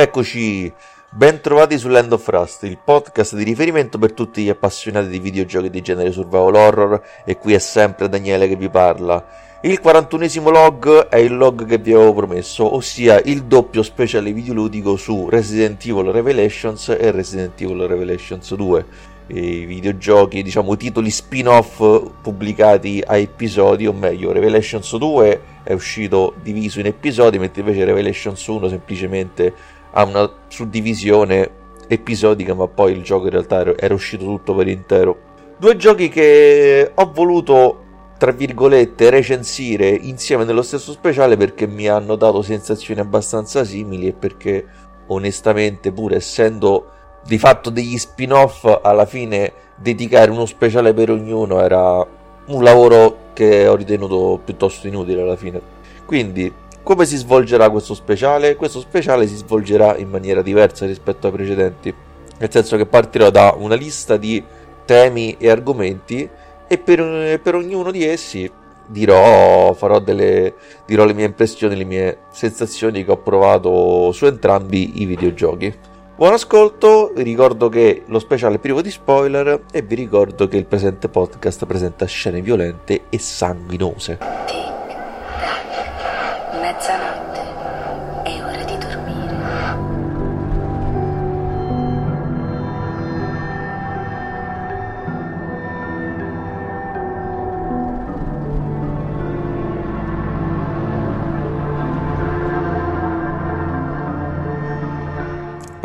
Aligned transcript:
Eccoci, 0.00 0.72
ben 1.10 1.40
trovati 1.40 1.76
su 1.76 1.88
Land 1.88 2.12
of 2.12 2.28
Rust, 2.28 2.62
il 2.62 2.78
podcast 2.78 3.34
di 3.34 3.42
riferimento 3.42 3.98
per 3.98 4.12
tutti 4.12 4.44
gli 4.44 4.48
appassionati 4.48 5.08
di 5.08 5.18
videogiochi 5.18 5.70
di 5.70 5.80
genere 5.80 6.12
survival 6.12 6.54
horror 6.54 7.02
e 7.24 7.36
qui 7.36 7.54
è 7.54 7.58
sempre 7.58 8.08
Daniele 8.08 8.46
che 8.46 8.54
vi 8.54 8.68
parla. 8.68 9.26
Il 9.62 9.80
41esimo 9.82 10.52
log 10.52 11.08
è 11.08 11.16
il 11.16 11.36
log 11.36 11.66
che 11.66 11.78
vi 11.78 11.94
avevo 11.94 12.14
promesso, 12.14 12.76
ossia 12.76 13.20
il 13.24 13.42
doppio 13.42 13.82
speciale 13.82 14.32
videoludico 14.32 14.94
su 14.94 15.28
Resident 15.28 15.84
Evil 15.84 16.12
Revelations 16.12 16.90
e 16.90 17.10
Resident 17.10 17.60
Evil 17.60 17.88
Revelations 17.88 18.54
2 18.54 18.86
i 19.30 19.66
videogiochi, 19.66 20.42
diciamo, 20.42 20.76
titoli 20.76 21.10
spin-off 21.10 21.82
pubblicati 22.22 23.02
a 23.04 23.16
episodi, 23.16 23.86
o 23.86 23.92
meglio, 23.92 24.32
Revelations 24.32 24.96
2 24.96 25.40
è 25.64 25.72
uscito 25.72 26.34
diviso 26.40 26.80
in 26.80 26.86
episodi, 26.86 27.38
mentre 27.38 27.60
invece 27.60 27.84
Revelations 27.84 28.46
1 28.46 28.68
semplicemente 28.68 29.52
ha 29.92 30.04
una 30.04 30.30
suddivisione 30.48 31.50
episodica, 31.88 32.54
ma 32.54 32.68
poi 32.68 32.92
il 32.92 33.02
gioco 33.02 33.24
in 33.24 33.30
realtà 33.30 33.64
era 33.76 33.94
uscito 33.94 34.24
tutto 34.24 34.54
per 34.54 34.68
intero. 34.68 35.26
Due 35.56 35.76
giochi 35.76 36.08
che 36.08 36.92
ho 36.94 37.10
voluto, 37.12 37.84
tra 38.18 38.30
virgolette, 38.30 39.10
recensire 39.10 39.88
insieme 39.88 40.44
nello 40.44 40.62
stesso 40.62 40.92
speciale 40.92 41.36
perché 41.36 41.66
mi 41.66 41.88
hanno 41.88 42.14
dato 42.16 42.42
sensazioni 42.42 43.00
abbastanza 43.00 43.64
simili 43.64 44.08
e 44.08 44.12
perché 44.12 44.64
onestamente, 45.08 45.90
pur 45.92 46.14
essendo 46.14 46.92
di 47.24 47.38
fatto 47.38 47.70
degli 47.70 47.98
spin-off 47.98 48.80
alla 48.82 49.06
fine 49.06 49.52
dedicare 49.76 50.30
uno 50.30 50.46
speciale 50.46 50.92
per 50.94 51.10
ognuno 51.10 51.60
era 51.60 52.06
un 52.46 52.62
lavoro 52.62 53.26
che 53.32 53.66
ho 53.66 53.76
ritenuto 53.76 54.40
piuttosto 54.44 54.86
inutile 54.86 55.22
alla 55.22 55.36
fine. 55.36 55.60
Quindi, 56.04 56.52
come 56.88 57.04
si 57.04 57.18
svolgerà 57.18 57.68
questo 57.68 57.92
speciale? 57.92 58.56
Questo 58.56 58.80
speciale 58.80 59.26
si 59.26 59.36
svolgerà 59.36 59.98
in 59.98 60.08
maniera 60.08 60.40
diversa 60.40 60.86
rispetto 60.86 61.26
ai 61.26 61.34
precedenti, 61.34 61.94
nel 62.38 62.50
senso 62.50 62.78
che 62.78 62.86
partirò 62.86 63.28
da 63.28 63.54
una 63.58 63.74
lista 63.74 64.16
di 64.16 64.42
temi 64.86 65.36
e 65.38 65.50
argomenti 65.50 66.26
e 66.66 66.78
per, 66.78 67.40
per 67.42 67.56
ognuno 67.56 67.90
di 67.90 68.06
essi 68.06 68.50
dirò, 68.86 69.76
delle, 70.02 70.54
dirò 70.86 71.04
le 71.04 71.12
mie 71.12 71.26
impressioni, 71.26 71.76
le 71.76 71.84
mie 71.84 72.18
sensazioni 72.30 73.04
che 73.04 73.10
ho 73.10 73.18
provato 73.18 74.10
su 74.12 74.24
entrambi 74.24 75.02
i 75.02 75.04
videogiochi. 75.04 75.70
Buon 76.16 76.32
ascolto, 76.32 77.12
vi 77.14 77.22
ricordo 77.22 77.68
che 77.68 78.04
lo 78.06 78.18
speciale 78.18 78.54
è 78.54 78.58
privo 78.58 78.80
di 78.80 78.90
spoiler 78.90 79.64
e 79.70 79.82
vi 79.82 79.94
ricordo 79.94 80.48
che 80.48 80.56
il 80.56 80.64
presente 80.64 81.10
podcast 81.10 81.66
presenta 81.66 82.06
scene 82.06 82.40
violente 82.40 83.02
e 83.10 83.18
sanguinose. 83.18 84.77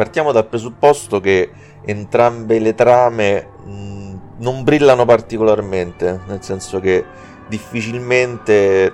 Partiamo 0.03 0.33
dal 0.33 0.47
presupposto 0.47 1.21
che 1.21 1.49
entrambe 1.85 2.59
le 2.59 2.75
trame 2.75 3.47
mh, 3.63 4.19
non 4.39 4.65
brillano 4.65 5.05
particolarmente, 5.05 6.19
nel 6.27 6.43
senso 6.43 6.81
che 6.81 7.05
difficilmente 7.47 8.91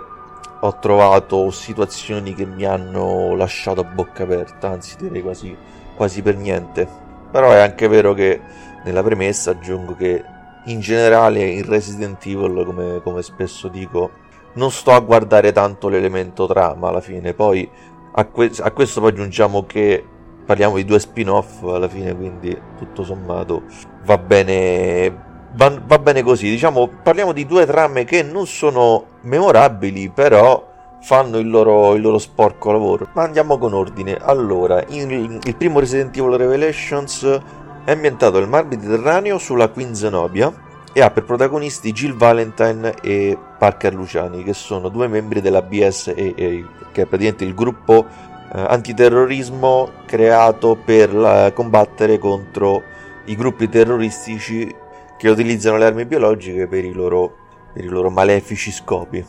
ho 0.60 0.78
trovato 0.78 1.50
situazioni 1.50 2.36
che 2.36 2.46
mi 2.46 2.64
hanno 2.64 3.34
lasciato 3.36 3.82
a 3.82 3.86
bocca 3.86 4.22
aperta, 4.22 4.70
anzi 4.70 4.98
direi 5.00 5.24
quasi, 5.24 5.58
quasi 5.96 6.22
per 6.22 6.38
niente. 6.38 6.88
Però 7.32 7.50
è 7.54 7.60
anche 7.60 7.88
vero 7.88 8.14
che 8.14 8.40
nella 8.84 9.02
premessa 9.02 9.50
aggiungo 9.50 9.96
che 9.96 10.24
in 10.66 10.80
generale 10.80 11.44
in 11.44 11.66
Resident 11.66 12.24
Evil, 12.24 12.64
come, 12.64 13.02
come 13.02 13.24
spesso 13.24 13.68
dico, 13.68 14.12
non 14.54 14.70
sto 14.70 14.92
a 14.92 15.00
guardare 15.00 15.52
tanto 15.54 15.90
l'elemento 15.90 16.46
trama 16.46 16.90
alla 16.90 17.02
fine, 17.02 17.34
poi 17.34 17.68
a, 18.12 18.26
que- 18.26 18.52
a 18.60 18.70
questo 18.70 19.02
poi 19.02 19.10
aggiungiamo 19.10 19.66
che 19.66 20.06
parliamo 20.50 20.78
di 20.78 20.86
due 20.86 20.98
spin-off 20.98 21.62
alla 21.62 21.88
fine, 21.88 22.16
quindi 22.16 22.60
tutto 22.76 23.04
sommato 23.04 23.66
va 24.04 24.18
bene, 24.18 25.16
va, 25.54 26.00
bene 26.00 26.24
così. 26.24 26.50
Diciamo, 26.50 26.90
parliamo 27.04 27.34
di 27.34 27.46
due 27.46 27.68
trame 27.68 28.04
che 28.04 28.24
non 28.24 28.48
sono 28.48 29.06
memorabili, 29.22 30.10
però 30.10 30.68
fanno 31.02 31.38
il 31.38 31.48
loro, 31.48 31.94
il 31.94 32.02
loro 32.02 32.18
sporco 32.18 32.72
lavoro. 32.72 33.10
Ma 33.14 33.22
andiamo 33.22 33.60
con 33.60 33.74
ordine. 33.74 34.18
Allora, 34.20 34.84
in, 34.88 35.40
il 35.44 35.56
primo 35.56 35.80
Resident 35.80 36.18
Evil 36.18 36.36
Revelations 36.36 37.42
è 37.86 37.92
ambientato 37.92 38.40
nel 38.40 38.50
Mar 38.50 38.66
Mediterraneo 38.66 39.38
sulla 39.38 39.68
Queen 39.68 39.94
Zenobia 39.94 40.52
e 40.92 41.02
ha 41.02 41.12
per 41.12 41.26
protagonisti 41.26 41.92
Jill 41.92 42.16
Valentine 42.16 42.96
e 43.04 43.38
Parker 43.60 43.94
Luciani, 43.94 44.42
che 44.42 44.54
sono 44.54 44.90
due 44.90 45.08
membri 45.08 45.42
della 45.42 45.62
BSAA, 45.62 46.14
che 46.14 46.66
è 46.92 47.06
praticamente 47.06 47.44
il 47.44 47.54
gruppo 47.54 48.30
antiterrorismo 48.52 49.92
creato 50.06 50.76
per 50.76 51.14
la, 51.14 51.52
combattere 51.54 52.18
contro 52.18 52.84
i 53.26 53.36
gruppi 53.36 53.70
terroristici 53.70 54.74
che 55.18 55.30
utilizzano 55.30 55.78
le 55.78 55.86
armi 55.86 56.06
biologiche 56.06 56.68
per 56.68 56.84
i 56.84 56.94
loro, 56.94 57.36
per 57.74 57.84
i 57.84 57.88
loro 57.88 58.10
malefici 58.10 58.72
scopi. 58.72 59.24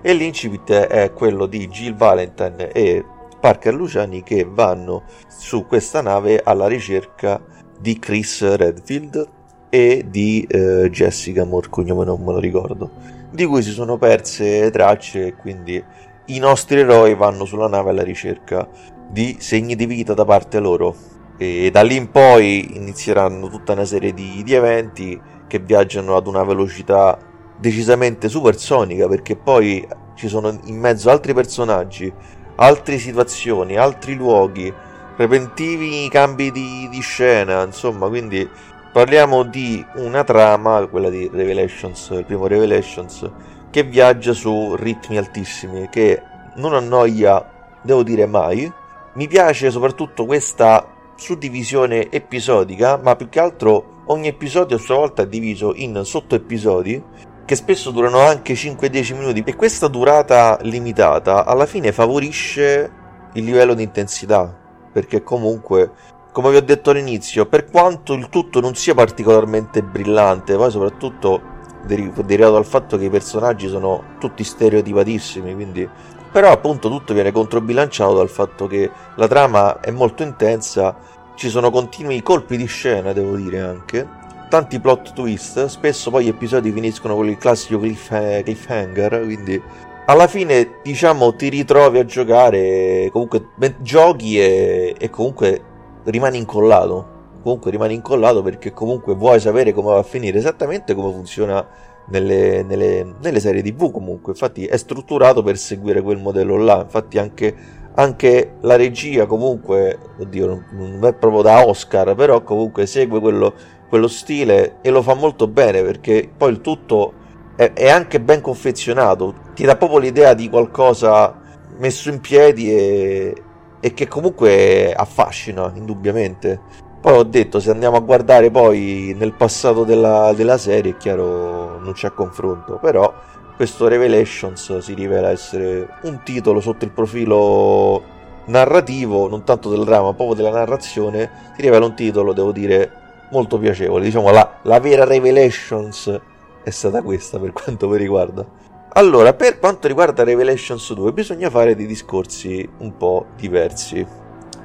E 0.00 0.12
l'incipit 0.12 0.70
è 0.70 1.12
quello 1.12 1.46
di 1.46 1.66
Jill 1.68 1.96
Valentine 1.96 2.70
e 2.70 3.04
Parker 3.40 3.74
Luciani 3.74 4.22
che 4.22 4.46
vanno 4.48 5.04
su 5.26 5.66
questa 5.66 6.02
nave 6.02 6.40
alla 6.44 6.66
ricerca 6.66 7.40
di 7.78 7.98
Chris 7.98 8.54
Redfield 8.54 9.28
e 9.70 10.04
di 10.08 10.46
eh, 10.48 10.88
Jessica 10.90 11.44
Moore, 11.44 11.68
non 12.04 12.22
me 12.22 12.32
lo 12.32 12.38
ricordo, 12.38 12.90
di 13.30 13.44
cui 13.44 13.62
si 13.62 13.70
sono 13.70 13.96
perse 13.98 14.70
tracce 14.70 15.26
e 15.26 15.34
quindi 15.34 15.82
i 16.26 16.38
nostri 16.38 16.80
eroi 16.80 17.14
vanno 17.14 17.44
sulla 17.44 17.68
nave 17.68 17.90
alla 17.90 18.02
ricerca 18.02 18.66
di 19.08 19.36
segni 19.40 19.76
di 19.76 19.86
vita 19.86 20.14
da 20.14 20.24
parte 20.24 20.58
loro 20.58 20.94
e 21.36 21.70
da 21.70 21.82
lì 21.82 21.96
in 21.96 22.10
poi 22.10 22.76
inizieranno 22.76 23.48
tutta 23.48 23.72
una 23.72 23.84
serie 23.84 24.14
di, 24.14 24.42
di 24.42 24.54
eventi 24.54 25.20
che 25.46 25.58
viaggiano 25.58 26.16
ad 26.16 26.26
una 26.26 26.42
velocità 26.42 27.18
decisamente 27.58 28.28
supersonica 28.28 29.06
perché 29.08 29.36
poi 29.36 29.86
ci 30.14 30.28
sono 30.28 30.58
in 30.64 30.78
mezzo 30.78 31.10
altri 31.10 31.34
personaggi, 31.34 32.12
altre 32.56 32.98
situazioni, 32.98 33.76
altri 33.76 34.14
luoghi, 34.14 34.72
repentivi 35.16 36.08
cambi 36.08 36.50
di, 36.50 36.88
di 36.90 37.00
scena, 37.00 37.62
insomma, 37.62 38.08
quindi 38.08 38.48
parliamo 38.92 39.42
di 39.42 39.84
una 39.96 40.24
trama, 40.24 40.86
quella 40.86 41.10
di 41.10 41.28
Revelations, 41.32 42.10
il 42.10 42.24
primo 42.24 42.46
Revelations, 42.46 43.28
che 43.74 43.82
viaggia 43.82 44.32
su 44.32 44.76
ritmi 44.76 45.18
altissimi, 45.18 45.88
che 45.88 46.22
non 46.54 46.74
annoia, 46.74 47.44
devo 47.82 48.04
dire 48.04 48.24
mai. 48.24 48.72
Mi 49.14 49.26
piace 49.26 49.68
soprattutto 49.72 50.26
questa 50.26 50.86
suddivisione 51.16 52.08
episodica, 52.08 52.96
ma 53.02 53.16
più 53.16 53.28
che 53.28 53.40
altro 53.40 54.02
ogni 54.06 54.28
episodio 54.28 54.76
a 54.76 54.78
sua 54.78 54.94
volta 54.94 55.22
è 55.22 55.26
diviso 55.26 55.72
in 55.74 56.02
sottoepisodi 56.04 57.02
che 57.44 57.56
spesso 57.56 57.90
durano 57.90 58.20
anche 58.20 58.54
5-10 58.54 59.16
minuti 59.16 59.42
e 59.44 59.56
questa 59.56 59.88
durata 59.88 60.56
limitata 60.62 61.44
alla 61.44 61.66
fine 61.66 61.90
favorisce 61.90 62.92
il 63.32 63.42
livello 63.42 63.74
di 63.74 63.82
intensità 63.82 64.56
perché 64.92 65.24
comunque 65.24 65.90
come 66.30 66.50
vi 66.50 66.56
ho 66.56 66.62
detto 66.62 66.90
all'inizio 66.90 67.46
per 67.46 67.64
quanto 67.64 68.12
il 68.12 68.28
tutto 68.28 68.60
non 68.60 68.76
sia 68.76 68.94
particolarmente 68.94 69.82
brillante 69.82 70.54
poi 70.54 70.70
soprattutto 70.70 71.53
derivato 71.86 72.52
dal 72.52 72.64
fatto 72.64 72.96
che 72.96 73.04
i 73.04 73.10
personaggi 73.10 73.68
sono 73.68 74.16
tutti 74.18 74.42
stereotipatissimi, 74.44 75.54
quindi 75.54 75.88
però 76.30 76.50
appunto 76.50 76.88
tutto 76.88 77.14
viene 77.14 77.30
controbilanciato 77.30 78.14
dal 78.14 78.28
fatto 78.28 78.66
che 78.66 78.90
la 79.14 79.28
trama 79.28 79.78
è 79.80 79.90
molto 79.90 80.22
intensa, 80.24 80.96
ci 81.36 81.48
sono 81.48 81.70
continui 81.70 82.22
colpi 82.22 82.56
di 82.56 82.66
scena, 82.66 83.12
devo 83.12 83.36
dire 83.36 83.60
anche, 83.60 84.08
tanti 84.48 84.80
plot 84.80 85.12
twist, 85.12 85.66
spesso 85.66 86.10
poi 86.10 86.24
gli 86.24 86.28
episodi 86.28 86.72
finiscono 86.72 87.14
con 87.14 87.28
il 87.28 87.38
classico 87.38 87.78
cliffhanger, 87.78 89.22
quindi 89.22 89.62
alla 90.06 90.26
fine 90.26 90.80
diciamo 90.82 91.36
ti 91.36 91.48
ritrovi 91.48 91.98
a 92.00 92.04
giocare, 92.04 93.08
comunque 93.12 93.50
giochi 93.78 94.40
e, 94.40 94.94
e 94.98 95.10
comunque 95.10 95.62
rimani 96.04 96.38
incollato 96.38 97.13
comunque 97.44 97.70
rimani 97.70 97.92
incollato 97.92 98.42
perché 98.42 98.72
comunque 98.72 99.14
vuoi 99.14 99.38
sapere 99.38 99.74
come 99.74 99.92
va 99.92 99.98
a 99.98 100.02
finire 100.02 100.38
esattamente 100.38 100.94
come 100.94 101.12
funziona 101.12 101.64
nelle, 102.06 102.62
nelle, 102.62 103.16
nelle 103.20 103.38
serie 103.38 103.62
tv 103.62 103.92
comunque. 103.92 104.32
Infatti 104.32 104.64
è 104.64 104.78
strutturato 104.78 105.42
per 105.42 105.58
seguire 105.58 106.00
quel 106.00 106.16
modello 106.16 106.56
là. 106.56 106.80
Infatti 106.80 107.18
anche, 107.18 107.54
anche 107.96 108.54
la 108.62 108.76
regia 108.76 109.26
comunque 109.26 109.98
oddio 110.18 110.64
non 110.70 111.04
è 111.04 111.12
proprio 111.12 111.42
da 111.42 111.66
Oscar 111.66 112.14
però 112.14 112.42
comunque 112.42 112.86
segue 112.86 113.20
quello, 113.20 113.52
quello 113.90 114.08
stile 114.08 114.76
e 114.80 114.88
lo 114.88 115.02
fa 115.02 115.12
molto 115.12 115.46
bene 115.46 115.82
perché 115.82 116.26
poi 116.34 116.50
il 116.50 116.62
tutto 116.62 117.12
è, 117.56 117.74
è 117.74 117.90
anche 117.90 118.20
ben 118.20 118.40
confezionato. 118.40 119.34
Ti 119.54 119.64
dà 119.64 119.76
proprio 119.76 119.98
l'idea 119.98 120.32
di 120.32 120.48
qualcosa 120.48 121.42
messo 121.76 122.08
in 122.08 122.20
piedi 122.20 122.72
e, 122.74 123.34
e 123.80 123.92
che 123.92 124.08
comunque 124.08 124.94
affascina, 124.94 125.70
indubbiamente. 125.74 126.82
Poi 127.04 127.18
ho 127.18 127.22
detto, 127.22 127.60
se 127.60 127.70
andiamo 127.70 127.98
a 127.98 128.00
guardare 128.00 128.50
poi 128.50 129.14
nel 129.14 129.34
passato 129.34 129.84
della, 129.84 130.32
della 130.34 130.56
serie, 130.56 130.92
è 130.92 130.96
chiaro, 130.96 131.78
non 131.78 131.92
c'è 131.92 132.14
confronto, 132.14 132.78
però 132.80 133.12
questo 133.56 133.88
Revelations 133.88 134.78
si 134.78 134.94
rivela 134.94 135.28
essere 135.28 135.86
un 136.04 136.22
titolo 136.24 136.62
sotto 136.62 136.86
il 136.86 136.92
profilo 136.92 138.02
narrativo, 138.46 139.28
non 139.28 139.44
tanto 139.44 139.68
del 139.68 139.84
dramma, 139.84 140.06
ma 140.06 140.14
proprio 140.14 140.34
della 140.34 140.56
narrazione, 140.56 141.52
si 141.54 141.60
rivela 141.60 141.84
un 141.84 141.94
titolo, 141.94 142.32
devo 142.32 142.52
dire, 142.52 142.90
molto 143.32 143.58
piacevole. 143.58 144.02
Diciamo, 144.02 144.30
la, 144.30 144.60
la 144.62 144.80
vera 144.80 145.04
Revelations 145.04 146.20
è 146.62 146.70
stata 146.70 147.02
questa 147.02 147.38
per 147.38 147.52
quanto 147.52 147.86
mi 147.86 147.98
riguarda. 147.98 148.46
Allora, 148.94 149.34
per 149.34 149.58
quanto 149.58 149.88
riguarda 149.88 150.24
Revelations 150.24 150.94
2, 150.94 151.12
bisogna 151.12 151.50
fare 151.50 151.76
dei 151.76 151.84
discorsi 151.84 152.66
un 152.78 152.96
po' 152.96 153.26
diversi. 153.36 154.22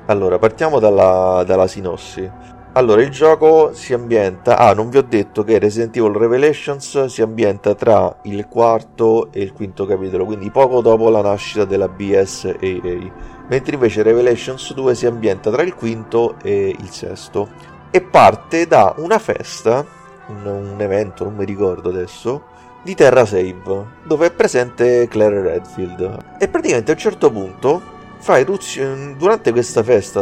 Allora, 0.09 0.39
partiamo 0.39 0.79
dalla, 0.79 1.43
dalla 1.45 1.67
sinossi. 1.67 2.27
Allora, 2.73 3.01
il 3.03 3.11
gioco 3.11 3.73
si 3.73 3.93
ambienta. 3.93 4.57
Ah, 4.57 4.73
non 4.73 4.89
vi 4.89 4.97
ho 4.97 5.03
detto 5.03 5.43
che 5.43 5.59
Resident 5.59 5.95
Evil 5.95 6.15
Revelations 6.15 7.05
si 7.05 7.21
ambienta 7.21 7.75
tra 7.75 8.17
il 8.23 8.47
quarto 8.47 9.31
e 9.31 9.41
il 9.41 9.53
quinto 9.53 9.85
capitolo, 9.85 10.25
quindi 10.25 10.49
poco 10.49 10.81
dopo 10.81 11.09
la 11.09 11.21
nascita 11.21 11.63
della 11.63 11.87
BSAA. 11.87 13.27
Mentre 13.49 13.73
invece 13.75 14.01
Revelations 14.01 14.73
2 14.73 14.95
si 14.95 15.05
ambienta 15.05 15.51
tra 15.51 15.61
il 15.61 15.75
quinto 15.75 16.37
e 16.41 16.75
il 16.75 16.89
sesto. 16.89 17.47
E 17.91 18.01
parte 18.01 18.65
da 18.65 18.95
una 18.97 19.19
festa, 19.19 19.85
un, 20.27 20.43
un 20.45 20.81
evento, 20.81 21.23
non 21.23 21.35
mi 21.35 21.45
ricordo 21.45 21.89
adesso, 21.89 22.45
di 22.81 22.95
Terra 22.95 23.25
Save, 23.25 23.85
dove 24.05 24.27
è 24.27 24.31
presente 24.31 25.07
Claire 25.07 25.41
Redfield. 25.41 26.37
E 26.39 26.47
praticamente 26.47 26.89
a 26.89 26.93
un 26.95 26.99
certo 26.99 27.31
punto 27.31 27.97
fa 28.19 28.37
eruzione 28.37 29.15
durante 29.15 29.51
questa 29.51 29.81
festa, 29.81 30.21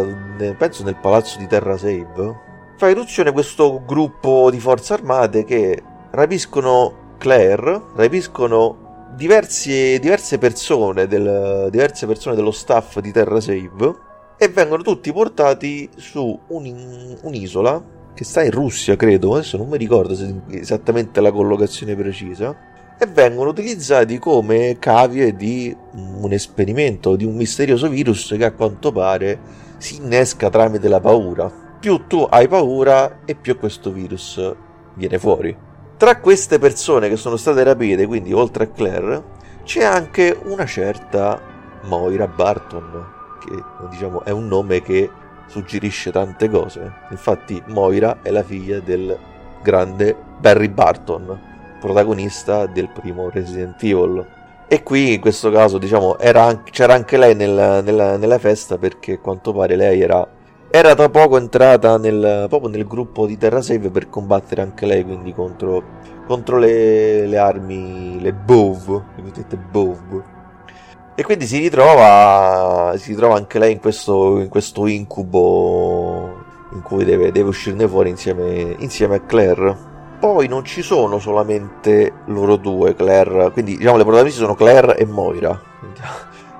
penso 0.57 0.83
nel 0.83 0.95
palazzo 0.95 1.37
di 1.39 1.47
Terra 1.47 1.77
Save, 1.77 2.45
fa 2.77 2.89
irruzione 2.89 3.31
questo 3.31 3.81
gruppo 3.85 4.49
di 4.51 4.59
forze 4.59 4.93
armate 4.93 5.43
che 5.43 5.81
rapiscono 6.11 7.15
Claire, 7.17 7.81
rapiscono 7.95 9.05
diversi, 9.15 9.97
diverse, 9.99 10.37
persone 10.37 11.07
del, 11.07 11.69
diverse 11.71 12.05
persone 12.05 12.35
dello 12.35 12.51
staff 12.51 12.99
di 12.99 13.11
Terra 13.11 13.41
Save 13.41 13.95
e 14.37 14.47
vengono 14.49 14.83
tutti 14.83 15.11
portati 15.11 15.89
su 15.95 16.39
un, 16.47 17.17
un'isola 17.21 17.95
che 18.13 18.23
sta 18.23 18.43
in 18.43 18.51
Russia, 18.51 18.95
credo, 18.95 19.33
adesso 19.33 19.57
non 19.57 19.67
mi 19.67 19.77
ricordo 19.77 20.15
esattamente 20.49 21.19
la 21.21 21.31
collocazione 21.31 21.95
precisa, 21.95 22.55
e 22.97 23.05
vengono 23.05 23.49
utilizzati 23.49 24.17
come 24.19 24.77
cavie 24.79 25.35
di 25.35 25.75
un 25.93 26.31
esperimento, 26.31 27.15
di 27.15 27.25
un 27.25 27.35
misterioso 27.35 27.89
virus 27.89 28.33
che 28.37 28.45
a 28.45 28.51
quanto 28.51 28.91
pare 28.91 29.39
si 29.77 29.97
innesca 29.97 30.49
tramite 30.49 30.87
la 30.87 30.99
paura 30.99 31.65
più 31.79 32.07
tu 32.07 32.27
hai 32.29 32.47
paura 32.47 33.19
e 33.25 33.35
più 33.35 33.57
questo 33.57 33.91
virus 33.91 34.55
viene 34.95 35.19
fuori. 35.19 35.55
Tra 35.95 36.19
queste 36.19 36.59
persone 36.59 37.09
che 37.09 37.15
sono 37.15 37.37
state 37.37 37.63
rapite, 37.63 38.05
quindi 38.05 38.33
oltre 38.33 38.65
a 38.65 38.67
Claire, 38.67 39.23
c'è 39.63 39.83
anche 39.83 40.37
una 40.45 40.65
certa 40.65 41.39
Moira 41.83 42.27
Barton, 42.27 43.05
che 43.39 43.63
diciamo 43.89 44.23
è 44.23 44.31
un 44.31 44.47
nome 44.47 44.81
che 44.81 45.09
suggerisce 45.47 46.11
tante 46.11 46.49
cose. 46.49 46.91
Infatti 47.11 47.61
Moira 47.67 48.19
è 48.21 48.31
la 48.31 48.43
figlia 48.43 48.79
del 48.79 49.17
grande 49.61 50.15
Barry 50.39 50.69
Barton, 50.69 51.56
protagonista 51.79 52.65
del 52.65 52.89
primo 52.89 53.29
Resident 53.29 53.81
Evil. 53.83 54.25
E 54.67 54.83
qui 54.83 55.13
in 55.13 55.21
questo 55.21 55.49
caso 55.49 55.77
diciamo 55.77 56.17
anche, 56.19 56.71
c'era 56.71 56.93
anche 56.93 57.17
lei 57.17 57.35
nella, 57.35 57.81
nella, 57.81 58.17
nella 58.17 58.37
festa 58.37 58.77
perché 58.77 59.13
a 59.13 59.19
quanto 59.19 59.53
pare 59.53 59.75
lei 59.77 60.01
era 60.01 60.27
era 60.69 60.93
da 60.93 61.09
poco 61.09 61.37
entrata 61.37 61.97
nel, 61.97 62.45
proprio 62.49 62.69
nel 62.69 62.85
gruppo 62.85 63.25
di 63.25 63.37
TerraSave 63.37 63.89
per 63.89 64.09
combattere 64.09 64.61
anche 64.61 64.85
lei, 64.85 65.03
quindi 65.03 65.33
contro, 65.33 65.81
contro 66.27 66.57
le, 66.57 67.25
le, 67.25 67.37
armi, 67.37 68.19
le 68.21 68.33
BOV, 68.33 69.01
le 69.15 69.21
cosiddette 69.21 69.55
BOV. 69.55 70.23
E 71.15 71.23
quindi 71.23 71.47
si 71.47 71.57
ritrova, 71.57 72.93
si 72.97 73.11
ritrova 73.11 73.35
anche 73.35 73.59
lei 73.59 73.71
in 73.71 73.79
questo, 73.79 74.39
in 74.39 74.49
questo 74.49 74.85
incubo 74.87 76.43
in 76.73 76.81
cui 76.81 77.05
deve, 77.05 77.31
deve 77.31 77.47
uscirne 77.47 77.87
fuori 77.87 78.09
insieme, 78.09 78.75
insieme 78.79 79.15
a 79.15 79.21
Claire. 79.21 79.95
Poi 80.19 80.47
non 80.47 80.65
ci 80.65 80.81
sono 80.81 81.19
solamente 81.19 82.11
loro 82.25 82.55
due, 82.55 82.95
Claire, 82.95 83.51
quindi 83.51 83.77
diciamo 83.77 83.97
le 83.97 84.03
protagoniste 84.03 84.39
sono 84.39 84.55
Claire 84.55 84.97
e 84.97 85.05
Moira, 85.05 85.59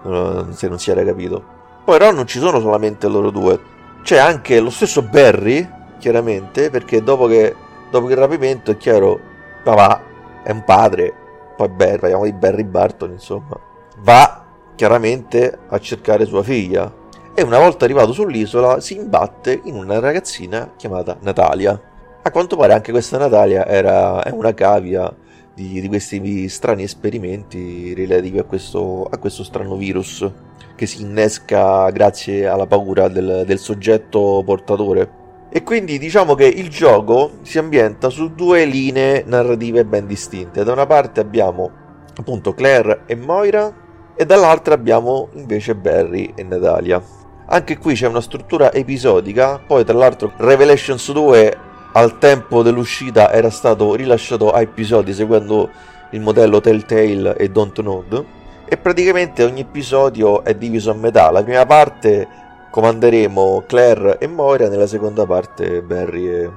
se 0.52 0.68
non 0.68 0.78
si 0.78 0.92
era 0.92 1.04
capito. 1.04 1.44
Poi 1.84 1.98
però 1.98 2.12
non 2.12 2.28
ci 2.28 2.40
sono 2.40 2.60
solamente 2.60 3.08
loro 3.08 3.32
due, 3.32 3.60
c'è 4.04 4.18
anche 4.18 4.60
lo 4.60 4.70
stesso 4.70 5.02
Barry, 5.02 5.68
chiaramente, 5.98 6.70
perché 6.70 7.02
dopo 7.02 7.26
che 7.28 7.56
dopo 7.90 8.10
il 8.10 8.16
rapimento 8.16 8.72
è 8.72 8.78
chiaro, 8.78 9.20
papà 9.64 10.02
è 10.44 10.52
un 10.52 10.64
padre, 10.64 11.14
poi 11.56 11.70
Barry, 11.70 11.98
parliamo 11.98 12.26
di 12.26 12.34
Barry 12.34 12.64
Barton, 12.64 13.12
insomma, 13.12 13.60
va 13.98 14.46
chiaramente 14.76 15.58
a 15.68 15.80
cercare 15.80 16.26
sua 16.26 16.44
figlia. 16.44 17.06
E 17.34 17.42
una 17.42 17.60
volta 17.60 17.86
arrivato 17.86 18.14
sull'isola 18.14 18.80
si 18.80 18.96
imbatte 18.96 19.60
in 19.64 19.76
una 19.76 20.00
ragazzina 20.00 20.74
chiamata 20.76 21.18
Natalia. 21.22 21.80
A 22.28 22.32
quanto 22.32 22.58
pare 22.58 22.74
anche 22.74 22.92
questa 22.92 23.18
Natalia 23.18 23.66
era, 23.66 24.22
è 24.22 24.32
una 24.32 24.54
cavia 24.54 25.10
di, 25.54 25.80
di 25.80 25.88
questi 25.88 26.50
strani 26.50 26.84
esperimenti 26.84 27.94
relativi 27.94 28.38
a 28.38 28.44
questo, 28.44 29.08
a 29.10 29.18
questo 29.18 29.46
strano 29.46 29.78
virus 29.78 30.30
che 30.76 30.86
si 30.86 31.04
innesca 31.04 31.90
grazie 31.90 32.46
alla 32.46 32.68
paura 32.68 33.08
del, 33.08 33.44
del 33.46 33.60
soggetto 33.60 34.44
portatore. 34.46 35.10
E 35.50 35.64
quindi 35.64 35.98
diciamo 35.98 36.36
che 36.36 36.48
il 36.48 36.68
gioco 36.68 37.38
si 37.44 37.60
ambienta 37.60 38.10
su 38.10 38.34
due 38.34 38.66
linee 38.66 39.24
narrative 39.26 39.86
ben 39.86 40.06
distinte. 40.06 40.66
Da 40.66 40.74
una 40.74 40.86
parte 40.86 41.22
abbiamo 41.22 41.72
appunto 42.14 42.54
Claire 42.54 43.04
e 43.06 43.16
Moira 43.16 43.74
e 44.18 44.26
dall'altra 44.26 44.74
abbiamo 44.74 45.30
invece 45.36 45.76
Barry 45.76 46.34
e 46.36 46.44
Natalia. 46.44 47.02
Anche 47.46 47.78
qui 47.78 47.94
c'è 47.94 48.08
una 48.08 48.20
struttura 48.20 48.74
episodica, 48.74 49.64
poi 49.66 49.86
tra 49.86 49.98
l'altro 49.98 50.34
Revelations 50.36 51.14
2 51.14 51.67
al 51.98 52.20
tempo 52.20 52.62
dell'uscita 52.62 53.32
era 53.32 53.50
stato 53.50 53.96
rilasciato 53.96 54.52
a 54.52 54.62
episodi 54.62 55.14
seguendo 55.14 55.68
il 56.12 56.22
modello 56.22 56.62
Telltale 56.62 57.36
e 57.36 57.50
Don't 57.50 57.80
Node 57.80 58.24
e 58.66 58.78
praticamente 58.78 59.44
ogni 59.44 59.62
episodio 59.62 60.44
è 60.44 60.54
diviso 60.54 60.92
a 60.92 60.94
metà. 60.94 61.32
La 61.32 61.44
prima 61.44 61.66
parte 61.66 62.28
comanderemo 62.70 63.64
Claire 63.66 64.20
e 64.20 64.28
Moira, 64.28 64.68
nella 64.68 64.86
seconda 64.86 65.26
parte 65.26 65.82
Barry 65.82 66.28
e, 66.28 66.52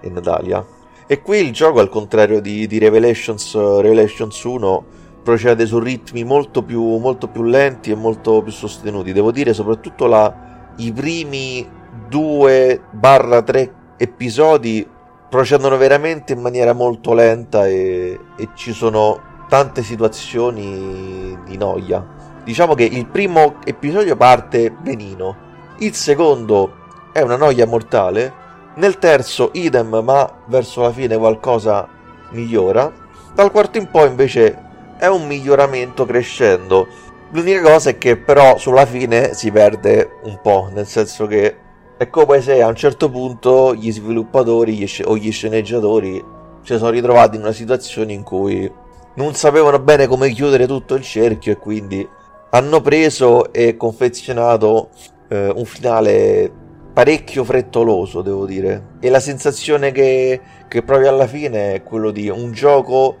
e 0.00 0.08
Natalia. 0.08 0.64
E 1.06 1.20
qui 1.20 1.40
il 1.40 1.52
gioco, 1.52 1.80
al 1.80 1.90
contrario 1.90 2.40
di, 2.40 2.66
di 2.66 2.78
Revelations, 2.78 3.54
Revelations 3.54 4.42
1, 4.42 4.84
procede 5.22 5.66
su 5.66 5.78
ritmi 5.78 6.24
molto 6.24 6.62
più, 6.62 6.96
molto 6.96 7.28
più 7.28 7.42
lenti 7.42 7.90
e 7.90 7.96
molto 7.96 8.40
più 8.42 8.52
sostenuti. 8.52 9.12
Devo 9.12 9.30
dire, 9.30 9.52
soprattutto 9.52 10.06
la, 10.06 10.72
i 10.76 10.90
primi 10.90 11.68
2-3 12.08 13.79
episodi 14.02 14.88
procedono 15.28 15.76
veramente 15.76 16.32
in 16.32 16.40
maniera 16.40 16.72
molto 16.72 17.12
lenta 17.12 17.66
e, 17.66 18.18
e 18.34 18.48
ci 18.54 18.72
sono 18.72 19.44
tante 19.46 19.82
situazioni 19.82 21.38
di 21.44 21.56
noia. 21.58 22.02
Diciamo 22.42 22.74
che 22.74 22.84
il 22.84 23.06
primo 23.06 23.56
episodio 23.62 24.16
parte 24.16 24.70
benino, 24.70 25.36
il 25.80 25.94
secondo 25.94 26.78
è 27.12 27.20
una 27.20 27.36
noia 27.36 27.66
mortale, 27.66 28.32
nel 28.76 28.98
terzo 28.98 29.50
idem 29.52 30.00
ma 30.02 30.44
verso 30.46 30.80
la 30.80 30.92
fine 30.92 31.18
qualcosa 31.18 31.86
migliora, 32.30 32.90
dal 33.34 33.50
quarto 33.50 33.76
in 33.76 33.90
poi 33.90 34.08
invece 34.08 34.96
è 34.96 35.08
un 35.08 35.26
miglioramento 35.26 36.06
crescendo. 36.06 36.88
L'unica 37.32 37.60
cosa 37.60 37.90
è 37.90 37.98
che 37.98 38.16
però 38.16 38.56
sulla 38.56 38.86
fine 38.86 39.34
si 39.34 39.50
perde 39.52 40.18
un 40.22 40.40
po', 40.40 40.70
nel 40.72 40.86
senso 40.86 41.26
che 41.26 41.68
è 42.00 42.08
come 42.08 42.40
se 42.40 42.62
a 42.62 42.66
un 42.66 42.76
certo 42.76 43.10
punto 43.10 43.74
gli 43.74 43.92
sviluppatori 43.92 44.72
gli 44.72 44.88
o 45.04 45.18
gli 45.18 45.30
sceneggiatori 45.30 46.24
si 46.62 46.78
sono 46.78 46.88
ritrovati 46.88 47.36
in 47.36 47.42
una 47.42 47.52
situazione 47.52 48.14
in 48.14 48.22
cui 48.22 48.72
non 49.16 49.34
sapevano 49.34 49.78
bene 49.80 50.06
come 50.06 50.30
chiudere 50.30 50.66
tutto 50.66 50.94
il 50.94 51.02
cerchio 51.02 51.52
e 51.52 51.58
quindi 51.58 52.08
hanno 52.52 52.80
preso 52.80 53.52
e 53.52 53.76
confezionato 53.76 54.88
eh, 55.28 55.52
un 55.54 55.66
finale 55.66 56.50
parecchio 56.94 57.44
frettoloso, 57.44 58.22
devo 58.22 58.46
dire. 58.46 58.92
E 58.98 59.10
la 59.10 59.20
sensazione 59.20 59.92
che, 59.92 60.40
che 60.68 60.82
provi 60.82 61.06
alla 61.06 61.26
fine 61.26 61.74
è 61.74 61.82
quello 61.82 62.12
di 62.12 62.30
un 62.30 62.50
gioco 62.52 63.16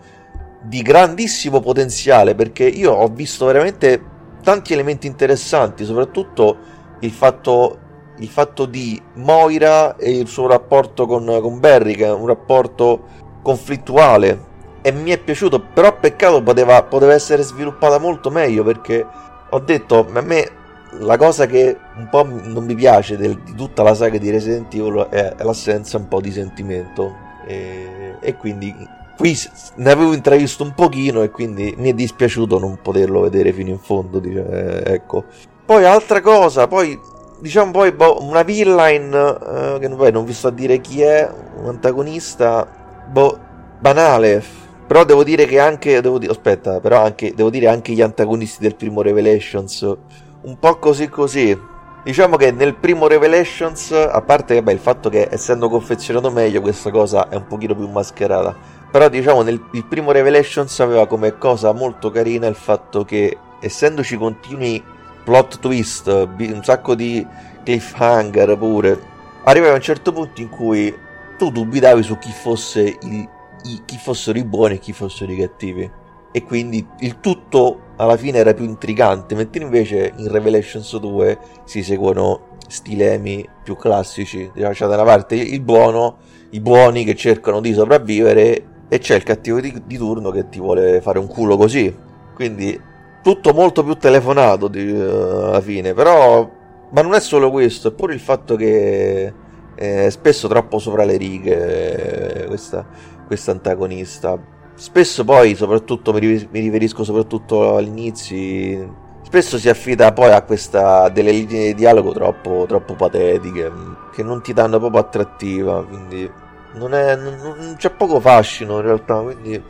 di 0.62 0.80
grandissimo 0.80 1.60
potenziale, 1.60 2.34
perché 2.34 2.64
io 2.64 2.92
ho 2.92 3.08
visto 3.08 3.44
veramente 3.44 4.02
tanti 4.42 4.72
elementi 4.72 5.06
interessanti, 5.06 5.84
soprattutto 5.84 6.56
il 7.00 7.10
fatto, 7.10 7.78
il 8.20 8.28
fatto 8.28 8.66
di 8.66 9.00
Moira 9.14 9.96
e 9.96 10.16
il 10.16 10.28
suo 10.28 10.46
rapporto 10.46 11.06
con, 11.06 11.24
con 11.40 11.58
Barry, 11.58 11.94
che 11.94 12.06
è 12.06 12.12
un 12.12 12.26
rapporto 12.26 13.02
conflittuale 13.42 14.48
e 14.82 14.92
mi 14.92 15.10
è 15.10 15.18
piaciuto, 15.18 15.60
però 15.60 15.98
peccato 15.98 16.42
poteva, 16.42 16.82
poteva 16.84 17.12
essere 17.12 17.42
sviluppata 17.42 17.98
molto 17.98 18.30
meglio 18.30 18.64
perché 18.64 19.06
ho 19.50 19.58
detto 19.58 20.06
a 20.12 20.20
me 20.22 20.58
la 21.00 21.16
cosa 21.16 21.46
che 21.46 21.76
un 21.96 22.08
po' 22.08 22.24
non 22.24 22.64
mi 22.64 22.74
piace 22.74 23.16
del, 23.16 23.38
di 23.40 23.54
tutta 23.54 23.82
la 23.82 23.94
saga 23.94 24.18
di 24.18 24.30
Resident 24.30 24.72
Evil 24.74 25.06
è, 25.10 25.34
è 25.34 25.42
l'assenza 25.42 25.98
un 25.98 26.08
po' 26.08 26.20
di 26.20 26.32
sentimento. 26.32 27.28
E, 27.46 28.16
e 28.20 28.36
quindi 28.36 28.74
qui 29.16 29.36
ne 29.76 29.90
avevo 29.90 30.12
intravisto 30.14 30.62
un 30.62 30.72
pochino 30.74 31.22
e 31.22 31.30
quindi 31.30 31.74
mi 31.76 31.90
è 31.90 31.94
dispiaciuto 31.94 32.58
non 32.58 32.78
poterlo 32.82 33.20
vedere 33.20 33.52
fino 33.52 33.70
in 33.70 33.78
fondo. 33.78 34.18
Dice, 34.18 34.82
eh, 34.84 34.94
ecco. 34.94 35.24
Poi 35.64 35.84
altra 35.84 36.20
cosa, 36.20 36.66
poi 36.66 36.98
diciamo 37.40 37.70
poi 37.70 37.92
boh, 37.92 38.22
una 38.22 38.42
villain 38.42 39.12
eh, 39.12 39.78
che 39.80 39.88
poi 39.88 40.12
non 40.12 40.24
vi 40.24 40.32
sto 40.32 40.48
a 40.48 40.52
dire 40.52 40.80
chi 40.80 41.02
è, 41.02 41.28
un 41.56 41.68
antagonista 41.68 42.66
boh, 43.06 43.38
banale. 43.78 44.42
Però 44.86 45.04
devo 45.04 45.22
dire 45.22 45.46
che 45.46 45.60
anche 45.60 46.00
devo 46.00 46.18
dire, 46.18 46.32
aspetta, 46.32 46.80
però 46.80 47.04
anche 47.04 47.32
devo 47.34 47.48
dire 47.48 47.68
anche 47.68 47.92
gli 47.92 48.02
antagonisti 48.02 48.62
del 48.62 48.74
primo 48.74 49.02
Revelations 49.02 49.96
un 50.42 50.58
po' 50.58 50.78
così 50.78 51.08
così. 51.08 51.58
Diciamo 52.02 52.36
che 52.36 52.50
nel 52.50 52.74
primo 52.76 53.06
Revelations, 53.06 53.92
a 53.92 54.20
parte 54.22 54.62
beh, 54.62 54.72
il 54.72 54.78
fatto 54.78 55.10
che 55.10 55.28
essendo 55.30 55.68
confezionato 55.68 56.30
meglio 56.30 56.62
questa 56.62 56.90
cosa 56.90 57.28
è 57.28 57.36
un 57.36 57.46
pochino 57.46 57.74
più 57.74 57.88
mascherata, 57.88 58.56
però 58.90 59.08
diciamo 59.08 59.42
nel 59.42 59.62
il 59.72 59.84
primo 59.84 60.10
Revelations 60.10 60.80
aveva 60.80 61.06
come 61.06 61.36
cosa 61.36 61.72
molto 61.72 62.10
carina 62.10 62.46
il 62.46 62.54
fatto 62.54 63.04
che 63.04 63.36
essendoci 63.60 64.16
continui 64.16 64.82
plot 65.24 65.58
twist, 65.60 66.06
un 66.06 66.60
sacco 66.62 66.94
di 66.94 67.26
cliffhanger 67.64 68.56
pure, 68.56 69.00
arrivava 69.44 69.72
a 69.72 69.76
un 69.76 69.82
certo 69.82 70.12
punto 70.12 70.40
in 70.40 70.48
cui 70.48 70.94
tu 71.38 71.50
dubitavi 71.50 72.02
su 72.02 72.18
chi, 72.18 72.32
fosse 72.32 72.98
il, 73.02 73.28
i, 73.64 73.82
chi 73.84 73.96
fossero 73.96 74.38
i 74.38 74.44
buoni 74.44 74.74
e 74.74 74.78
chi 74.78 74.92
fossero 74.92 75.32
i 75.32 75.36
cattivi. 75.36 75.90
E 76.32 76.44
quindi 76.44 76.86
il 77.00 77.18
tutto 77.18 77.88
alla 77.96 78.16
fine 78.16 78.38
era 78.38 78.54
più 78.54 78.64
intrigante, 78.64 79.34
mentre 79.34 79.62
invece 79.62 80.12
in 80.16 80.30
Revelations 80.30 80.96
2 80.96 81.38
si 81.64 81.82
seguono 81.82 82.48
stilemi 82.68 83.46
più 83.64 83.74
classici, 83.74 84.50
c'è 84.54 84.86
da 84.86 84.94
una 84.94 85.02
parte 85.02 85.34
il 85.34 85.60
buono, 85.60 86.18
i 86.50 86.60
buoni 86.60 87.04
che 87.04 87.16
cercano 87.16 87.60
di 87.60 87.72
sopravvivere 87.72 88.64
e 88.88 88.98
c'è 88.98 89.16
il 89.16 89.24
cattivo 89.24 89.60
di, 89.60 89.82
di 89.84 89.96
turno 89.96 90.30
che 90.30 90.48
ti 90.48 90.60
vuole 90.60 91.00
fare 91.00 91.18
un 91.18 91.26
culo 91.26 91.56
così, 91.56 91.94
quindi 92.34 92.80
tutto 93.22 93.52
molto 93.52 93.84
più 93.84 93.94
telefonato 93.94 94.68
di, 94.68 94.90
uh, 94.90 95.46
alla 95.48 95.60
fine, 95.60 95.94
però 95.94 96.58
ma 96.92 97.02
non 97.02 97.14
è 97.14 97.20
solo 97.20 97.50
questo, 97.50 97.88
è 97.88 97.92
pure 97.92 98.14
il 98.14 98.20
fatto 98.20 98.56
che 98.56 99.32
è 99.74 100.10
spesso 100.10 100.48
troppo 100.48 100.78
sopra 100.78 101.04
le 101.04 101.16
righe 101.16 102.44
questa, 102.48 102.86
questa 103.26 103.52
antagonista. 103.52 104.38
Spesso 104.74 105.24
poi, 105.24 105.54
soprattutto, 105.54 106.12
mi 106.12 106.48
riferisco 106.50 107.04
soprattutto 107.04 107.76
all'inizio, 107.76 109.20
spesso 109.22 109.58
si 109.58 109.68
affida 109.68 110.12
poi 110.12 110.32
a 110.32 110.42
questa 110.42 111.08
delle 111.10 111.30
linee 111.32 111.66
di 111.66 111.74
dialogo 111.74 112.12
troppo, 112.12 112.64
troppo 112.66 112.94
patetiche, 112.94 113.70
che 114.12 114.22
non 114.22 114.42
ti 114.42 114.52
danno 114.52 114.78
proprio 114.78 115.00
attrattiva, 115.00 115.84
quindi 115.84 116.30
non, 116.74 116.94
è, 116.94 117.14
non, 117.14 117.36
non 117.40 117.74
c'è 117.76 117.90
poco 117.90 118.20
fascino 118.20 118.76
in 118.76 118.82
realtà, 118.82 119.20
quindi 119.20 119.62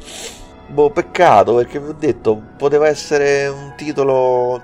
boh, 0.71 0.91
peccato 0.91 1.55
perché 1.55 1.81
vi 1.81 1.89
ho 1.89 1.97
detto, 1.99 2.41
poteva 2.57 2.89
essere 2.89 3.49
un 3.49 3.75
titolo 3.77 4.63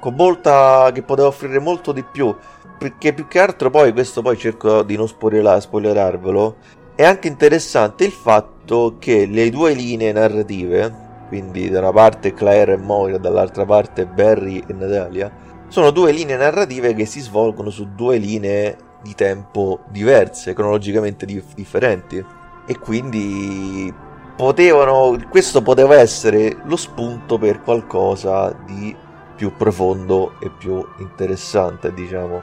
con 0.00 0.14
molta 0.14 0.90
che 0.92 1.02
poteva 1.02 1.28
offrire 1.28 1.60
molto 1.60 1.92
di 1.92 2.02
più, 2.02 2.34
perché 2.78 3.12
più 3.12 3.28
che 3.28 3.38
altro 3.38 3.70
poi 3.70 3.92
questo 3.92 4.22
poi 4.22 4.36
cerco 4.36 4.82
di 4.82 4.96
non 4.96 5.06
spoilerarvelo, 5.06 6.56
è 6.94 7.04
anche 7.04 7.28
interessante 7.28 8.04
il 8.04 8.12
fatto 8.12 8.96
che 8.98 9.26
le 9.26 9.48
due 9.50 9.74
linee 9.74 10.12
narrative, 10.12 11.10
quindi 11.28 11.70
da 11.70 11.78
una 11.78 11.92
parte 11.92 12.34
Claire 12.34 12.74
e 12.74 12.76
Moira, 12.76 13.18
dall'altra 13.18 13.64
parte 13.64 14.06
Barry 14.06 14.62
e 14.66 14.72
Natalia, 14.72 15.30
sono 15.68 15.90
due 15.90 16.12
linee 16.12 16.36
narrative 16.36 16.94
che 16.94 17.06
si 17.06 17.20
svolgono 17.20 17.70
su 17.70 17.94
due 17.94 18.18
linee 18.18 18.76
di 19.02 19.14
tempo 19.14 19.80
diverse, 19.88 20.52
cronologicamente 20.52 21.24
dif- 21.24 21.54
differenti. 21.54 22.22
E 22.66 22.78
quindi 22.78 23.92
potevano, 24.36 25.18
questo 25.28 25.62
poteva 25.62 25.96
essere 25.96 26.58
lo 26.64 26.76
spunto 26.76 27.38
per 27.38 27.62
qualcosa 27.62 28.56
di 28.66 28.94
più 29.36 29.56
profondo 29.56 30.34
e 30.40 30.50
più 30.50 30.84
interessante, 30.98 31.92
diciamo. 31.92 32.42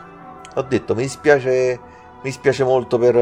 Ho 0.55 0.62
detto, 0.63 0.96
mi 0.96 1.03
dispiace 1.03 1.98
mi 2.22 2.31
spiace 2.31 2.63
molto 2.63 2.98
per, 2.98 3.13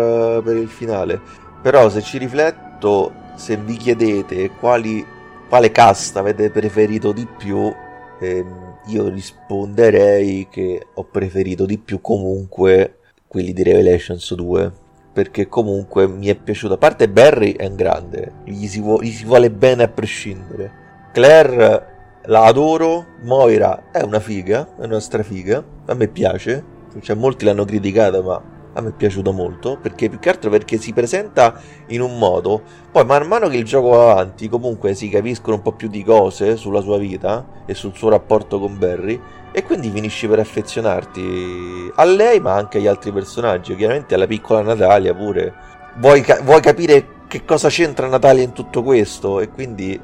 per, 0.42 0.56
il 0.56 0.70
finale. 0.70 1.20
Però 1.62 1.90
se 1.90 2.02
ci 2.02 2.18
rifletto, 2.18 3.14
se 3.36 3.58
vi 3.58 3.78
chiedete 3.78 4.52
quali, 4.52 5.06
quale 5.48 5.72
cast 5.72 6.18
avete 6.18 6.50
preferito 6.50 7.12
di 7.12 7.28
più, 7.38 7.72
ehm, 8.20 8.80
io 8.88 9.10
risponderei 9.10 10.48
che 10.50 10.88
ho 10.94 11.04
preferito 11.04 11.66
di 11.66 11.78
più 11.78 12.02
comunque 12.02 13.00
quelli 13.28 13.54
di 13.54 13.64
Revelations 13.64 14.34
2. 14.34 14.86
Perché 15.18 15.48
comunque 15.48 16.08
mi 16.08 16.28
è 16.28 16.36
piaciuto. 16.36 16.76
A 16.76 16.78
parte 16.78 17.10
Barry 17.10 17.54
è 17.54 17.66
un 17.66 17.76
grande, 17.76 18.34
gli 18.44 18.68
si, 18.68 18.80
vu- 18.80 19.02
gli 19.02 19.10
si 19.10 19.26
vuole 19.26 19.50
bene 19.50 19.82
a 19.82 19.88
prescindere. 19.88 20.72
Claire 21.12 22.20
la 22.26 22.44
adoro, 22.44 23.04
Moira 23.24 23.90
è 23.92 24.04
una 24.04 24.20
figa, 24.20 24.76
è 24.78 24.86
una 24.86 25.00
strafiga, 25.00 25.66
a 25.88 25.94
me 25.96 26.08
piace. 26.08 26.64
Cioè, 27.00 27.16
molti 27.16 27.46
l'hanno 27.46 27.66
criticata, 27.66 28.22
ma 28.22 28.44
a 28.74 28.82
me 28.82 28.90
è 28.90 28.94
piaciuto 28.94 29.32
molto 29.32 29.80
perché 29.82 30.08
più 30.08 30.20
che 30.20 30.30
altro 30.30 30.52
perché 30.52 30.78
si 30.78 30.94
presenta 30.94 31.60
in 31.88 32.02
un 32.02 32.20
modo 32.20 32.62
poi 32.92 33.06
man 33.06 33.26
mano 33.26 33.48
che 33.48 33.58
il 33.58 33.64
gioco 33.64 33.90
va 33.90 34.12
avanti 34.12 34.48
comunque 34.48 34.94
si 34.94 35.10
capiscono 35.10 35.56
un 35.56 35.64
po' 35.64 35.72
più 35.72 35.88
di 35.88 36.04
cose 36.04 36.58
sulla 36.58 36.82
sua 36.82 37.00
vita 37.00 37.64
e 37.66 37.74
sul 37.74 37.96
suo 37.96 38.10
rapporto 38.10 38.60
con 38.60 38.78
Barry 38.78 39.20
e 39.52 39.64
quindi 39.64 39.90
finisci 39.90 40.28
per 40.28 40.40
affezionarti 40.40 41.92
a 41.96 42.04
lei 42.04 42.40
ma 42.40 42.54
anche 42.54 42.78
agli 42.78 42.88
altri 42.88 43.12
personaggi 43.12 43.76
chiaramente 43.76 44.14
alla 44.14 44.28
piccola 44.28 44.62
Natalia 44.62 45.16
pure 45.16 45.54
vuoi, 45.96 46.22
ca- 46.22 46.42
vuoi 46.42 46.62
capire 46.62 47.16
che 47.28 47.44
cosa 47.44 47.70
c'entra 47.70 48.08
Natalia 48.08 48.44
in 48.44 48.54
tutto 48.54 48.84
questo 48.84 49.40
e 49.40 49.50
quindi 49.50 50.00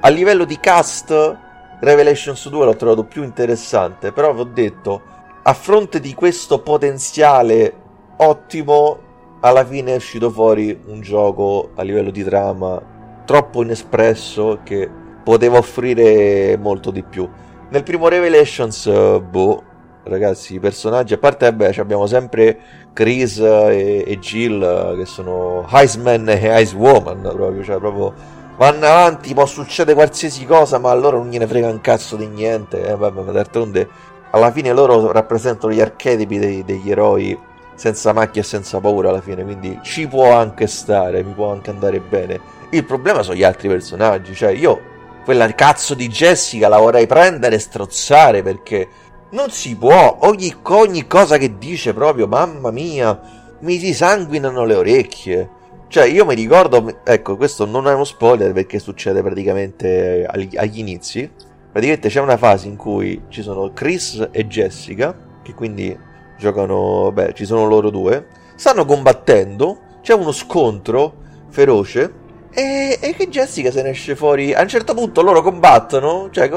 a 0.00 0.08
livello 0.08 0.44
di 0.44 0.58
cast 0.58 1.38
Revelations 1.80 2.48
2 2.48 2.64
l'ho 2.64 2.76
trovato 2.76 3.04
più 3.04 3.22
interessante 3.22 4.12
però 4.12 4.32
vi 4.32 4.40
ho 4.40 4.44
detto 4.44 5.02
a 5.46 5.52
fronte 5.52 6.00
di 6.00 6.14
questo 6.14 6.60
potenziale 6.60 7.72
ottimo. 8.16 8.98
Alla 9.40 9.64
fine 9.64 9.92
è 9.92 9.96
uscito 9.96 10.30
fuori 10.30 10.78
un 10.86 11.02
gioco 11.02 11.72
a 11.74 11.82
livello 11.82 12.10
di 12.10 12.24
trama 12.24 12.80
troppo 13.26 13.62
inespresso 13.62 14.60
che 14.64 14.88
poteva 15.22 15.58
offrire 15.58 16.56
molto 16.56 16.90
di 16.90 17.02
più. 17.02 17.28
Nel 17.70 17.82
primo 17.82 18.08
Revelations, 18.08 18.86
boh, 19.20 19.62
ragazzi, 20.04 20.54
i 20.54 20.60
personaggi, 20.60 21.14
a 21.14 21.18
parte, 21.18 21.52
beh, 21.52 21.74
abbiamo 21.78 22.06
sempre 22.06 22.58
Chris 22.92 23.38
e, 23.38 24.04
e 24.06 24.18
Jill 24.20 24.96
che 24.96 25.06
sono 25.06 25.66
Iceman 25.72 26.28
e 26.28 26.60
Icewoman 26.62 27.20
proprio, 27.22 27.64
cioè 27.64 27.78
proprio 27.78 28.12
vanno 28.56 28.86
avanti, 28.86 29.34
può 29.34 29.46
succedere 29.46 29.96
qualsiasi 29.96 30.44
cosa, 30.44 30.78
ma 30.78 30.90
a 30.90 30.94
loro 30.94 31.18
non 31.18 31.30
gliene 31.30 31.46
frega 31.46 31.68
un 31.68 31.80
cazzo 31.80 32.14
di 32.16 32.26
niente. 32.26 32.84
Eh, 32.84 32.94
vabbè, 32.94 33.32
d'altronde, 33.32 33.88
alla 34.30 34.52
fine 34.52 34.72
loro 34.72 35.10
rappresentano 35.10 35.72
gli 35.72 35.80
archetipi 35.80 36.38
dei, 36.38 36.64
degli 36.64 36.90
eroi 36.90 37.36
senza 37.74 38.12
macchia 38.12 38.42
e 38.42 38.44
senza 38.44 38.78
paura 38.78 39.08
alla 39.08 39.20
fine, 39.20 39.42
quindi 39.42 39.80
ci 39.82 40.06
può 40.06 40.32
anche 40.32 40.68
stare, 40.68 41.24
mi 41.24 41.32
può 41.32 41.50
anche 41.50 41.70
andare 41.70 41.98
bene. 41.98 42.38
Il 42.70 42.84
problema 42.84 43.22
sono 43.22 43.36
gli 43.36 43.42
altri 43.42 43.68
personaggi, 43.68 44.32
cioè 44.32 44.50
io 44.50 44.92
quella 45.24 45.52
cazzo 45.54 45.94
di 45.94 46.08
Jessica 46.08 46.68
la 46.68 46.78
vorrei 46.78 47.06
prendere 47.06 47.56
e 47.56 47.58
strozzare 47.58 48.42
perché 48.42 48.88
non 49.30 49.50
si 49.50 49.74
può, 49.76 50.18
ogni, 50.22 50.54
ogni 50.62 51.06
cosa 51.06 51.38
che 51.38 51.58
dice 51.58 51.92
proprio, 51.92 52.28
mamma 52.28 52.70
mia, 52.70 53.20
mi 53.60 53.78
si 53.78 53.92
sanguinano 53.92 54.64
le 54.64 54.74
orecchie. 54.74 55.50
Cioè, 55.88 56.04
io 56.06 56.24
mi 56.24 56.34
ricordo, 56.34 57.00
ecco, 57.04 57.36
questo 57.36 57.66
non 57.66 57.88
è 57.88 57.94
uno 57.94 58.04
spoiler 58.04 58.52
perché 58.52 58.78
succede 58.78 59.22
praticamente 59.22 60.24
agli, 60.28 60.56
agli 60.56 60.78
inizi. 60.78 61.28
Praticamente 61.72 62.08
c'è 62.08 62.20
una 62.20 62.36
fase 62.36 62.68
in 62.68 62.76
cui 62.76 63.22
ci 63.28 63.42
sono 63.42 63.72
Chris 63.72 64.28
e 64.30 64.46
Jessica, 64.46 65.16
che 65.42 65.54
quindi 65.54 65.96
giocano, 66.38 67.10
beh, 67.12 67.32
ci 67.34 67.44
sono 67.44 67.66
loro 67.66 67.90
due, 67.90 68.26
stanno 68.54 68.84
combattendo, 68.84 69.78
c'è 70.00 70.14
uno 70.14 70.30
scontro 70.30 71.22
feroce 71.48 72.22
e, 72.54 72.98
e, 73.00 73.14
che 73.14 73.28
Jessica 73.28 73.70
se 73.70 73.82
ne 73.82 73.90
esce 73.90 74.16
fuori. 74.16 74.54
A 74.54 74.62
un 74.62 74.68
certo 74.68 74.94
punto 74.94 75.22
loro 75.22 75.42
combattono 75.42 76.28
cioè, 76.30 76.50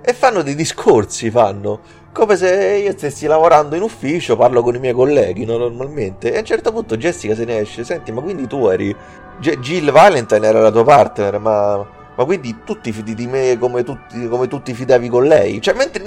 e 0.00 0.12
fanno 0.12 0.42
dei 0.42 0.54
discorsi, 0.54 1.30
fanno 1.30 1.80
come 2.12 2.36
se 2.36 2.80
io 2.82 2.92
stessi 2.92 3.26
lavorando 3.26 3.76
in 3.76 3.82
ufficio, 3.82 4.36
parlo 4.36 4.62
con 4.62 4.74
i 4.74 4.78
miei 4.80 4.94
colleghi 4.94 5.44
no, 5.44 5.56
normalmente. 5.56 6.32
E 6.32 6.36
a 6.36 6.40
un 6.40 6.44
certo 6.44 6.72
punto 6.72 6.96
Jessica 6.96 7.34
se 7.34 7.44
ne 7.44 7.58
esce, 7.58 7.84
senti, 7.84 8.10
ma 8.12 8.20
quindi 8.20 8.46
tu 8.46 8.66
eri. 8.66 8.94
G- 9.38 9.58
Jill 9.60 9.92
Valentine 9.92 10.44
era 10.44 10.60
la 10.60 10.72
tua 10.72 10.82
partner, 10.82 11.38
ma, 11.38 11.76
ma 12.16 12.24
quindi 12.24 12.56
tu 12.64 12.80
ti 12.80 12.90
fidi 12.90 13.14
di 13.14 13.28
me 13.28 13.56
come, 13.56 13.84
tutti, 13.84 14.26
come 14.26 14.48
tu 14.48 14.60
fidavi 14.64 15.08
con 15.08 15.24
lei? 15.26 15.60
Cioè, 15.60 15.74
mentre 15.74 16.02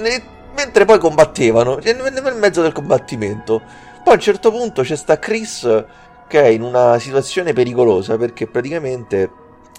mentre 0.54 0.84
poi 0.84 0.98
combattevano, 0.98 1.78
nel 1.82 2.36
mezzo 2.36 2.62
del 2.62 2.72
combattimento. 2.72 3.62
Poi 4.02 4.12
a 4.12 4.16
un 4.16 4.22
certo 4.22 4.50
punto 4.50 4.82
c'è 4.82 4.96
sta 4.96 5.18
Chris 5.18 5.84
che 6.32 6.44
è 6.44 6.46
in 6.46 6.62
una 6.62 6.98
situazione 6.98 7.52
pericolosa 7.52 8.16
perché 8.16 8.46
praticamente 8.46 9.30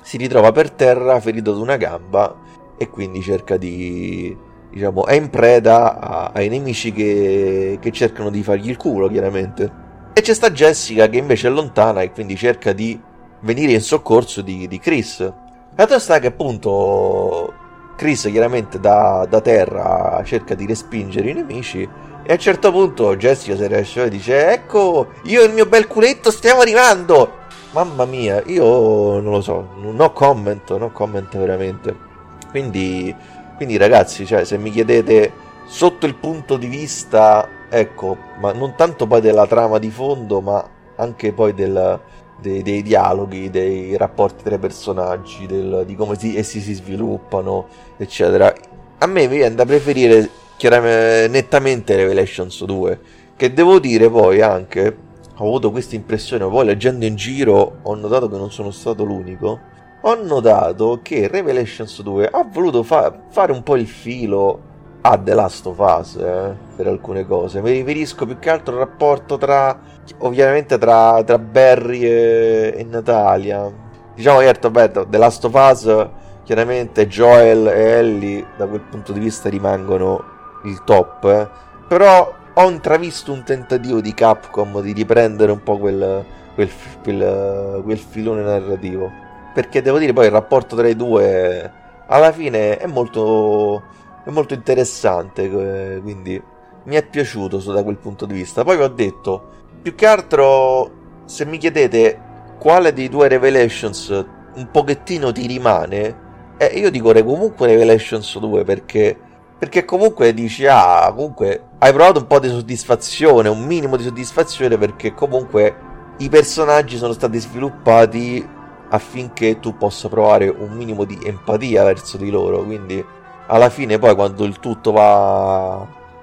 si 0.03 0.17
ritrova 0.17 0.51
per 0.51 0.69
terra 0.69 1.19
ferito 1.19 1.49
ad 1.49 1.57
una 1.57 1.77
gamba 1.77 2.35
e 2.77 2.89
quindi 2.89 3.23
cerca 3.23 3.57
di, 3.57 4.37
diciamo, 4.69 5.07
è 5.07 5.15
in 5.15 5.31
preda 5.31 5.99
a, 5.99 6.31
ai 6.31 6.49
nemici 6.49 6.91
che, 6.91 7.79
che 7.81 7.91
cercano 7.91 8.29
di 8.29 8.43
fargli 8.43 8.69
il 8.69 8.77
culo, 8.77 9.07
chiaramente. 9.07 9.81
E 10.13 10.21
c'è 10.21 10.35
sta 10.35 10.51
Jessica 10.51 11.09
che 11.09 11.17
invece 11.17 11.47
è 11.47 11.49
lontana 11.49 12.01
e 12.01 12.11
quindi 12.11 12.35
cerca 12.35 12.71
di 12.71 13.01
venire 13.39 13.71
in 13.71 13.81
soccorso 13.81 14.43
di, 14.43 14.67
di 14.67 14.77
Chris. 14.77 15.33
La 15.75 15.99
sta 15.99 16.19
che 16.19 16.27
appunto 16.27 17.51
Chris 17.95 18.27
chiaramente 18.29 18.79
da, 18.79 19.25
da, 19.27 19.41
terra 19.41 20.21
cerca 20.23 20.53
di 20.53 20.67
respingere 20.67 21.31
i 21.31 21.33
nemici 21.33 21.89
e 22.23 22.31
a 22.31 22.33
un 22.33 22.39
certo 22.39 22.71
punto 22.71 23.15
Jessica 23.15 23.55
si 23.55 23.67
riesce 23.67 24.03
e 24.03 24.09
dice 24.09 24.51
ecco 24.51 25.07
io 25.23 25.41
e 25.41 25.45
il 25.45 25.53
mio 25.53 25.65
bel 25.65 25.87
culetto 25.87 26.31
stiamo 26.31 26.61
arrivando 26.61 27.41
mamma 27.71 28.05
mia 28.05 28.41
io 28.45 29.19
non 29.19 29.31
lo 29.31 29.41
so 29.41 29.67
no 29.77 30.13
comment 30.13 30.77
no 30.77 30.91
comment 30.91 31.37
veramente 31.37 32.11
quindi, 32.49 33.13
quindi 33.57 33.77
ragazzi 33.77 34.25
cioè, 34.25 34.45
se 34.45 34.57
mi 34.57 34.69
chiedete 34.69 35.31
sotto 35.65 36.05
il 36.05 36.15
punto 36.15 36.57
di 36.57 36.67
vista 36.67 37.47
ecco 37.69 38.15
ma 38.39 38.51
non 38.51 38.75
tanto 38.75 39.07
poi 39.07 39.21
della 39.21 39.47
trama 39.47 39.79
di 39.79 39.89
fondo 39.89 40.39
ma 40.39 40.63
anche 40.95 41.33
poi 41.33 41.53
del, 41.53 41.99
dei, 42.39 42.61
dei, 42.61 42.81
dialoghi, 42.81 43.49
dei 43.49 43.97
rapporti 43.97 44.43
tra 44.43 44.55
i 44.55 44.59
personaggi, 44.59 45.45
del, 45.45 45.83
di 45.85 45.95
come 45.95 46.17
si, 46.17 46.37
essi 46.37 46.59
si 46.59 46.73
sviluppano, 46.73 47.67
eccetera. 47.97 48.53
A 48.99 49.05
me 49.07 49.27
viene 49.27 49.55
da 49.55 49.65
preferire 49.65 50.29
chiaramente, 50.63 51.27
nettamente 51.27 51.93
Revelations 51.97 52.63
2, 52.63 52.99
che 53.35 53.51
devo 53.51 53.79
dire 53.79 54.09
poi 54.09 54.39
anche, 54.39 54.97
ho 55.35 55.45
avuto 55.45 55.71
questa 55.71 55.95
impressione, 55.95 56.47
poi 56.47 56.63
leggendo 56.63 57.03
in 57.03 57.15
giro 57.15 57.79
ho 57.81 57.95
notato 57.95 58.29
che 58.29 58.37
non 58.37 58.49
sono 58.49 58.71
stato 58.71 59.03
l'unico, 59.03 59.59
ho 59.99 60.23
notato 60.23 61.01
che 61.03 61.27
Revelations 61.27 62.01
2 62.01 62.29
ha 62.31 62.47
voluto 62.49 62.81
fa- 62.81 63.13
fare 63.29 63.51
un 63.51 63.61
po' 63.61 63.75
il 63.75 63.87
filo 63.87 64.71
a 65.01 65.17
The 65.17 65.33
Last 65.33 65.65
of 65.65 65.79
Us 65.79 66.15
eh, 66.15 66.55
per 66.77 66.87
alcune 66.87 67.25
cose. 67.25 67.61
Mi 67.61 67.71
riferisco 67.71 68.25
più 68.25 68.39
che 68.39 68.49
altro 68.49 68.75
al 68.75 68.79
rapporto 68.79 69.37
tra, 69.37 69.77
ovviamente, 70.19 70.77
tra, 70.77 71.21
tra 71.25 71.37
Barry 71.39 72.05
e, 72.05 72.73
e, 72.77 72.83
Natalia. 72.85 73.69
Diciamo 74.15 74.39
certo, 74.39 74.71
beh, 74.71 74.91
The 75.09 75.17
Last 75.17 75.43
of 75.43 75.53
Us, 75.55 76.07
chiaramente 76.45 77.05
Joel 77.09 77.67
e 77.67 77.81
Ellie 77.97 78.45
da 78.55 78.65
quel 78.65 78.79
punto 78.79 79.11
di 79.11 79.19
vista 79.19 79.49
rimangono 79.49 80.31
il 80.63 80.83
top, 80.83 81.49
però 81.87 82.33
ho 82.53 82.69
intravisto 82.69 83.31
un 83.31 83.43
tentativo 83.43 84.01
di 84.01 84.13
Capcom 84.13 84.81
di 84.81 84.93
riprendere 84.93 85.51
un 85.51 85.63
po' 85.63 85.77
quel, 85.77 86.25
quel, 86.55 86.69
quel, 87.01 87.81
quel 87.83 87.97
filone 87.97 88.41
narrativo. 88.41 89.11
Perché 89.53 89.81
devo 89.81 89.99
dire 89.99 90.13
poi 90.13 90.25
il 90.25 90.31
rapporto 90.31 90.75
tra 90.75 90.87
i 90.87 90.95
due 90.95 91.81
alla 92.07 92.31
fine 92.31 92.77
è 92.77 92.85
molto 92.85 93.81
è 94.23 94.29
molto 94.29 94.53
interessante, 94.53 95.43
eh, 95.43 96.01
quindi 96.01 96.41
mi 96.85 96.95
è 96.95 97.05
piaciuto 97.05 97.57
da 97.57 97.83
quel 97.83 97.97
punto 97.97 98.25
di 98.25 98.33
vista. 98.33 98.63
Poi 98.63 98.77
vi 98.77 98.83
ho 98.83 98.87
detto, 98.87 99.49
più 99.81 99.95
che 99.95 100.05
altro, 100.05 100.91
se 101.25 101.45
mi 101.45 101.57
chiedete 101.57 102.19
quale 102.57 102.93
dei 102.93 103.09
due 103.09 103.27
Revelations 103.27 104.25
un 104.55 104.69
pochettino 104.71 105.31
ti 105.31 105.45
rimane, 105.45 106.21
eh, 106.57 106.67
io 106.67 106.89
dico 106.89 107.11
comunque 107.23 107.67
Revelations 107.67 108.39
2 108.39 108.63
perché, 108.63 109.17
perché 109.63 109.85
comunque 109.85 110.33
dici, 110.33 110.65
ah, 110.67 111.09
comunque 111.15 111.67
hai 111.77 111.93
provato 111.93 112.19
un 112.19 112.27
po' 112.27 112.39
di 112.39 112.49
soddisfazione, 112.49 113.47
un 113.47 113.63
minimo 113.65 113.95
di 113.95 114.03
soddisfazione 114.03 114.77
perché 114.77 115.13
comunque 115.13 115.73
i 116.17 116.27
personaggi 116.27 116.97
sono 116.97 117.13
stati 117.13 117.39
sviluppati 117.39 118.45
affinché 118.89 119.61
tu 119.61 119.77
possa 119.77 120.09
provare 120.09 120.49
un 120.49 120.71
minimo 120.71 121.05
di 121.05 121.17
empatia 121.23 121.85
verso 121.85 122.17
di 122.17 122.29
loro, 122.29 122.61
quindi 122.65 123.01
alla 123.47 123.69
fine 123.69 123.97
poi 123.99 124.13
quando 124.15 124.43
il 124.43 124.59
tutto 124.59 124.91
va 124.91 125.75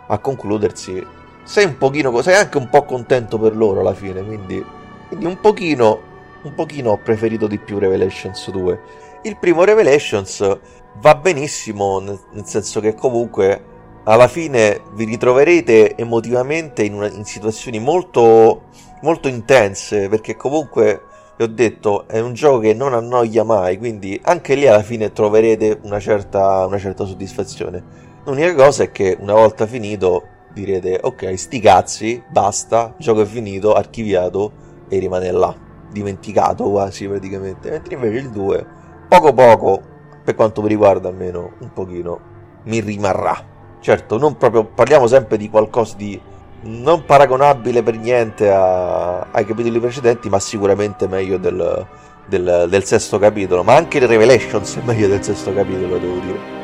a 0.06 0.18
concludersi 0.18 1.02
sei 1.42 1.64
un 1.64 1.78
pochino 1.78 2.20
sei 2.20 2.34
anche 2.34 2.58
un 2.58 2.68
po' 2.68 2.84
contento 2.84 3.38
per 3.38 3.56
loro 3.56 3.80
alla 3.80 3.94
fine 3.94 4.22
quindi, 4.22 4.62
quindi 5.08 5.24
un 5.24 5.40
pochino 5.40 6.00
un 6.42 6.54
pochino 6.54 6.90
ho 6.90 6.98
preferito 6.98 7.46
di 7.46 7.56
più 7.56 7.78
Revelations 7.78 8.50
2 8.50 8.80
il 9.22 9.36
primo 9.38 9.64
Revelations 9.64 10.58
va 10.98 11.14
benissimo 11.14 11.98
nel, 12.00 12.18
senso 12.44 12.80
che 12.80 12.94
comunque 12.94 13.64
alla 14.04 14.28
fine 14.28 14.82
vi 14.94 15.04
ritroverete 15.04 15.96
emotivamente 15.96 16.82
in, 16.82 16.94
una, 16.94 17.08
in 17.10 17.24
situazioni 17.24 17.78
molto 17.78 18.68
molto 19.02 19.28
intense 19.28 20.08
perché 20.08 20.36
comunque 20.36 21.02
vi 21.36 21.44
ho 21.44 21.48
detto 21.48 22.06
è 22.06 22.20
un 22.20 22.34
gioco 22.34 22.58
che 22.58 22.74
non 22.74 22.92
annoia 22.92 23.44
mai 23.44 23.78
quindi 23.78 24.18
anche 24.24 24.54
lì 24.54 24.66
alla 24.66 24.82
fine 24.82 25.12
troverete 25.12 25.78
una 25.82 26.00
certa, 26.00 26.66
una 26.66 26.78
certa 26.78 27.04
soddisfazione. 27.04 28.08
L'unica 28.24 28.54
cosa 28.54 28.82
è 28.82 28.90
che 28.90 29.16
una 29.18 29.32
volta 29.32 29.66
finito 29.66 30.26
direte 30.52 30.98
ok 31.02 31.38
sti 31.38 31.60
cazzi 31.60 32.22
basta 32.28 32.94
gioco 32.98 33.22
è 33.22 33.24
finito 33.24 33.72
archiviato 33.72 34.52
e 34.88 34.98
rimane 34.98 35.30
là 35.30 35.54
dimenticato 35.90 36.68
quasi 36.68 37.08
praticamente. 37.08 37.70
Mentre 37.70 37.94
invece 37.94 38.18
il 38.18 38.30
2 38.30 38.66
poco 39.08 39.32
poco 39.32 39.82
per 40.30 40.34
quanto 40.34 40.62
mi 40.62 40.68
riguarda 40.68 41.08
almeno 41.08 41.52
un 41.58 41.72
pochino 41.72 42.20
mi 42.64 42.80
rimarrà 42.80 43.36
certo 43.80 44.18
non 44.18 44.36
proprio 44.36 44.64
parliamo 44.64 45.06
sempre 45.06 45.36
di 45.36 45.48
qualcosa 45.48 45.96
di 45.96 46.20
non 46.62 47.04
paragonabile 47.04 47.82
per 47.82 47.96
niente 47.96 48.50
a, 48.50 49.20
ai 49.30 49.46
capitoli 49.46 49.78
precedenti, 49.80 50.28
ma 50.28 50.38
sicuramente 50.38 51.08
meglio 51.08 51.38
del, 51.38 51.86
del, 52.26 52.66
del 52.68 52.84
sesto 52.84 53.18
capitolo. 53.18 53.62
Ma 53.62 53.76
anche 53.76 53.98
il 53.98 54.06
Revelations 54.06 54.76
è 54.76 54.82
meglio 54.84 55.08
del 55.08 55.22
sesto 55.22 55.52
capitolo, 55.54 55.98
devo 55.98 56.18
dire. 56.18 56.59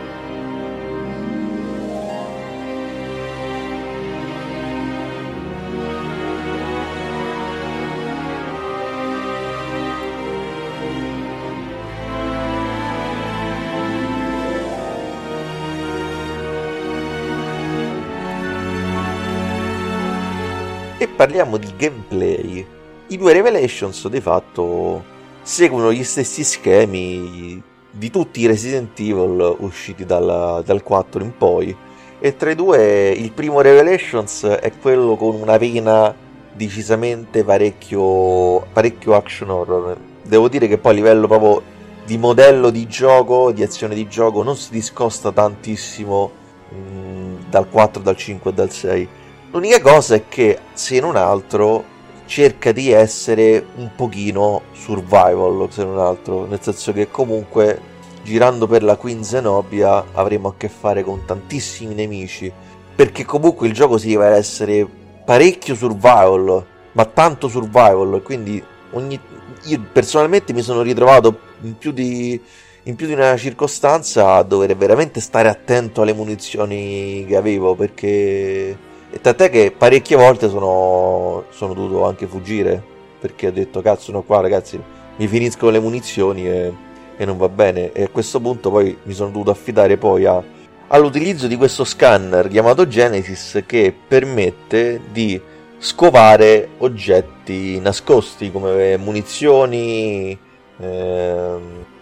Parliamo 21.27 21.57
di 21.57 21.73
gameplay, 21.77 22.65
i 23.09 23.17
due 23.17 23.33
Revelations 23.33 24.07
di 24.07 24.21
fatto 24.21 25.03
seguono 25.43 25.93
gli 25.93 26.05
stessi 26.05 26.45
schemi 26.45 27.61
di 27.91 28.11
tutti 28.13 28.43
i 28.43 28.47
Resident 28.47 28.97
Evil 29.01 29.57
usciti 29.59 30.05
dal, 30.05 30.63
dal 30.65 30.83
4 30.85 31.25
in 31.25 31.37
poi. 31.37 31.77
E 32.21 32.37
tra 32.37 32.53
i 32.53 32.55
due 32.55 33.09
il 33.11 33.33
primo 33.33 33.61
Revelations 33.61 34.45
è 34.45 34.71
quello 34.81 35.17
con 35.17 35.35
una 35.35 35.57
vena 35.57 36.15
decisamente 36.53 37.43
parecchio, 37.43 38.65
parecchio 38.73 39.17
action 39.17 39.51
horror. 39.51 39.97
Devo 40.23 40.49
dire 40.49 40.69
che 40.69 40.79
poi 40.79 40.93
a 40.93 40.95
livello 40.95 41.27
proprio 41.27 41.61
di 42.05 42.19
modello 42.19 42.71
di 42.71 42.87
gioco, 42.87 43.51
di 43.51 43.65
azione 43.65 43.97
di 43.97 44.07
gioco, 44.07 44.45
non 44.45 44.55
si 44.55 44.71
discosta 44.71 45.33
tantissimo 45.33 46.31
mh, 46.69 46.77
mm, 46.77 47.37
dal 47.51 47.69
4, 47.69 48.01
dal 48.01 48.17
5 48.17 48.49
e 48.49 48.55
dal 48.55 48.71
6 48.71 49.09
L'unica 49.53 49.81
cosa 49.81 50.17
è 50.17 50.25
che, 50.29 50.59
se 50.75 51.01
non 51.01 51.17
altro, 51.17 51.85
cerca 52.27 52.73
di 52.73 52.91
essere 52.91 53.65
un 53.77 53.91
pochino 53.95 54.63
survival, 54.73 55.69
se 55.71 55.85
non 55.85 55.99
altro, 55.99 56.47
nel 56.47 56.61
senso 56.61 56.93
che 56.93 57.09
comunque 57.11 57.95
girando 58.23 58.67
per 58.67 58.83
la 58.83 58.97
Queen 58.97 59.23
Zenobia 59.23 60.07
avremo 60.13 60.49
a 60.49 60.55
che 60.57 60.69
fare 60.69 61.05
con 61.05 61.25
tantissimi 61.25 61.95
nemici, 61.95 62.53
perché 62.95 63.25
comunque 63.25 63.69
il 63.69 63.73
gioco 63.73 63.99
si 63.99 64.09
deve 64.09 64.27
essere 64.27 64.87
parecchio 65.25 65.75
survival, 65.75 66.65
ma 66.93 67.05
tanto 67.05 67.49
survival, 67.49 68.21
quindi 68.23 68.63
ogni... 68.93 69.19
io 69.65 69.81
personalmente 69.93 70.53
mi 70.53 70.63
sono 70.63 70.83
ritrovato 70.83 71.39
in 71.63 71.79
più 71.79 71.93
di 71.93 72.41
in 72.87 72.95
più 72.95 73.09
di 73.09 73.15
una 73.15 73.37
circostanza 73.37 74.35
a 74.35 74.45
dover 74.45 74.77
veramente 74.77 75.21
stare 75.21 75.49
attento 75.49 76.03
alle 76.03 76.13
munizioni 76.13 77.25
che 77.27 77.35
avevo 77.35 77.75
perché 77.75 78.79
e 79.11 79.21
tant'è 79.21 79.51
che 79.51 79.73
parecchie 79.77 80.17
volte 80.17 80.49
sono, 80.49 81.45
sono 81.51 81.75
dovuto 81.75 82.05
anche 82.05 82.27
fuggire 82.27 82.83
perché 83.19 83.49
ho 83.49 83.53
detto 83.53 83.81
cazzo 83.81 84.13
no 84.13 84.23
qua 84.23 84.41
ragazzi 84.41 84.81
mi 85.17 85.27
finiscono 85.27 85.71
le 85.71 85.81
munizioni 85.81 86.47
e, 86.47 86.73
e 87.17 87.25
non 87.25 87.37
va 87.37 87.49
bene. 87.49 87.93
E 87.93 88.05
a 88.05 88.09
questo 88.09 88.41
punto 88.41 88.71
poi 88.71 88.97
mi 89.03 89.13
sono 89.13 89.31
dovuto 89.31 89.51
affidare 89.51 89.97
poi 89.97 90.25
a, 90.25 90.43
all'utilizzo 90.89 91.47
di 91.47 91.57
questo 91.57 91.85
scanner 91.85 92.49
chiamato 92.49 92.87
Genesis 92.87 93.63
che 93.67 93.95
permette 94.07 95.01
di 95.11 95.41
scovare 95.79 96.69
oggetti 96.79 97.79
nascosti 97.81 98.51
come 98.51 98.97
munizioni, 98.97 100.39
eh, 100.79 101.59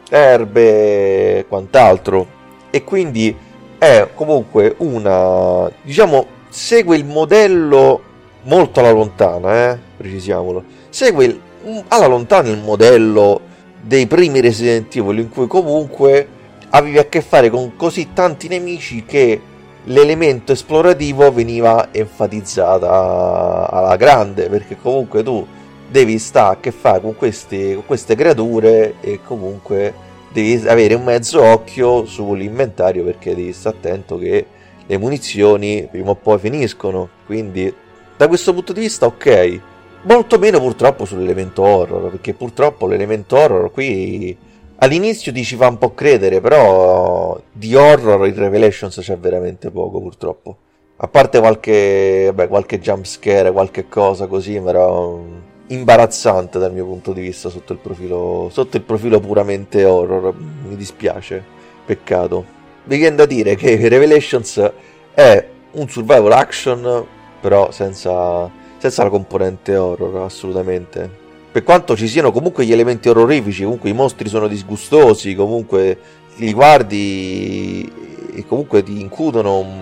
erbe 0.08 1.38
e 1.38 1.46
quant'altro. 1.48 2.42
E 2.70 2.82
quindi 2.82 3.34
è 3.78 4.08
comunque 4.14 4.74
una 4.78 5.70
diciamo 5.82 6.26
segue 6.54 6.96
il 6.96 7.04
modello 7.04 8.00
molto 8.44 8.78
alla 8.78 8.92
lontana, 8.92 9.72
eh? 9.72 9.78
precisiamolo, 9.96 10.62
segue 10.88 11.24
il, 11.24 11.40
alla 11.88 12.06
lontana 12.06 12.48
il 12.48 12.60
modello 12.60 13.40
dei 13.80 14.06
primi 14.06 14.40
Resident 14.40 14.94
Evil 14.94 15.18
in 15.18 15.30
cui 15.30 15.48
comunque 15.48 16.28
avevi 16.70 16.98
a 16.98 17.06
che 17.06 17.22
fare 17.22 17.50
con 17.50 17.74
così 17.74 18.12
tanti 18.12 18.46
nemici 18.46 19.04
che 19.04 19.40
l'elemento 19.82 20.52
esplorativo 20.52 21.32
veniva 21.32 21.88
enfatizzato 21.90 22.86
alla 22.88 23.96
grande, 23.96 24.48
perché 24.48 24.76
comunque 24.80 25.24
tu 25.24 25.44
devi 25.90 26.20
stare 26.20 26.54
a 26.54 26.60
che 26.60 26.70
fare 26.70 27.00
con, 27.00 27.16
questi, 27.16 27.74
con 27.74 27.84
queste 27.84 28.14
creature 28.14 28.94
e 29.00 29.18
comunque 29.26 29.92
devi 30.32 30.68
avere 30.68 30.94
un 30.94 31.02
mezzo 31.02 31.42
occhio 31.42 32.06
sull'inventario 32.06 33.02
perché 33.02 33.34
devi 33.34 33.52
stare 33.52 33.76
attento 33.76 34.18
che 34.18 34.46
le 34.86 34.98
munizioni 34.98 35.88
prima 35.90 36.10
o 36.10 36.14
poi 36.14 36.38
finiscono. 36.38 37.08
Quindi 37.26 37.72
da 38.16 38.28
questo 38.28 38.52
punto 38.52 38.72
di 38.72 38.80
vista 38.80 39.06
ok. 39.06 39.60
Molto 40.02 40.38
meno 40.38 40.60
purtroppo 40.60 41.06
sull'elemento 41.06 41.62
horror, 41.62 42.10
perché 42.10 42.34
purtroppo 42.34 42.86
l'elemento 42.86 43.36
horror 43.36 43.70
qui 43.70 44.36
all'inizio 44.76 45.32
ti 45.32 45.42
ci 45.44 45.56
fa 45.56 45.68
un 45.68 45.78
po' 45.78 45.94
credere, 45.94 46.42
però 46.42 47.40
di 47.50 47.74
horror 47.74 48.26
in 48.26 48.34
Revelations 48.34 48.98
c'è 49.00 49.16
veramente 49.16 49.70
poco 49.70 50.00
purtroppo. 50.00 50.56
A 50.96 51.08
parte 51.08 51.38
qualche, 51.40 52.30
beh, 52.34 52.48
qualche 52.48 52.78
jump 52.78 53.04
scare, 53.04 53.50
qualche 53.50 53.88
cosa 53.88 54.26
così, 54.26 54.60
però 54.60 55.22
imbarazzante 55.68 56.58
dal 56.58 56.72
mio 56.72 56.84
punto 56.84 57.12
di 57.12 57.22
vista 57.22 57.48
sotto 57.48 57.72
il 57.72 57.78
profilo, 57.78 58.48
sotto 58.52 58.76
il 58.76 58.82
profilo 58.82 59.18
puramente 59.20 59.84
horror. 59.84 60.34
Mi 60.68 60.76
dispiace, 60.76 61.42
peccato. 61.84 62.53
Vi 62.86 62.98
viene 62.98 63.16
da 63.16 63.24
dire 63.24 63.54
che 63.54 63.76
Revelations 63.88 64.72
è 65.14 65.48
un 65.72 65.88
survival 65.88 66.32
action, 66.32 67.06
però 67.40 67.70
senza, 67.70 68.50
senza 68.76 69.02
la 69.02 69.08
componente 69.08 69.74
horror, 69.74 70.24
assolutamente. 70.24 71.22
Per 71.50 71.62
quanto 71.62 71.96
ci 71.96 72.06
siano 72.08 72.30
comunque 72.30 72.66
gli 72.66 72.72
elementi 72.72 73.08
orrorifici, 73.08 73.62
comunque 73.62 73.88
i 73.88 73.94
mostri 73.94 74.28
sono 74.28 74.48
disgustosi, 74.48 75.34
comunque 75.34 75.98
li 76.36 76.52
guardi 76.52 77.90
e 78.34 78.44
comunque 78.46 78.82
ti 78.82 79.00
incutono 79.00 79.60
un, 79.60 79.80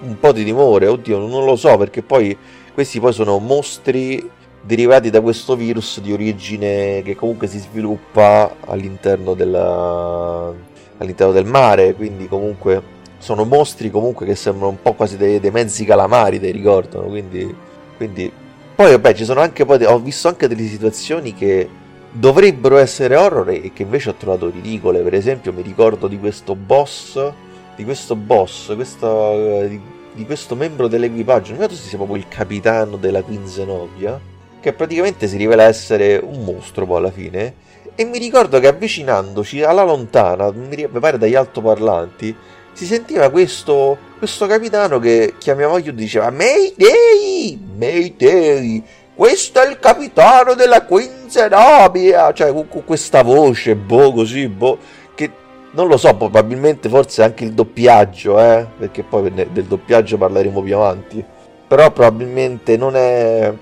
un 0.00 0.18
po' 0.18 0.32
di 0.32 0.44
timore. 0.44 0.88
Oddio, 0.88 1.18
non 1.18 1.44
lo 1.44 1.54
so 1.54 1.76
perché 1.76 2.02
poi 2.02 2.36
questi 2.72 2.98
poi 2.98 3.12
sono 3.12 3.38
mostri 3.38 4.28
derivati 4.60 5.10
da 5.10 5.20
questo 5.20 5.54
virus 5.54 6.00
di 6.00 6.12
origine 6.12 7.02
che 7.02 7.14
comunque 7.14 7.46
si 7.46 7.58
sviluppa 7.58 8.56
all'interno, 8.64 9.34
della, 9.34 10.52
all'interno 10.98 11.32
del 11.32 11.46
mare, 11.46 11.94
quindi 11.94 12.28
comunque 12.28 12.92
sono 13.18 13.44
mostri 13.44 13.90
comunque 13.90 14.26
che 14.26 14.34
sembrano 14.34 14.70
un 14.70 14.82
po' 14.82 14.92
quasi 14.92 15.16
dei, 15.16 15.40
dei 15.40 15.50
mezzi 15.50 15.84
calamari, 15.84 16.38
ti 16.40 16.50
ricordano, 16.50 17.06
quindi, 17.06 17.54
quindi... 17.96 18.30
Poi 18.74 18.90
vabbè, 18.90 19.14
ci 19.14 19.24
sono 19.24 19.40
anche 19.40 19.64
poi, 19.64 19.84
ho 19.84 20.00
visto 20.00 20.26
anche 20.26 20.48
delle 20.48 20.66
situazioni 20.66 21.32
che 21.32 21.68
dovrebbero 22.10 22.76
essere 22.76 23.16
horror 23.16 23.50
e 23.50 23.72
che 23.72 23.82
invece 23.82 24.10
ho 24.10 24.14
trovato 24.14 24.50
ridicole, 24.50 25.00
per 25.00 25.14
esempio 25.14 25.52
mi 25.52 25.62
ricordo 25.62 26.08
di 26.08 26.18
questo 26.18 26.54
boss, 26.56 27.32
di 27.76 27.84
questo 27.84 28.16
boss, 28.16 28.74
questa, 28.74 29.66
di, 29.66 29.80
di 30.12 30.24
questo 30.24 30.54
membro 30.54 30.88
dell'equipaggio, 30.88 31.50
non 31.52 31.60
ricordo 31.60 31.74
se 31.76 31.88
sia 31.88 31.96
proprio 31.96 32.18
il 32.18 32.28
capitano 32.28 32.96
della 32.96 33.22
Queen 33.22 33.46
Zenobia, 33.46 34.20
che 34.60 34.72
praticamente 34.72 35.26
si 35.28 35.36
rivela 35.36 35.64
essere 35.64 36.16
un 36.16 36.44
mostro 36.44 36.86
poi 36.86 36.98
alla 36.98 37.10
fine. 37.10 37.54
E 37.96 38.04
mi 38.04 38.18
ricordo 38.18 38.58
che 38.58 38.66
avvicinandoci 38.66 39.62
alla 39.62 39.84
lontana, 39.84 40.50
mi 40.50 40.88
pare 40.98 41.16
dagli 41.16 41.36
altoparlanti, 41.36 42.34
si 42.72 42.86
sentiva 42.86 43.30
questo, 43.30 43.96
questo 44.18 44.46
capitano 44.46 44.98
che 44.98 45.34
chiamava 45.38 45.78
io 45.78 45.92
diceva 45.92 46.28
Mayday! 46.30 47.56
Mayday! 47.76 48.82
Questo 49.14 49.62
è 49.62 49.68
il 49.68 49.78
capitano 49.78 50.54
della 50.54 50.82
Queen 50.82 51.28
Zenobia! 51.30 52.32
Cioè 52.32 52.52
con 52.52 52.82
questa 52.84 53.22
voce, 53.22 53.76
boh, 53.76 54.12
così, 54.12 54.48
boh, 54.48 54.76
che 55.14 55.30
non 55.70 55.86
lo 55.86 55.96
so, 55.96 56.16
probabilmente 56.16 56.88
forse 56.88 57.22
anche 57.22 57.44
il 57.44 57.52
doppiaggio, 57.52 58.40
eh, 58.40 58.66
perché 58.76 59.04
poi 59.04 59.32
del 59.32 59.64
doppiaggio 59.66 60.18
parleremo 60.18 60.60
più 60.62 60.74
avanti. 60.74 61.24
Però 61.68 61.92
probabilmente 61.92 62.76
non 62.76 62.96
è 62.96 63.52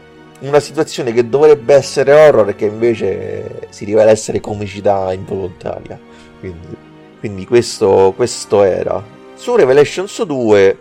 una 0.42 0.60
situazione 0.60 1.12
che 1.12 1.28
dovrebbe 1.28 1.74
essere 1.74 2.12
horror 2.12 2.48
e 2.50 2.54
che 2.54 2.66
invece 2.66 3.68
si 3.70 3.84
rivela 3.84 4.10
essere 4.10 4.40
comicità 4.40 5.12
involontaria. 5.12 5.98
Quindi, 6.40 6.76
quindi 7.18 7.46
questo, 7.46 8.12
questo, 8.16 8.62
era. 8.62 9.02
Su 9.34 9.54
Revelations 9.54 10.22
2, 10.22 10.78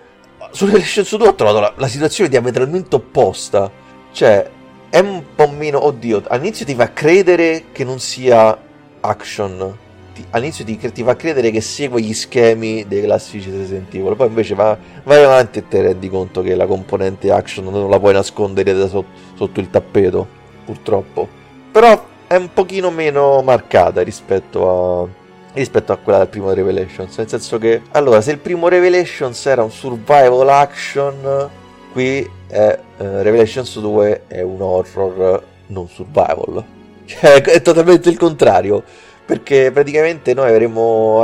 su 0.52 0.66
Revelations 0.66 1.16
2 1.16 1.28
ho 1.28 1.36
trovato 1.36 1.60
la, 1.60 1.74
la 1.78 1.88
situazione 1.88 2.30
diametralmente 2.30 2.96
opposta. 2.96 3.72
Cioè, 4.12 4.50
è 4.90 5.00
un 5.00 5.24
po' 5.36 5.48
meno... 5.48 5.86
Oddio, 5.86 6.24
all'inizio 6.28 6.66
ti 6.66 6.76
fa 6.76 6.92
credere 6.92 7.66
che 7.72 7.84
non 7.84 8.00
sia 8.00 8.58
action 9.00 9.78
ti, 10.14 10.26
all'inizio 10.32 10.66
ti, 10.66 10.78
ti, 10.78 11.04
fa 11.04 11.16
credere 11.16 11.52
che 11.52 11.62
segue 11.62 12.02
gli 12.02 12.14
schemi 12.14 12.86
dei 12.88 13.02
classici 13.02 13.50
Resident 13.50 13.94
Evil, 13.94 14.16
poi 14.16 14.28
invece 14.28 14.56
va, 14.56 14.78
vai 15.04 15.24
avanti 15.24 15.60
e 15.60 15.68
ti 15.68 15.80
rendi 15.80 16.10
conto 16.10 16.42
che 16.42 16.56
la 16.56 16.66
componente 16.66 17.32
action 17.32 17.66
non 17.66 17.90
la 17.90 18.00
puoi 18.00 18.14
nascondere 18.14 18.74
sotto, 18.88 19.06
sotto 19.36 19.60
il 19.60 19.70
tappeto, 19.70 20.28
purtroppo. 20.66 21.28
Però 21.72 22.06
è 22.28 22.36
un 22.36 22.54
pochino 22.54 22.92
meno 22.92 23.42
marcata 23.42 24.02
rispetto 24.02 25.04
a, 25.04 25.08
rispetto 25.54 25.92
a 25.92 25.98
quella 25.98 26.20
del 26.20 26.28
primo 26.28 26.52
Revelations. 26.54 27.18
Nel 27.18 27.28
senso 27.28 27.58
che, 27.58 27.82
allora, 27.92 28.22
se 28.22 28.32
il 28.32 28.38
primo 28.38 28.68
Revelations 28.68 29.46
era 29.46 29.64
un 29.64 29.72
survival 29.72 30.48
action, 30.50 31.50
qui 31.92 32.30
è, 32.48 32.80
eh, 32.98 33.24
Revelations 33.24 33.80
2 33.80 34.24
è 34.28 34.42
un 34.42 34.62
horror 34.62 35.44
non 35.68 35.88
survival. 35.88 36.64
Cioè, 37.04 37.42
è 37.42 37.62
totalmente 37.62 38.10
il 38.10 38.18
contrario 38.18 38.84
perché 39.32 39.72
praticamente 39.72 40.34
noi 40.34 40.50
avremo, 40.50 41.22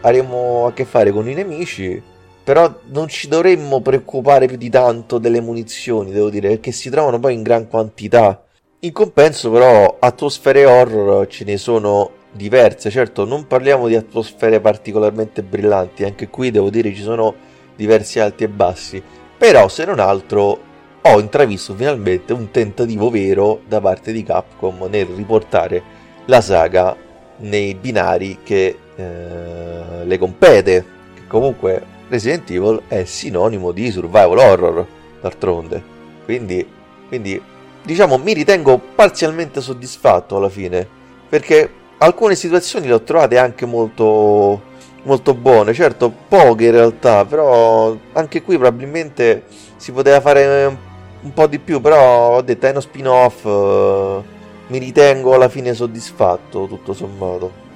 avremo 0.00 0.66
a 0.66 0.72
che 0.72 0.84
fare 0.84 1.12
con 1.12 1.28
i 1.28 1.34
nemici 1.34 2.02
però 2.42 2.80
non 2.86 3.06
ci 3.06 3.28
dovremmo 3.28 3.80
preoccupare 3.80 4.46
più 4.46 4.56
di 4.56 4.70
tanto 4.70 5.18
delle 5.18 5.40
munizioni, 5.40 6.10
devo 6.10 6.30
dire, 6.30 6.48
perché 6.48 6.72
si 6.72 6.88
trovano 6.88 7.20
poi 7.20 7.34
in 7.34 7.42
gran 7.42 7.68
quantità. 7.68 8.42
In 8.80 8.90
compenso, 8.90 9.50
però, 9.50 9.98
atmosfere 10.00 10.64
horror 10.64 11.26
ce 11.26 11.44
ne 11.44 11.58
sono 11.58 12.10
diverse. 12.32 12.88
Certo, 12.88 13.26
non 13.26 13.46
parliamo 13.46 13.86
di 13.86 13.96
atmosfere 13.96 14.60
particolarmente 14.60 15.42
brillanti, 15.42 16.04
anche 16.04 16.28
qui 16.28 16.50
devo 16.50 16.70
dire 16.70 16.94
ci 16.94 17.02
sono 17.02 17.34
diversi 17.76 18.18
alti 18.18 18.44
e 18.44 18.48
bassi. 18.48 19.02
Però, 19.36 19.68
se 19.68 19.84
non 19.84 20.00
altro, 20.00 20.58
ho 21.02 21.20
intravisto 21.20 21.74
finalmente 21.74 22.32
un 22.32 22.50
tentativo 22.50 23.10
vero 23.10 23.60
da 23.68 23.78
parte 23.78 24.10
di 24.10 24.22
Capcom 24.22 24.88
nel 24.88 25.04
riportare 25.04 25.82
la 26.24 26.40
saga 26.40 26.96
nei 27.38 27.74
binari 27.74 28.38
che 28.42 28.78
eh, 28.96 30.04
le 30.04 30.18
compete. 30.18 30.84
Che 31.14 31.26
comunque 31.26 31.82
Resident 32.08 32.50
Evil 32.50 32.82
è 32.88 33.04
sinonimo 33.04 33.72
di 33.72 33.90
survival 33.90 34.38
horror, 34.38 34.86
d'altronde. 35.20 35.82
Quindi, 36.24 36.66
quindi, 37.08 37.40
diciamo, 37.82 38.18
mi 38.18 38.32
ritengo 38.32 38.78
parzialmente 38.94 39.60
soddisfatto 39.60 40.36
alla 40.36 40.48
fine. 40.48 40.86
Perché 41.28 41.70
alcune 41.98 42.34
situazioni 42.34 42.86
le 42.86 42.94
ho 42.94 43.02
trovate 43.02 43.38
anche 43.38 43.66
molto, 43.66 44.62
molto 45.02 45.34
buone. 45.34 45.72
Certo, 45.74 46.12
poche 46.28 46.66
in 46.66 46.72
realtà, 46.72 47.24
però 47.24 47.96
anche 48.12 48.42
qui 48.42 48.56
probabilmente 48.56 49.44
si 49.76 49.92
poteva 49.92 50.20
fare 50.20 50.78
un 51.20 51.32
po' 51.32 51.46
di 51.46 51.58
più. 51.58 51.80
Però 51.80 52.36
ho 52.36 52.42
detto, 52.42 52.66
è 52.66 52.70
uno 52.70 52.80
spin-off. 52.80 53.44
Eh, 54.68 54.72
mi 54.72 54.78
ritengo 54.78 55.34
alla 55.34 55.48
fine 55.48 55.74
soddisfatto, 55.74 56.66
tutto 56.66 56.92
sommato. 56.92 57.66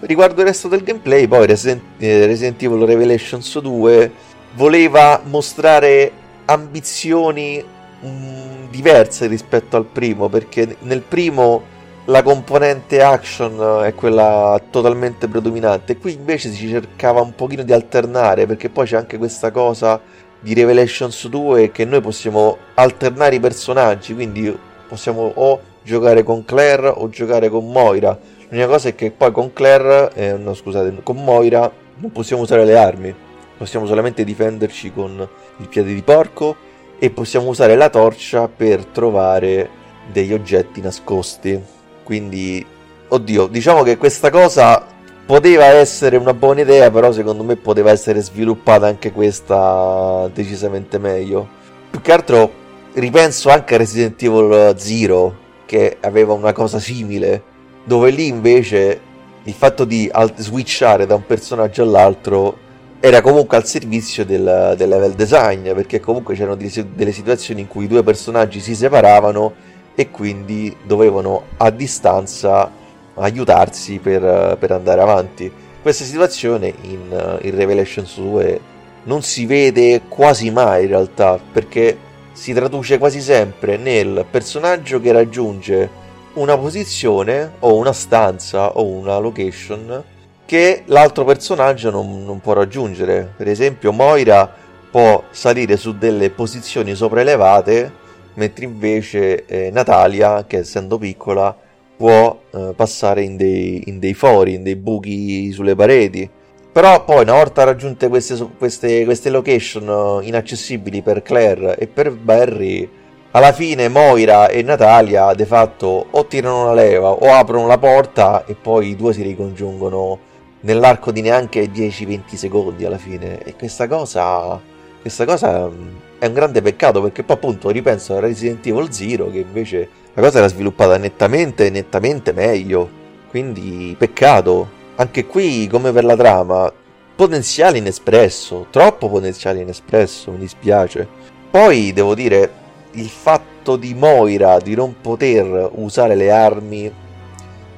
Riguardo 0.00 0.40
il 0.40 0.46
resto 0.48 0.68
del 0.68 0.82
gameplay, 0.82 1.28
poi 1.28 1.46
Resident, 1.46 1.82
eh, 1.98 2.26
Resident 2.26 2.60
Evil 2.62 2.84
Revelations 2.84 3.60
2 3.60 4.12
voleva 4.54 5.20
mostrare 5.24 6.10
ambizioni 6.46 7.62
mh, 8.00 8.06
mm, 8.06 8.70
diverse 8.70 9.26
rispetto 9.26 9.76
al 9.76 9.84
primo, 9.84 10.28
perché 10.28 10.76
nel 10.80 11.02
primo 11.02 11.70
la 12.06 12.22
componente 12.22 13.00
action 13.00 13.84
è 13.84 13.94
quella 13.94 14.60
totalmente 14.70 15.28
predominante, 15.28 15.96
qui 15.98 16.14
invece 16.14 16.50
si 16.50 16.68
cercava 16.68 17.20
un 17.20 17.34
pochino 17.36 17.62
di 17.62 17.72
alternare, 17.72 18.46
perché 18.46 18.70
poi 18.70 18.86
c'è 18.86 18.96
anche 18.96 19.18
questa 19.18 19.52
cosa 19.52 20.00
di 20.40 20.52
Revelations 20.52 21.28
2 21.28 21.70
che 21.70 21.84
noi 21.84 22.00
possiamo 22.00 22.56
alternare 22.74 23.36
i 23.36 23.40
personaggi, 23.40 24.14
quindi 24.14 24.58
possiamo 24.88 25.30
o 25.32 25.60
giocare 25.82 26.22
con 26.22 26.44
Claire 26.44 26.88
o 26.88 27.08
giocare 27.08 27.48
con 27.48 27.70
Moira. 27.70 28.18
L'unica 28.48 28.68
cosa 28.68 28.88
è 28.88 28.94
che 28.94 29.10
poi 29.10 29.32
con 29.32 29.52
Claire, 29.52 30.10
eh, 30.14 30.32
no 30.34 30.54
scusate, 30.54 31.00
con 31.02 31.22
Moira 31.22 31.70
non 31.96 32.12
possiamo 32.12 32.42
usare 32.42 32.64
le 32.64 32.76
armi, 32.76 33.14
possiamo 33.56 33.86
solamente 33.86 34.24
difenderci 34.24 34.92
con 34.92 35.28
il 35.58 35.68
piede 35.68 35.94
di 35.94 36.02
porco 36.02 36.56
e 36.98 37.10
possiamo 37.10 37.48
usare 37.48 37.76
la 37.76 37.88
torcia 37.88 38.48
per 38.48 38.84
trovare 38.86 39.68
degli 40.10 40.32
oggetti 40.32 40.80
nascosti. 40.80 41.60
Quindi, 42.02 42.64
oddio, 43.08 43.46
diciamo 43.46 43.82
che 43.82 43.96
questa 43.96 44.30
cosa 44.30 44.84
poteva 45.24 45.64
essere 45.64 46.16
una 46.16 46.34
buona 46.34 46.60
idea, 46.60 46.90
però 46.90 47.10
secondo 47.12 47.42
me 47.42 47.56
poteva 47.56 47.90
essere 47.90 48.20
sviluppata 48.20 48.86
anche 48.86 49.12
questa 49.12 50.28
decisamente 50.32 50.98
meglio. 50.98 51.48
Più 51.90 52.00
che 52.00 52.12
altro 52.12 52.50
ripenso 52.94 53.50
anche 53.50 53.74
a 53.74 53.78
Resident 53.78 54.22
Evil 54.22 54.74
Zero 54.76 55.41
che 55.72 55.96
aveva 56.00 56.34
una 56.34 56.52
cosa 56.52 56.78
simile, 56.78 57.42
dove 57.84 58.10
lì 58.10 58.26
invece 58.26 59.00
il 59.44 59.54
fatto 59.54 59.86
di 59.86 60.06
alt- 60.12 60.38
switchare 60.38 61.06
da 61.06 61.14
un 61.14 61.24
personaggio 61.24 61.82
all'altro 61.82 62.58
era 63.00 63.22
comunque 63.22 63.56
al 63.56 63.64
servizio 63.64 64.26
del, 64.26 64.74
del 64.76 64.88
level 64.90 65.14
design, 65.14 65.72
perché 65.72 65.98
comunque 65.98 66.34
c'erano 66.34 66.56
delle 66.56 67.12
situazioni 67.12 67.62
in 67.62 67.68
cui 67.68 67.84
i 67.84 67.88
due 67.88 68.02
personaggi 68.02 68.60
si 68.60 68.74
separavano 68.74 69.54
e 69.94 70.10
quindi 70.10 70.76
dovevano 70.82 71.44
a 71.56 71.70
distanza 71.70 72.70
aiutarsi 73.14 73.98
per, 73.98 74.58
per 74.58 74.72
andare 74.72 75.00
avanti. 75.00 75.50
Questa 75.80 76.04
situazione 76.04 76.70
in, 76.82 77.38
in 77.40 77.56
Revelations 77.56 78.14
2 78.20 78.60
non 79.04 79.22
si 79.22 79.46
vede 79.46 80.02
quasi 80.06 80.50
mai 80.50 80.82
in 80.82 80.88
realtà, 80.88 81.40
perché 81.50 81.96
si 82.32 82.52
traduce 82.52 82.98
quasi 82.98 83.20
sempre 83.20 83.76
nel 83.76 84.24
personaggio 84.30 85.00
che 85.00 85.12
raggiunge 85.12 86.00
una 86.34 86.56
posizione 86.56 87.52
o 87.60 87.76
una 87.76 87.92
stanza 87.92 88.76
o 88.76 88.84
una 88.86 89.18
location 89.18 90.02
che 90.44 90.82
l'altro 90.86 91.24
personaggio 91.24 91.90
non, 91.90 92.24
non 92.24 92.40
può 92.40 92.52
raggiungere. 92.52 93.32
Per 93.36 93.48
esempio, 93.48 93.92
Moira 93.92 94.50
può 94.90 95.24
salire 95.30 95.76
su 95.76 95.96
delle 95.96 96.30
posizioni 96.30 96.94
sopraelevate, 96.94 97.90
mentre 98.34 98.64
invece 98.64 99.46
eh, 99.46 99.70
Natalia, 99.70 100.44
che 100.46 100.58
essendo 100.58 100.98
piccola, 100.98 101.56
può 101.96 102.38
eh, 102.50 102.72
passare 102.74 103.22
in 103.22 103.36
dei, 103.36 103.84
in 103.86 103.98
dei 103.98 104.14
fori, 104.14 104.54
in 104.54 104.62
dei 104.62 104.76
buchi 104.76 105.52
sulle 105.52 105.74
pareti. 105.74 106.28
Però 106.72 107.04
poi 107.04 107.20
una 107.20 107.34
volta 107.34 107.64
raggiunte 107.64 108.08
queste, 108.08 108.48
queste, 108.56 109.04
queste 109.04 109.28
location 109.28 110.20
eh, 110.22 110.26
inaccessibili 110.26 111.02
per 111.02 111.20
Claire 111.20 111.76
e 111.76 111.86
per 111.86 112.10
Barry, 112.12 112.88
alla 113.32 113.52
fine 113.52 113.88
Moira 113.88 114.48
e 114.48 114.62
Natalia 114.62 115.34
de 115.34 115.44
fatto 115.44 116.06
o 116.10 116.26
tirano 116.26 116.62
una 116.62 116.72
leva 116.72 117.10
o 117.10 117.30
aprono 117.34 117.66
la 117.66 117.76
porta 117.76 118.46
e 118.46 118.54
poi 118.54 118.88
i 118.88 118.96
due 118.96 119.12
si 119.12 119.20
ricongiungono 119.20 120.18
nell'arco 120.60 121.12
di 121.12 121.20
neanche 121.20 121.70
10-20 121.70 122.36
secondi 122.36 122.86
alla 122.86 122.96
fine. 122.96 123.42
E 123.42 123.54
questa 123.54 123.86
cosa, 123.86 124.58
questa 125.02 125.26
cosa 125.26 125.68
mm, 125.68 125.88
è 126.20 126.26
un 126.26 126.32
grande 126.32 126.62
peccato 126.62 127.02
perché 127.02 127.22
poi 127.22 127.36
appunto 127.36 127.68
ripenso 127.68 128.16
a 128.16 128.20
Resident 128.20 128.66
Evil 128.66 128.90
Zero 128.90 129.30
che 129.30 129.40
invece 129.40 129.88
la 130.14 130.22
cosa 130.22 130.38
era 130.38 130.48
sviluppata 130.48 130.96
nettamente, 130.96 131.68
nettamente 131.68 132.32
meglio. 132.32 133.00
Quindi 133.28 133.94
peccato 133.98 134.80
anche 134.96 135.26
qui, 135.26 135.66
come 135.68 135.92
per 135.92 136.04
la 136.04 136.16
trama, 136.16 136.72
potenziale 137.14 137.78
inespresso, 137.78 138.66
troppo 138.70 139.08
potenziale 139.08 139.60
inespresso, 139.60 140.30
mi 140.30 140.38
dispiace. 140.38 141.06
Poi 141.50 141.92
devo 141.92 142.14
dire, 142.14 142.50
il 142.92 143.08
fatto 143.08 143.76
di 143.76 143.94
Moira 143.94 144.58
di 144.58 144.74
non 144.74 144.96
poter 145.00 145.70
usare 145.74 146.14
le 146.14 146.30
armi 146.30 146.92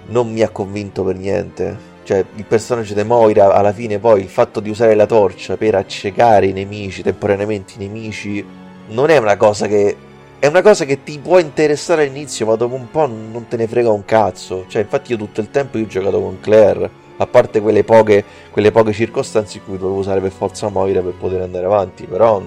non 0.07 0.31
mi 0.31 0.43
ha 0.43 0.49
convinto 0.49 1.05
per 1.05 1.17
niente. 1.17 1.93
Cioè, 2.05 2.25
il 2.35 2.45
personaggio 2.45 2.95
di 2.95 3.03
Moira, 3.05 3.53
alla 3.53 3.73
fine, 3.73 3.99
poi 3.99 4.21
il 4.21 4.29
fatto 4.29 4.61
di 4.61 4.71
usare 4.71 4.95
la 4.95 5.07
torcia 5.07 5.57
per 5.57 5.75
accecare 5.75 6.47
i 6.47 6.53
nemici, 6.53 7.03
temporaneamente 7.03 7.75
i 7.77 7.87
nemici, 7.87 8.45
non 8.89 9.11
è 9.11 9.17
una 9.19 9.37
cosa 9.37 9.67
che. 9.67 9.97
È 10.39 10.47
una 10.47 10.61
cosa 10.61 10.85
che 10.85 11.03
ti 11.03 11.19
può 11.19 11.39
interessare 11.39 12.03
all'inizio, 12.03 12.45
ma 12.45 12.55
dopo 12.55 12.75
un 12.75 12.91
po' 12.91 13.07
non 13.07 13.47
te 13.49 13.57
ne 13.57 13.67
frega 13.67 13.91
un 13.91 14.05
cazzo. 14.05 14.67
Cioè, 14.69 14.83
infatti, 14.83 15.13
io 15.13 15.17
tutto 15.17 15.41
il 15.41 15.51
tempo 15.51 15.79
io 15.79 15.85
ho 15.85 15.89
giocato 15.89 16.21
con 16.21 16.39
Claire 16.41 17.03
a 17.17 17.27
parte 17.27 17.61
quelle 17.61 17.85
poche, 17.85 18.25
quelle 18.51 18.71
poche 18.71 18.93
circostanze 18.93 19.59
in 19.59 19.65
cui 19.65 19.79
dovevo 19.79 19.99
usare 19.99 20.21
per 20.21 20.31
forza 20.31 20.69
Moira 20.69 21.01
per 21.01 21.13
poter 21.13 21.43
andare 21.43 21.65
avanti, 21.65 22.07
però 22.07 22.43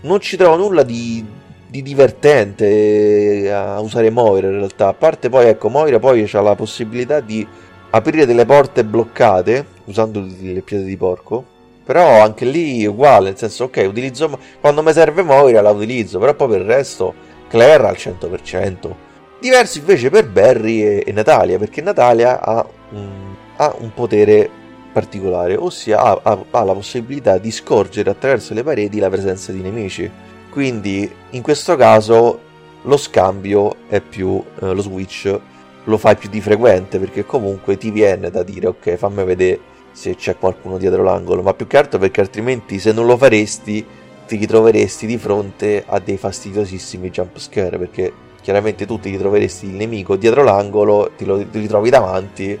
non 0.00 0.20
ci 0.20 0.36
trovo 0.36 0.56
nulla 0.56 0.82
di, 0.82 1.24
di 1.66 1.82
divertente 1.82 3.52
a 3.52 3.80
usare 3.80 4.10
Moira 4.10 4.48
in 4.48 4.58
realtà, 4.58 4.88
a 4.88 4.94
parte 4.94 5.28
poi 5.28 5.46
ecco 5.46 5.68
Moira 5.68 5.98
poi 5.98 6.28
ha 6.30 6.40
la 6.40 6.54
possibilità 6.54 7.20
di 7.20 7.46
aprire 7.90 8.26
delle 8.26 8.44
porte 8.44 8.84
bloccate 8.84 9.66
usando 9.84 10.24
le 10.40 10.60
piede 10.60 10.84
di 10.84 10.96
porco, 10.96 11.44
però 11.84 12.22
anche 12.22 12.44
lì 12.44 12.86
uguale, 12.86 13.30
nel 13.30 13.38
senso 13.38 13.64
ok, 13.64 13.86
utilizzo 13.88 14.38
quando 14.60 14.82
mi 14.82 14.92
serve 14.92 15.22
Moira 15.22 15.60
la 15.60 15.70
utilizzo, 15.70 16.18
però 16.18 16.34
poi 16.34 16.48
per 16.48 16.60
il 16.60 16.66
resto 16.66 17.14
Claire 17.48 17.86
al 17.86 17.96
100%. 17.96 18.94
Diverso 19.40 19.78
invece 19.78 20.10
per 20.10 20.28
Barry 20.28 20.82
e, 20.82 21.04
e 21.06 21.12
Natalia, 21.12 21.58
perché 21.58 21.80
Natalia 21.80 22.40
ha 22.40 22.66
un 22.90 23.36
ha 23.58 23.74
un 23.78 23.92
potere 23.92 24.48
particolare, 24.92 25.54
ossia 25.56 26.00
ha, 26.00 26.20
ha, 26.22 26.44
ha, 26.50 26.64
la 26.64 26.72
possibilità 26.72 27.38
di 27.38 27.50
scorgere 27.50 28.10
attraverso 28.10 28.54
le 28.54 28.62
pareti 28.62 28.98
la 28.98 29.10
presenza 29.10 29.52
di 29.52 29.60
nemici. 29.60 30.10
Quindi 30.50 31.10
in 31.30 31.42
questo 31.42 31.76
caso 31.76 32.40
lo 32.82 32.96
scambio 32.96 33.76
è 33.88 34.00
più 34.00 34.42
eh, 34.60 34.72
lo 34.72 34.80
switch 34.80 35.40
lo 35.84 35.96
fai 35.96 36.16
più 36.16 36.28
di 36.28 36.40
frequente 36.40 36.98
perché 36.98 37.24
comunque 37.24 37.76
ti 37.76 37.90
viene 37.90 38.30
da 38.30 38.42
dire 38.42 38.68
ok 38.68 38.94
fammi 38.96 39.24
vedere 39.24 39.60
se 39.90 40.14
c'è 40.14 40.36
qualcuno 40.36 40.78
dietro 40.78 41.02
l'angolo 41.02 41.42
ma 41.42 41.54
più 41.54 41.66
che 41.66 41.76
altro 41.76 41.98
perché 41.98 42.20
altrimenti 42.20 42.78
se 42.78 42.92
non 42.92 43.06
lo 43.06 43.16
faresti 43.16 43.84
ti 44.26 44.36
ritroveresti 44.36 45.06
di 45.06 45.18
fronte 45.18 45.82
a 45.86 45.98
dei 45.98 46.18
fastidiosissimi 46.18 47.10
jump 47.10 47.38
scare 47.38 47.78
perché 47.78 48.12
chiaramente 48.40 48.86
tu 48.86 49.00
ti 49.00 49.10
ritroveresti 49.10 49.66
il 49.66 49.72
nemico 49.72 50.16
dietro 50.16 50.44
l'angolo 50.44 51.10
ti 51.16 51.24
lo 51.24 51.44
ritrovi 51.50 51.90
davanti 51.90 52.58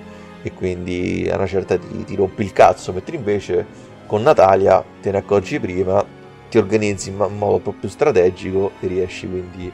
e 0.48 0.54
quindi 0.54 1.28
a 1.30 1.36
una 1.36 1.46
certa 1.46 1.78
ti, 1.78 2.04
ti 2.04 2.14
rompi 2.16 2.42
il 2.42 2.52
cazzo, 2.52 2.92
mentre 2.92 3.16
invece 3.16 3.64
con 4.06 4.22
Natalia 4.22 4.82
te 5.00 5.10
ne 5.10 5.18
accorgi 5.18 5.60
prima, 5.60 6.04
ti 6.50 6.58
organizzi 6.58 7.10
in 7.10 7.16
modo 7.16 7.54
un 7.54 7.62
po' 7.62 7.74
più 7.78 7.88
strategico 7.88 8.72
e 8.80 8.86
riesci 8.86 9.28
quindi 9.28 9.70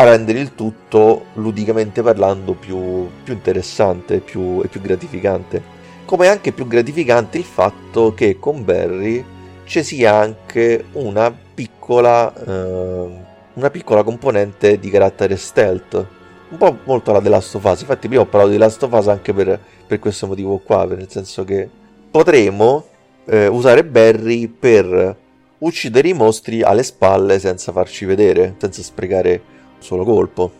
a 0.00 0.04
rendere 0.04 0.38
il 0.38 0.54
tutto 0.54 1.26
ludicamente 1.34 2.02
parlando 2.02 2.52
più, 2.52 3.08
più 3.24 3.32
interessante 3.32 4.18
più, 4.18 4.62
e 4.62 4.68
più 4.68 4.80
gratificante. 4.80 5.76
Come 6.04 6.26
è 6.26 6.28
anche 6.28 6.52
più 6.52 6.66
gratificante 6.66 7.38
il 7.38 7.44
fatto 7.44 8.14
che 8.14 8.38
con 8.38 8.64
Barry 8.64 9.24
ci 9.64 9.82
sia 9.82 10.14
anche 10.14 10.84
una 10.92 11.30
piccola, 11.30 12.32
eh, 12.32 13.08
una 13.54 13.70
piccola 13.70 14.02
componente 14.02 14.78
di 14.78 14.88
carattere 14.88 15.36
stealth 15.36 16.16
un 16.50 16.56
po' 16.56 16.78
molto 16.84 17.12
la 17.12 17.20
The 17.20 17.28
Last 17.28 17.54
of 17.54 17.64
Us. 17.64 17.80
Infatti, 17.80 18.08
prima 18.08 18.22
ho 18.22 18.26
parlato 18.26 18.52
di 18.52 18.58
Last 18.58 18.82
of 18.82 18.92
Us 18.92 19.08
anche 19.08 19.32
per, 19.32 19.58
per 19.86 19.98
questo 19.98 20.26
motivo 20.26 20.58
qua, 20.58 20.84
nel 20.84 21.10
senso 21.10 21.44
che 21.44 21.68
potremo 22.10 22.84
eh, 23.26 23.46
usare 23.46 23.84
Barry 23.84 24.48
per 24.48 25.16
uccidere 25.58 26.08
i 26.08 26.12
mostri 26.12 26.62
alle 26.62 26.82
spalle 26.82 27.38
senza 27.38 27.72
farci 27.72 28.04
vedere, 28.04 28.54
senza 28.58 28.82
sprecare 28.82 29.42
un 29.76 29.82
solo 29.82 30.04
colpo. 30.04 30.50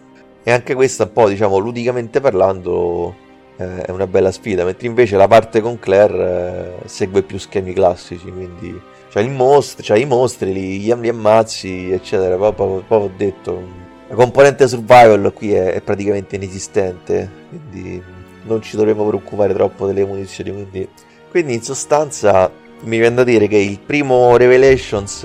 E 0.42 0.51
anche 0.51 0.74
questa, 0.74 1.05
un 1.05 1.12
po', 1.12 1.29
diciamo, 1.29 1.59
ludicamente 1.59 2.20
parlando, 2.20 3.14
eh, 3.57 3.83
è 3.83 3.90
una 3.90 4.07
bella 4.07 4.31
sfida, 4.31 4.64
mentre 4.64 4.87
invece 4.87 5.16
la 5.16 5.29
parte 5.29 5.61
con 5.61 5.79
Claire 5.79 6.79
eh, 6.85 6.88
segue 6.88 7.22
più 7.22 7.38
schemi 7.38 7.72
classici, 7.72 8.31
quindi 8.31 8.81
c'hai, 9.11 9.29
mostro, 9.29 9.83
c'hai 9.85 10.03
i 10.03 10.07
mostri, 10.07 10.53
li, 10.53 10.79
li 10.81 11.09
ammazzi, 11.09 11.90
eccetera. 11.90 12.53
Poi 12.53 12.83
ho 12.87 13.11
detto 13.16 13.87
la 14.09 14.14
componente 14.14 14.66
survival 14.66 15.33
qui 15.35 15.53
è, 15.53 15.73
è, 15.75 15.81
praticamente 15.83 16.37
inesistente, 16.37 17.31
quindi 17.49 18.03
non 18.44 18.62
ci 18.62 18.77
dovremmo 18.77 19.07
preoccupare 19.07 19.53
troppo 19.53 19.87
delle 19.87 20.05
munizioni. 20.05 20.51
Quindi, 20.51 20.88
quindi 21.31 21.55
in 21.55 21.62
sostanza 21.62 22.51
mi 22.81 22.99
viene 22.99 23.16
da 23.16 23.25
dire 23.25 23.47
che 23.49 23.59
il 23.59 23.79
primo 23.79 24.37
Revelations 24.37 25.25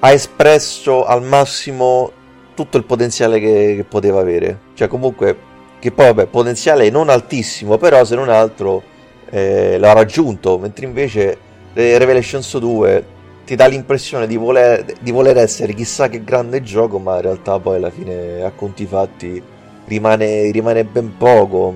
ha 0.00 0.10
espresso 0.10 1.06
al 1.06 1.22
massimo 1.22 2.12
tutto 2.54 2.76
il 2.76 2.84
potenziale 2.84 3.40
che, 3.40 3.74
che 3.76 3.84
poteva 3.84 4.20
avere. 4.20 4.58
Cioè 4.74 4.86
comunque, 4.86 5.36
che 5.78 5.90
poi 5.90 6.06
vabbè, 6.06 6.26
potenziale 6.26 6.90
non 6.90 7.08
altissimo, 7.08 7.78
però 7.78 8.04
se 8.04 8.16
non 8.16 8.28
altro 8.28 8.82
eh, 9.30 9.78
l'ha 9.78 9.92
raggiunto, 9.92 10.58
mentre 10.58 10.84
invece 10.84 11.38
Revelations 11.72 12.58
2 12.58 13.18
ti 13.50 13.56
dà 13.56 13.66
l'impressione 13.66 14.28
di 14.28 14.36
voler, 14.36 14.84
di 15.00 15.10
voler, 15.10 15.36
essere 15.38 15.74
chissà 15.74 16.08
che 16.08 16.22
grande 16.22 16.62
gioco, 16.62 17.00
ma 17.00 17.16
in 17.16 17.22
realtà 17.22 17.58
poi 17.58 17.78
alla 17.78 17.90
fine 17.90 18.44
a 18.44 18.52
conti 18.52 18.86
fatti 18.86 19.42
rimane, 19.86 20.52
rimane 20.52 20.84
ben 20.84 21.16
poco. 21.16 21.74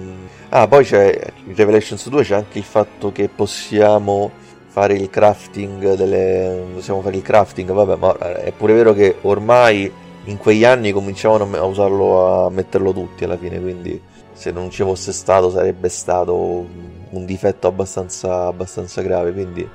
Ah, 0.50 0.68
poi 0.68 0.84
c'è 0.84 1.32
in 1.46 1.56
Revelations 1.56 2.08
2 2.08 2.22
c'è 2.22 2.36
anche 2.36 2.58
il 2.58 2.64
fatto 2.64 3.10
che 3.10 3.28
possiamo 3.28 4.30
fare 4.68 4.94
il 4.94 5.10
crafting 5.10 5.94
delle 5.94 6.64
possiamo 6.74 7.00
fare 7.00 7.16
il 7.16 7.22
crafting, 7.22 7.72
vabbè, 7.72 7.96
ma 7.96 8.18
è 8.36 8.52
pure 8.52 8.72
vero 8.74 8.92
che 8.92 9.16
ormai 9.22 9.90
in 10.26 10.38
quegli 10.38 10.64
anni 10.64 10.92
cominciavano 10.92 11.56
a 11.56 11.64
usarlo 11.64 12.46
a 12.46 12.50
metterlo 12.50 12.92
tutti 12.92 13.24
alla 13.24 13.36
fine, 13.36 13.60
quindi 13.60 14.00
se 14.32 14.52
non 14.52 14.70
ci 14.70 14.84
fosse 14.84 15.10
stato 15.10 15.50
sarebbe 15.50 15.88
stato 15.88 16.64
un 17.10 17.24
difetto 17.24 17.66
abbastanza, 17.66 18.46
abbastanza 18.46 19.02
grave, 19.02 19.32
quindi 19.32 19.68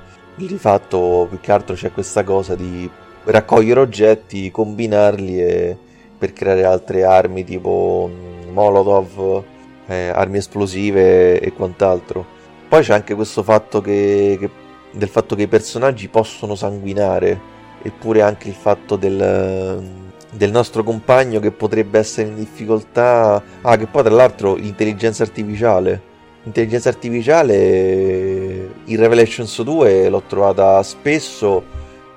di 0.46 0.58
fatto 0.58 1.26
più 1.28 1.40
che 1.40 1.52
altro 1.52 1.74
c'è 1.74 1.92
questa 1.92 2.24
cosa 2.24 2.54
di 2.54 2.88
raccogliere 3.24 3.80
oggetti, 3.80 4.50
combinarli 4.50 5.40
e 5.40 5.76
per 6.18 6.32
creare 6.32 6.64
altre 6.64 7.04
armi 7.04 7.44
tipo 7.44 8.10
mm, 8.12 8.52
Molotov, 8.52 9.42
eh, 9.86 10.08
armi 10.08 10.38
esplosive 10.38 11.40
e 11.40 11.52
quant'altro. 11.52 12.38
Poi 12.68 12.82
c'è 12.82 12.92
anche 12.92 13.14
questo 13.14 13.42
fatto 13.42 13.80
che, 13.80 14.36
che, 14.38 14.50
del 14.92 15.08
fatto 15.08 15.34
che 15.34 15.42
i 15.42 15.48
personaggi 15.48 16.08
possono 16.08 16.54
sanguinare, 16.54 17.40
eppure 17.82 18.22
anche 18.22 18.48
il 18.48 18.54
fatto 18.54 18.96
del, 18.96 19.82
del 20.30 20.50
nostro 20.50 20.84
compagno 20.84 21.40
che 21.40 21.50
potrebbe 21.50 21.98
essere 21.98 22.28
in 22.28 22.36
difficoltà. 22.36 23.42
Ah, 23.62 23.76
che 23.76 23.86
poi 23.86 24.02
tra 24.02 24.14
l'altro 24.14 24.54
l'intelligenza 24.54 25.22
artificiale. 25.22 26.08
L'intelligenza 26.42 26.88
artificiale 26.88 28.49
in 28.92 29.00
Revelations 29.00 29.62
2 29.62 30.08
l'ho 30.08 30.22
trovata 30.26 30.82
spesso 30.82 31.62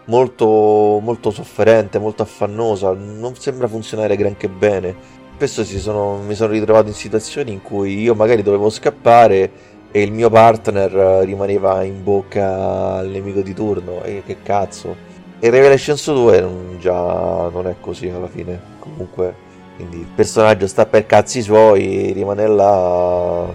molto, 0.06 1.00
molto 1.02 1.32
sofferente, 1.32 2.00
molto 2.00 2.24
affannosa, 2.24 2.94
non 2.94 3.36
sembra 3.36 3.68
funzionare 3.68 4.16
granché 4.16 4.50
bene. 4.50 4.96
Spesso 5.36 5.64
sono, 5.64 6.20
mi 6.26 6.36
sono 6.36 6.52
ritrovato 6.52 6.88
in 6.88 6.94
situazioni 6.94 7.52
in 7.52 7.62
cui 7.62 8.00
io 8.00 8.16
magari 8.16 8.44
dovevo 8.44 8.70
scappare 8.70 9.52
e 9.92 10.02
il 10.02 10.12
mio 10.12 10.30
partner 10.30 11.24
rimaneva 11.24 11.84
in 11.84 12.04
bocca 12.04 12.96
al 12.96 13.10
nemico 13.10 13.42
di 13.42 13.54
turno 13.54 14.02
e 14.02 14.24
che 14.26 14.38
cazzo 14.42 14.96
e 15.40 15.50
Revelations 15.52 16.12
2 16.12 16.42
non, 16.42 16.78
già 16.80 17.50
non 17.52 17.68
è 17.68 17.76
così 17.80 18.10
alla 18.10 18.28
fine 18.28 18.60
comunque 18.80 19.36
quindi 19.76 19.98
il 19.98 20.08
personaggio 20.16 20.66
sta 20.66 20.88
per 20.88 21.06
cazzi 21.06 21.44
suoi 21.44 22.12
rimane 22.12 22.48
là 22.48 23.54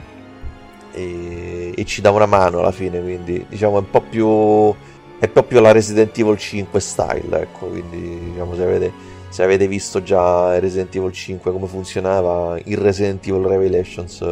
e, 0.93 1.58
e 1.75 1.85
ci 1.85 2.01
dà 2.01 2.11
una 2.11 2.27
mano 2.27 2.61
alla 2.61 2.73
fine 2.73 3.01
quindi 3.01 3.45
diciamo 3.49 3.77
è 3.77 3.79
un 3.81 3.91
po' 3.91 4.03
più 4.03 4.75
è 5.19 5.29
proprio 5.29 5.61
la 5.61 5.73
Resident 5.73 6.17
Evil 6.19 6.39
5 6.39 6.81
style 6.81 7.41
ecco 7.41 7.67
quindi 7.67 8.31
diciamo 8.31 8.55
se 8.55 8.63
avete, 8.63 8.93
se 9.29 9.43
avete 9.43 9.67
visto 9.67 10.03
già 10.03 10.59
Resident 10.59 10.95
Evil 10.95 11.13
5 11.13 11.53
come 11.53 11.67
funzionava 11.67 12.59
il 12.65 12.77
Resident 12.77 13.27
Evil 13.27 13.47
Revelations 13.47 14.23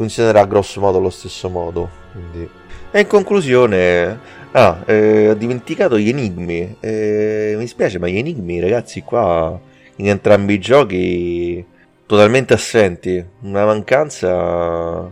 funzionerà 0.00 0.46
grosso 0.46 0.80
modo 0.80 0.96
allo 0.96 1.10
stesso 1.10 1.50
modo. 1.50 1.90
Quindi. 2.12 2.48
E 2.90 3.00
in 3.00 3.06
conclusione, 3.06 4.18
ah, 4.52 4.82
eh, 4.86 5.28
ho 5.28 5.34
dimenticato 5.34 5.98
gli 5.98 6.08
enigmi. 6.08 6.76
Eh, 6.80 7.54
mi 7.58 7.66
spiace, 7.66 7.98
ma 7.98 8.08
gli 8.08 8.16
enigmi, 8.16 8.60
ragazzi, 8.60 9.02
qua 9.02 9.60
in 9.96 10.08
entrambi 10.08 10.54
i 10.54 10.58
giochi 10.58 11.62
totalmente 12.10 12.54
assenti. 12.54 13.24
Una 13.42 13.64
mancanza, 13.64 14.28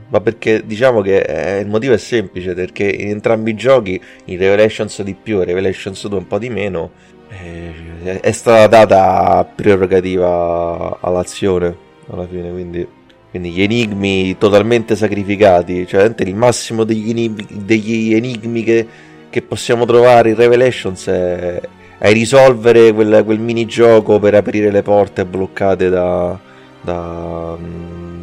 ma 0.09 0.21
perché 0.21 0.67
diciamo 0.67 1.01
che 1.01 1.21
eh, 1.21 1.61
il 1.61 1.69
motivo 1.69 1.95
è 1.95 1.97
semplice: 1.97 2.55
perché 2.55 2.91
in 2.91 3.11
entrambi 3.11 3.53
i 3.53 3.55
giochi, 3.55 4.01
in 4.25 4.37
Revelations 4.37 5.03
di 5.03 5.15
più 5.15 5.41
e 5.41 5.45
Revelations 5.45 6.09
2 6.09 6.19
un 6.19 6.27
po' 6.27 6.39
di 6.39 6.49
meno, 6.49 6.91
eh, 7.29 8.19
è 8.21 8.33
stata 8.33 8.67
data 8.67 9.45
prerogativa 9.45 10.99
all'azione 11.01 11.77
alla 12.11 12.27
fine, 12.27 12.51
quindi 12.51 12.89
quindi 13.31 13.51
gli 13.51 13.63
enigmi 13.63 14.37
totalmente 14.37 14.97
sacrificati, 14.97 15.87
cioè 15.87 16.13
il 16.17 16.35
massimo 16.35 16.83
degli 16.83 17.11
enigmi, 17.11 17.47
degli 17.49 18.15
enigmi 18.15 18.65
che, 18.65 18.87
che, 19.31 19.43
possiamo 19.43 19.85
trovare 19.85 20.31
in 20.31 20.35
Revelations 20.35 21.07
è, 21.07 21.61
è 21.99 22.13
risolvere 22.13 22.93
quel, 22.93 23.23
quel 23.25 23.39
minigioco 23.39 24.19
per 24.19 24.35
aprire 24.35 24.71
le 24.71 24.83
porte 24.83 25.27
bloccate 25.27 25.91
da, 25.91 26.41
da, 26.81 27.57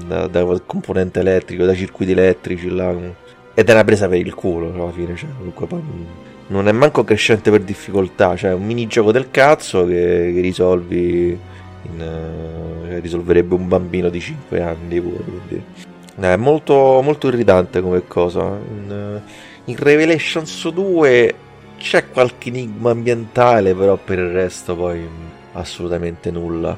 da, 0.08 0.28
da, 0.28 0.62
componente 0.66 1.20
elettrico, 1.20 1.66
da 1.66 1.74
circuiti 1.74 2.12
elettrici. 2.12 2.70
Là. 2.70 2.94
Ed 3.54 3.70
è 3.70 3.72
una 3.72 3.84
presa 3.84 4.08
per 4.08 4.20
il 4.20 4.34
culo 4.34 4.74
alla 4.74 4.92
fine, 4.92 5.16
cioè, 5.16 5.30
comunque 5.38 5.66
poi 5.68 5.82
non 6.48 6.68
è 6.68 6.72
manco 6.72 7.04
crescente 7.04 7.50
per 7.50 7.62
difficoltà, 7.62 8.36
cioè 8.36 8.52
è 8.52 8.54
un 8.54 8.66
minigioco 8.66 9.12
del 9.12 9.32
cazzo 9.32 9.86
che, 9.86 10.32
che 10.34 10.42
risolvi 10.42 11.38
in, 11.82 12.02
uh, 12.02 13.00
risolverebbe 13.00 13.56
un 13.56 13.68
bambino 13.68 14.10
di 14.10 14.20
5 14.20 14.62
anni 14.62 15.02
pure, 15.02 15.24
quindi 15.24 15.64
eh, 16.22 16.34
è 16.34 16.36
molto, 16.36 17.02
molto 17.02 17.28
irritante 17.28 17.82
come 17.82 18.06
cosa. 18.08 18.42
In, 18.42 19.22
uh, 19.24 19.70
in 19.70 19.76
Revelations 19.78 20.70
2 20.70 21.36
c'è 21.78 22.10
qualche 22.10 22.50
enigma 22.50 22.92
ambientale, 22.92 23.74
però 23.74 23.98
per 23.98 24.20
il 24.20 24.30
resto 24.30 24.76
poi 24.76 25.08
assolutamente 25.54 26.32
nulla. 26.32 26.78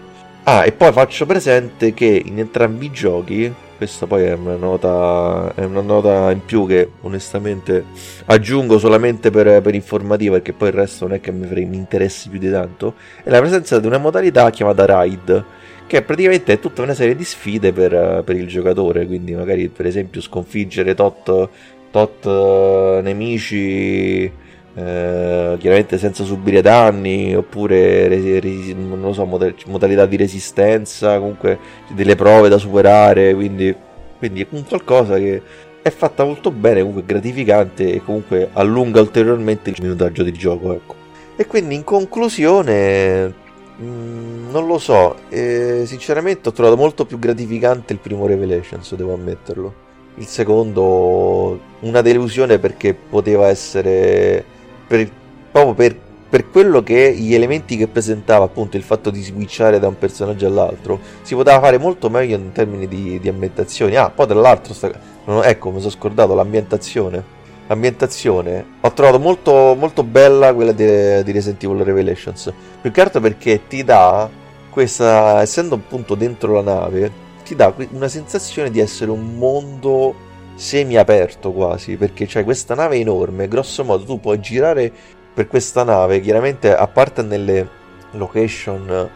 Ah, 0.49 0.63
e 0.63 0.71
poi 0.71 0.93
faccio 0.93 1.25
presente 1.25 1.93
che 1.93 2.21
in 2.23 2.39
entrambi 2.39 2.85
i 2.85 2.91
giochi 2.91 3.53
questa 3.75 4.07
poi 4.07 4.23
è 4.23 4.31
una 4.31 4.55
nota, 4.55 5.51
è 5.53 5.65
una 5.65 5.81
nota 5.81 6.31
in 6.31 6.45
più 6.45 6.65
che 6.65 6.89
onestamente 7.01 7.83
aggiungo 8.27 8.79
solamente 8.79 9.29
per, 9.29 9.61
per 9.61 9.75
informativa 9.75 10.35
perché 10.35 10.53
poi 10.53 10.69
il 10.69 10.73
resto 10.75 11.05
non 11.05 11.15
è 11.15 11.19
che 11.19 11.33
mi, 11.33 11.45
mi 11.65 11.75
interessi 11.75 12.29
più 12.29 12.39
di 12.39 12.49
tanto. 12.49 12.93
È 13.21 13.29
la 13.29 13.39
presenza 13.39 13.77
di 13.77 13.87
una 13.87 13.97
modalità 13.97 14.49
chiamata 14.49 14.85
Raid 14.85 15.43
che 15.85 16.01
praticamente 16.01 16.53
è 16.53 16.59
tutta 16.59 16.81
una 16.81 16.93
serie 16.93 17.17
di 17.17 17.25
sfide 17.25 17.73
per, 17.73 18.23
per 18.25 18.37
il 18.37 18.47
giocatore. 18.47 19.05
Quindi, 19.05 19.35
magari 19.35 19.67
per 19.67 19.85
esempio, 19.85 20.21
sconfiggere 20.21 20.95
tot, 20.95 21.49
tot 21.91 22.25
uh, 22.25 23.01
nemici 23.01 24.31
eh, 24.77 25.55
chiaramente 25.57 25.97
senza 25.97 26.23
subire 26.23 26.61
danni 26.61 27.35
oppure 27.35 28.07
resi, 28.07 28.39
resi, 28.39 28.75
non 28.75 29.11
so, 29.11 29.25
modalità 29.25 30.05
di 30.05 30.17
resistenza 30.17 31.17
comunque 31.17 31.57
delle 31.87 32.15
prove 32.15 32.47
da 32.47 32.59
superare 32.59 33.33
quindi, 33.33 33.75
quindi 34.19 34.41
è 34.41 34.47
un 34.51 34.63
qualcosa 34.67 35.17
che 35.17 35.41
è 35.81 35.89
fatta 35.89 36.23
molto 36.23 36.51
bene 36.51 36.81
comunque 36.81 37.05
gratificante 37.05 37.91
e 37.91 38.03
comunque 38.03 38.49
allunga 38.53 39.01
ulteriormente 39.01 39.71
il 39.71 39.77
minutaggio 39.79 40.21
di 40.21 40.31
gioco 40.31 40.73
ecco. 40.73 40.93
e 41.35 41.47
quindi 41.47 41.73
in 41.73 41.83
conclusione 41.83 43.33
mm, 43.81 44.51
non 44.51 44.67
lo 44.67 44.77
so 44.77 45.15
eh, 45.29 45.85
sinceramente 45.87 46.49
ho 46.49 46.51
trovato 46.51 46.77
molto 46.77 47.03
più 47.07 47.17
gratificante 47.17 47.93
il 47.93 47.99
primo 47.99 48.27
Revelations 48.27 48.93
devo 48.93 49.15
ammetterlo 49.15 49.85
il 50.17 50.25
secondo 50.27 51.59
una 51.79 52.01
delusione 52.01 52.59
perché 52.59 52.93
poteva 52.93 53.47
essere 53.47 54.55
per, 54.87 55.09
proprio 55.51 55.73
per, 55.73 55.99
per, 56.29 56.49
quello 56.49 56.81
che 56.81 57.13
gli 57.13 57.33
elementi 57.33 57.77
che 57.77 57.87
presentava, 57.87 58.45
appunto 58.45 58.77
il 58.77 58.83
fatto 58.83 59.09
di 59.09 59.21
switchare 59.21 59.79
da 59.79 59.87
un 59.87 59.97
personaggio 59.97 60.47
all'altro, 60.47 60.99
si 61.21 61.35
poteva 61.35 61.59
fare 61.59 61.77
molto 61.77 62.09
meglio 62.09 62.37
in 62.37 62.51
termini 62.51 62.87
di, 62.87 63.19
di 63.19 63.27
ambientazioni. 63.27 63.95
Ah, 63.95 64.09
poi 64.09 64.27
tra 64.27 64.39
l'altro, 64.39 64.73
sta, 64.73 64.91
ecco, 65.43 65.71
mi 65.71 65.79
sono 65.79 65.91
scordato 65.91 66.33
l'ambientazione. 66.33 67.35
L'ambientazione 67.67 68.65
ho 68.79 68.93
trovato 68.93 69.19
molto, 69.19 69.75
molto 69.77 70.03
bella 70.03 70.53
quella 70.53 70.71
di, 70.71 70.85
di 71.23 71.31
Resident 71.31 71.61
Evil 71.63 71.83
Revelations. 71.83 72.53
Più 72.81 72.91
che 72.91 73.01
altro 73.01 73.19
perché 73.19 73.67
ti 73.67 73.83
dà 73.83 74.29
questa, 74.69 75.41
essendo 75.41 75.75
appunto 75.75 76.15
dentro 76.15 76.53
la 76.53 76.61
nave, 76.61 77.11
ti 77.43 77.55
dà 77.55 77.73
una 77.91 78.07
sensazione 78.07 78.69
di 78.69 78.79
essere 78.79 79.11
un 79.11 79.35
mondo 79.35 80.26
semi-aperto 80.57 81.53
quasi, 81.53 81.95
perché 81.95 82.25
c'è 82.25 82.43
questa 82.43 82.73
nave 82.75 82.97
enorme, 82.97 83.47
grosso 83.47 83.83
modo 83.83 84.03
tu 84.03 84.19
puoi 84.19 84.39
girare 84.39 84.91
per 85.33 85.47
questa 85.47 85.83
nave, 85.83 86.19
chiaramente 86.19 86.75
a 86.75 86.87
parte 86.87 87.21
nelle 87.21 87.69
location 88.11 89.09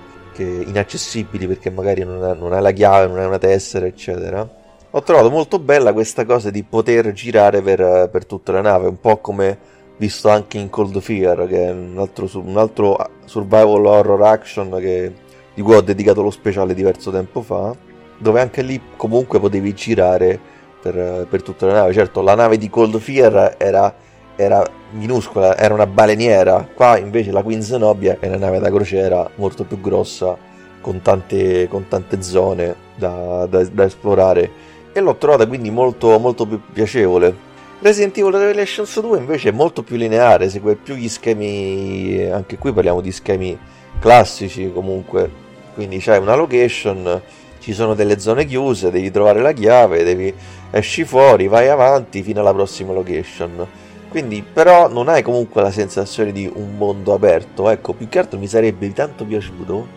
inaccessibili 0.44 1.48
perché 1.48 1.70
magari 1.70 2.04
non 2.04 2.24
hai, 2.24 2.38
non 2.38 2.54
hai 2.54 2.62
la 2.62 2.72
chiave, 2.72 3.08
non 3.08 3.20
hai 3.20 3.26
una 3.26 3.38
tessera, 3.38 3.86
eccetera. 3.86 4.48
Ho 4.92 5.02
trovato 5.04 5.30
molto 5.30 5.60
bella 5.60 5.94
questa 5.94 6.26
cosa 6.26 6.50
di 6.50 6.64
poter 6.64 7.12
girare 7.14 7.62
per, 7.62 8.10
per 8.12 8.26
tutta 8.26 8.52
la 8.52 8.62
nave, 8.62 8.88
un 8.88 9.00
po' 9.00 9.18
come 9.18 9.58
visto 9.98 10.30
anche 10.30 10.58
in 10.58 10.70
Cold 10.70 11.00
Fear, 11.00 11.48
che 11.48 11.68
è 11.68 11.72
un 11.72 11.98
altro, 11.98 12.30
un 12.34 12.58
altro 12.58 12.98
survival 13.26 13.86
horror 13.86 14.22
action 14.24 14.76
che, 14.80 15.14
di 15.54 15.62
cui 15.62 15.76
ho 15.76 15.82
dedicato 15.82 16.22
lo 16.22 16.32
speciale 16.32 16.74
diverso 16.74 17.12
tempo 17.12 17.42
fa, 17.42 17.76
dove 18.18 18.42
anche 18.42 18.62
lì 18.62 18.82
comunque 18.96 19.40
potevi 19.40 19.74
girare 19.74 20.40
per, 20.82 21.28
per 21.30 21.42
tutta 21.44 21.66
la 21.68 21.74
nave. 21.74 21.94
Certo, 21.94 22.22
la 22.22 22.36
nave 22.36 22.58
di 22.58 22.70
Cold 22.70 22.98
Fear 23.00 23.56
era, 23.58 23.94
era 24.36 24.66
minuscola, 24.92 25.58
era 25.58 25.74
una 25.74 25.88
baleniera. 25.88 26.68
Qua 26.74 26.98
invece 26.98 27.32
la 27.32 27.44
Queen 27.44 27.62
Zenobia 27.62 28.18
è 28.20 28.28
una 28.28 28.38
nave 28.38 28.60
da 28.60 28.70
crociera 28.70 29.30
molto 29.36 29.64
più 29.64 29.80
grossa, 29.80 30.36
con 30.82 31.02
tante, 31.02 31.68
con 31.68 31.88
tante 31.88 32.22
zone 32.22 32.76
da, 32.96 33.46
da, 33.50 33.64
da, 33.64 33.86
esplorare. 33.86 34.70
E 34.92 35.00
l'ho 35.00 35.16
trovata 35.16 35.48
quindi 35.48 35.70
molto, 35.70 36.18
molto 36.20 36.46
più 36.46 36.60
piacevole. 36.74 37.50
Resident 37.82 38.18
Evil 38.18 38.34
Revelations 38.34 39.00
2 39.00 39.18
invece 39.18 39.50
è 39.50 39.52
molto 39.52 39.82
più 39.82 39.96
lineare, 39.96 40.50
segue 40.50 40.76
più 40.76 40.94
gli 40.94 41.10
schemi, 41.10 42.30
anche 42.32 42.58
qui 42.60 42.72
parliamo 42.72 43.02
di 43.02 43.12
schemi 43.12 43.58
classici 44.00 44.72
comunque, 44.72 45.30
quindi 45.74 45.98
c'è 45.98 46.18
una 46.18 46.36
location, 46.36 47.22
ci 47.62 47.74
sono 47.74 47.94
delle 47.94 48.20
zone 48.20 48.46
chiuse, 48.46 48.90
devi 48.90 49.12
trovare 49.12 49.40
la 49.40 49.52
chiave, 49.52 50.04
devi 50.04 50.34
esci 50.72 51.06
fuori, 51.06 51.48
vai 51.48 51.70
avanti 51.70 52.24
fino 52.24 52.40
alla 52.40 52.54
prossima 52.54 52.92
location. 52.92 53.68
Quindi, 54.10 54.44
però, 54.44 54.90
non 54.90 55.08
hai 55.08 55.22
comunque 55.22 55.62
la 55.62 55.72
sensazione 55.72 56.32
di 56.32 56.52
un 56.54 56.76
mondo 56.76 57.14
aperto. 57.14 57.70
Ecco, 57.70 57.94
più 57.94 58.10
che 58.10 58.20
altro 58.20 58.40
mi 58.40 58.48
sarebbe 58.48 58.92
tanto 58.92 59.26
piaciuto 59.26 59.88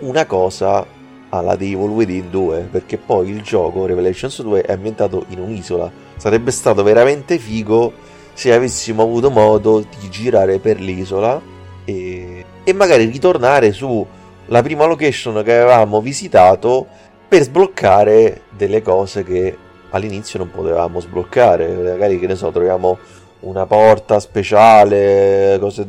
una 0.00 0.26
cosa 0.26 0.84
alla 1.30 1.56
The 1.56 1.74
Within 1.74 2.30
2, 2.30 2.68
perché 2.70 2.98
poi 2.98 3.30
il 3.30 3.42
gioco 3.42 3.86
Revelations 3.86 4.42
2 4.42 4.62
è 4.62 4.72
ambientato 4.72 5.24
in 5.28 5.38
un'isola. 5.38 5.90
Sarebbe 6.16 6.50
stato 6.50 6.82
veramente 6.82 7.38
figo 7.38 7.92
se 8.32 8.52
avessimo 8.52 9.02
avuto 9.02 9.30
modo 9.30 9.80
di 9.80 10.10
girare 10.10 10.58
per 10.58 10.80
l'isola 10.80 11.40
e, 11.84 12.44
e 12.64 12.72
magari 12.72 13.04
ritornare 13.04 13.72
sulla 14.48 14.62
prima 14.62 14.86
location 14.86 15.42
che 15.44 15.52
avevamo 15.52 16.00
visitato 16.00 16.86
per 17.28 17.42
sbloccare 17.42 18.44
delle 18.56 18.80
cose 18.80 19.22
che 19.22 19.54
all'inizio 19.90 20.38
non 20.38 20.50
potevamo 20.50 21.00
sbloccare, 21.00 21.68
magari 21.68 22.18
che 22.18 22.26
ne 22.26 22.34
so, 22.34 22.50
troviamo 22.50 22.98
una 23.40 23.66
porta 23.66 24.18
speciale, 24.18 25.58
cose, 25.60 25.86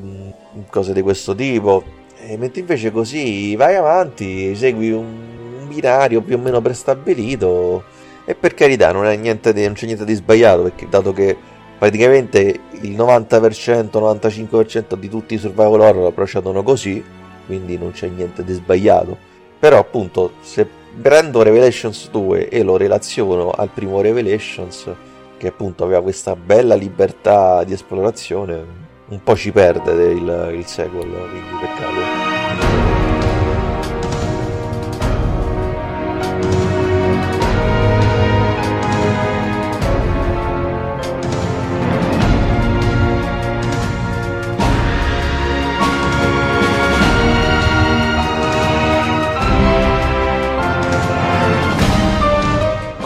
cose 0.70 0.92
di 0.92 1.02
questo 1.02 1.34
tipo. 1.34 1.84
E 2.22 2.36
mentre 2.36 2.60
invece 2.60 2.92
così 2.92 3.56
vai 3.56 3.76
avanti, 3.76 4.54
segui 4.56 4.92
un 4.92 5.66
binario 5.70 6.22
più 6.22 6.36
o 6.36 6.40
meno 6.40 6.60
prestabilito. 6.60 7.84
E 8.26 8.36
per 8.36 8.54
carità, 8.54 8.92
non, 8.92 9.06
niente 9.22 9.54
di, 9.54 9.64
non 9.64 9.74
c'è 9.74 9.86
niente 9.86 10.04
di 10.04 10.16
sbagliato, 10.16 10.64
perché 10.64 10.86
dato 10.90 11.14
che 11.14 11.36
praticamente 11.78 12.60
il 12.82 12.92
90%, 12.92 13.90
95% 13.94 14.96
di 14.96 15.08
tutti 15.08 15.36
i 15.36 15.38
survival 15.38 15.80
horror 15.80 16.14
procedono 16.14 16.62
così, 16.62 17.02
quindi 17.50 17.80
non 17.80 17.90
c'è 17.90 18.08
niente 18.08 18.44
di 18.44 18.54
sbagliato. 18.54 19.18
Però 19.58 19.80
appunto 19.80 20.34
se 20.42 20.68
prendo 21.02 21.42
Revelations 21.42 22.12
2 22.12 22.48
e 22.48 22.62
lo 22.62 22.78
relaziono 22.78 23.50
al 23.50 23.70
primo 23.70 24.02
Revelations, 24.02 24.88
che 25.36 25.48
appunto 25.48 25.84
aveva 25.84 26.04
questa 26.04 26.36
bella 26.36 26.76
libertà 26.76 27.64
di 27.64 27.74
esplorazione, 27.74 28.64
un 29.08 29.24
po' 29.24 29.36
ci 29.36 29.52
perde 29.52 30.12
il, 30.12 30.52
il 30.54 30.66
sequel, 30.68 31.10
quindi 31.10 31.50
peccato. 31.60 32.29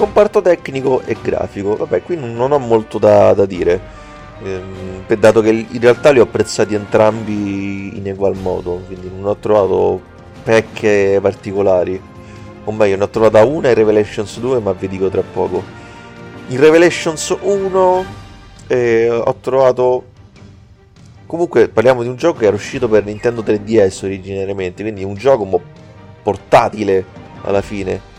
Comparto 0.03 0.41
tecnico 0.41 1.01
e 1.05 1.15
grafico, 1.21 1.77
vabbè, 1.77 2.03
qui 2.03 2.17
non 2.17 2.51
ho 2.51 2.59
molto 2.59 2.97
da, 2.97 3.33
da 3.33 3.45
dire, 3.45 3.79
ehm, 4.43 5.15
dato 5.17 5.39
che 5.39 5.49
in 5.49 5.79
realtà 5.79 6.11
li 6.11 6.19
ho 6.19 6.23
apprezzati 6.23 6.73
entrambi 6.75 7.97
in 7.97 8.05
egual 8.07 8.35
modo, 8.35 8.81
quindi 8.85 9.09
non 9.09 9.25
ho 9.25 9.37
trovato 9.37 10.01
pecche 10.43 11.19
particolari, 11.21 12.01
o 12.65 12.71
meglio, 12.73 12.97
ne 12.97 13.03
ho 13.03 13.09
trovata 13.09 13.45
una 13.45 13.69
in 13.69 13.75
Revelations 13.75 14.39
2, 14.39 14.59
ma 14.59 14.73
vi 14.73 14.89
dico 14.89 15.07
tra 15.07 15.21
poco. 15.21 15.63
In 16.47 16.59
Revelations 16.59 17.37
1 17.39 18.05
eh, 18.67 19.09
ho 19.09 19.35
trovato 19.39 20.11
comunque 21.25 21.69
parliamo 21.69 22.03
di 22.03 22.09
un 22.09 22.17
gioco 22.17 22.39
che 22.39 22.45
era 22.45 22.55
uscito 22.55 22.89
per 22.89 23.05
Nintendo 23.05 23.41
3DS 23.41 24.03
originariamente, 24.03 24.83
quindi 24.83 25.05
un 25.05 25.15
gioco 25.15 25.61
portatile 26.21 27.05
alla 27.43 27.61
fine 27.61 28.11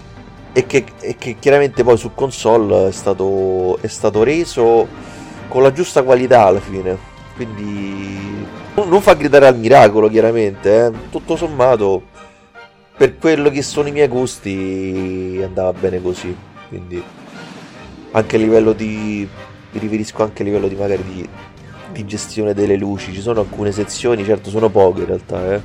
e 0.56 0.66
che, 0.66 0.84
e 1.00 1.16
che, 1.16 1.36
chiaramente 1.40 1.82
poi 1.82 1.98
su 1.98 2.14
console 2.14 2.86
è 2.86 2.92
stato, 2.92 3.76
è 3.80 3.88
stato 3.88 4.22
reso 4.22 4.86
con 5.48 5.62
la 5.62 5.72
giusta 5.72 6.04
qualità 6.04 6.46
alla 6.46 6.60
fine. 6.60 6.96
Quindi 7.34 8.46
non 8.74 9.00
fa 9.00 9.14
gridare 9.14 9.48
al 9.48 9.58
miracolo, 9.58 10.08
chiaramente. 10.08 10.86
Eh. 10.86 10.92
Tutto 11.10 11.34
sommato, 11.34 12.04
per 12.96 13.18
quello 13.18 13.50
che 13.50 13.62
sono 13.62 13.88
i 13.88 13.92
miei 13.92 14.06
gusti, 14.06 15.40
andava 15.42 15.72
bene 15.72 16.00
così. 16.00 16.34
Quindi 16.68 17.02
anche 18.12 18.36
a 18.36 18.38
livello 18.38 18.72
di. 18.72 19.28
Mi 19.72 19.80
riferisco 19.80 20.22
anche 20.22 20.42
a 20.42 20.44
livello 20.44 20.68
di 20.68 20.76
magari 20.76 21.02
di, 21.02 21.28
di 21.90 22.06
gestione 22.06 22.54
delle 22.54 22.76
luci. 22.76 23.12
Ci 23.12 23.20
sono 23.20 23.40
alcune 23.40 23.72
sezioni, 23.72 24.24
certo 24.24 24.50
sono 24.50 24.68
poche 24.68 25.00
in 25.00 25.06
realtà, 25.06 25.52
eh. 25.52 25.60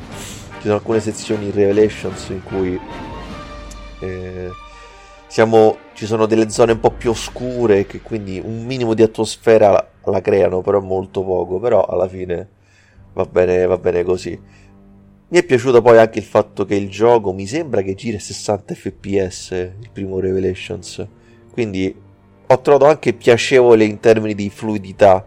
Ci 0.56 0.64
sono 0.64 0.74
alcune 0.74 1.00
sezioni 1.00 1.46
in 1.46 1.52
Revelations 1.54 2.30
in 2.30 2.42
cui. 2.42 2.80
Eh, 4.00 4.50
siamo, 5.30 5.78
ci 5.94 6.08
sono 6.08 6.26
delle 6.26 6.50
zone 6.50 6.72
un 6.72 6.80
po' 6.80 6.90
più 6.90 7.12
oscure 7.12 7.86
che 7.86 8.02
quindi 8.02 8.42
un 8.44 8.66
minimo 8.66 8.96
di 8.96 9.04
atmosfera 9.04 9.70
la, 9.70 9.88
la 10.06 10.22
creano, 10.22 10.62
però 10.62 10.82
molto 10.82 11.24
poco, 11.24 11.60
però 11.60 11.86
alla 11.86 12.08
fine 12.08 12.50
va 13.14 13.26
bene, 13.26 13.68
va 13.68 13.78
bene 13.78 14.04
così. 14.04 14.38
Mi 15.32 15.38
è 15.38 15.46
piaciuto 15.46 15.84
poi 15.84 16.00
anche 16.00 16.18
il 16.18 16.26
fatto 16.26 16.66
che 16.66 16.74
il 16.74 16.90
gioco 16.90 17.32
mi 17.32 17.46
sembra 17.46 17.84
che 17.84 17.94
gira 17.94 18.18
60 18.18 18.74
fps, 18.74 19.52
il 19.52 19.90
primo 19.94 20.20
Revelations, 20.20 21.08
quindi 21.52 21.96
ho 22.48 22.62
trovato 22.62 22.86
anche 22.86 23.14
piacevole 23.14 23.84
in 23.84 24.00
termini 24.00 24.34
di 24.34 24.50
fluidità, 24.50 25.24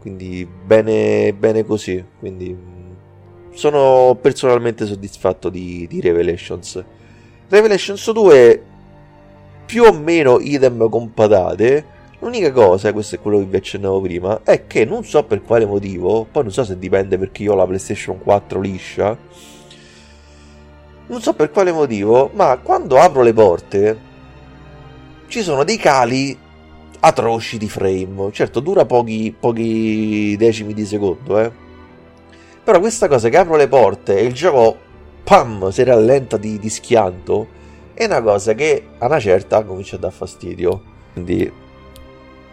quindi 0.00 0.48
bene, 0.64 1.34
bene 1.34 1.64
così, 1.66 2.02
quindi 2.18 2.56
sono 3.50 4.16
personalmente 4.18 4.86
soddisfatto 4.86 5.50
di, 5.50 5.86
di 5.86 6.00
Revelations. 6.00 6.82
Revelations 7.50 8.10
2 8.10 8.62
più 9.68 9.84
o 9.84 9.92
meno 9.92 10.40
idem 10.40 10.88
con 10.88 11.12
patate. 11.12 11.96
L'unica 12.20 12.50
cosa, 12.52 12.90
questo 12.94 13.16
è 13.16 13.20
quello 13.20 13.38
che 13.38 13.44
vi 13.44 13.56
accennavo 13.58 14.00
prima, 14.00 14.40
è 14.42 14.66
che 14.66 14.86
non 14.86 15.04
so 15.04 15.24
per 15.24 15.42
quale 15.42 15.66
motivo, 15.66 16.26
poi 16.32 16.44
non 16.44 16.52
so 16.52 16.64
se 16.64 16.78
dipende 16.78 17.18
perché 17.18 17.42
io 17.42 17.52
ho 17.52 17.54
la 17.54 17.66
PlayStation 17.66 18.18
4 18.18 18.60
liscia, 18.60 19.16
non 21.06 21.20
so 21.20 21.34
per 21.34 21.50
quale 21.50 21.70
motivo, 21.70 22.30
ma 22.32 22.56
quando 22.62 22.98
apro 22.98 23.20
le 23.20 23.34
porte 23.34 23.98
ci 25.26 25.42
sono 25.42 25.64
dei 25.64 25.76
cali 25.76 26.36
atroci 27.00 27.58
di 27.58 27.68
frame. 27.68 28.32
Certo, 28.32 28.60
dura 28.60 28.86
pochi, 28.86 29.36
pochi 29.38 30.34
decimi 30.38 30.72
di 30.72 30.86
secondo, 30.86 31.38
eh. 31.38 31.52
Però 32.64 32.80
questa 32.80 33.06
cosa 33.06 33.28
che 33.28 33.36
apro 33.36 33.56
le 33.56 33.68
porte 33.68 34.18
e 34.18 34.24
il 34.24 34.32
gioco, 34.32 34.76
pam, 35.24 35.68
si 35.68 35.82
rallenta 35.84 36.38
di, 36.38 36.58
di 36.58 36.70
schianto 36.70 37.56
è 37.98 38.04
una 38.04 38.22
cosa 38.22 38.54
che 38.54 38.90
a 38.98 39.06
una 39.06 39.18
certa 39.18 39.64
comincia 39.64 39.96
a 39.96 39.98
dar 39.98 40.12
fastidio. 40.12 40.80
Quindi 41.12 41.52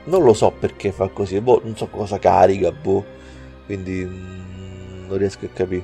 non 0.06 0.24
lo 0.24 0.34
so 0.34 0.52
perché 0.52 0.92
fa 0.92 1.08
così, 1.10 1.40
boh, 1.40 1.62
non 1.64 1.78
so 1.78 1.86
cosa 1.88 2.18
carica, 2.18 2.72
boh. 2.72 3.06
Quindi 3.68 4.04
mm, 4.04 5.08
non 5.08 5.18
riesco 5.20 5.46
a 5.46 5.50
capire. 5.54 5.84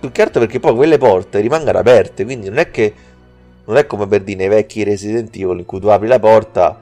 Più 0.00 0.10
che 0.10 0.22
altro 0.22 0.40
perché 0.40 0.58
poi 0.58 0.74
quelle 0.74 0.96
porte 0.96 1.40
rimangono 1.40 1.76
aperte, 1.76 2.24
quindi 2.24 2.48
non 2.48 2.56
è 2.56 2.70
che 2.70 2.94
non 3.66 3.76
è 3.76 3.84
come 3.84 4.06
per 4.06 4.22
dire 4.22 4.38
nei 4.38 4.48
vecchi 4.48 4.84
Resident 4.84 5.36
Evil 5.36 5.58
in 5.58 5.66
cui 5.66 5.80
tu 5.80 5.88
apri 5.88 6.08
la 6.08 6.18
porta, 6.18 6.80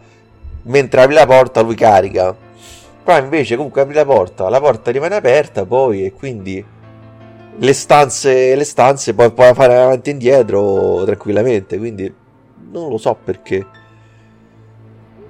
mentre 0.63 1.01
apri 1.01 1.15
la 1.15 1.27
porta 1.27 1.61
lui 1.61 1.75
carica. 1.75 2.37
Qua 3.03 3.19
invece 3.19 3.57
comunque 3.57 3.81
apri 3.81 3.95
la 3.95 4.05
porta, 4.05 4.49
la 4.49 4.61
porta 4.61 4.93
rimane 4.93 5.17
aperta 5.17 5.65
poi 5.65 6.05
e 6.05 6.13
quindi 6.13 6.65
le 7.59 7.73
stanze, 7.73 8.55
le 8.55 8.65
stanze 8.65 9.15
puoi, 9.15 9.33
puoi 9.33 9.55
fare 9.55 9.77
avanti 9.77 10.11
e 10.11 10.13
indietro 10.13 11.05
tranquillamente, 11.05 11.79
quindi 11.79 12.13
non 12.71 12.89
lo 12.91 12.99
so 12.99 13.17
perché. 13.23 13.65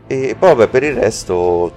E 0.08 0.36
poi 0.38 0.54
vabbè, 0.54 0.68
per 0.68 0.82
il 0.82 0.94
resto, 0.94 1.72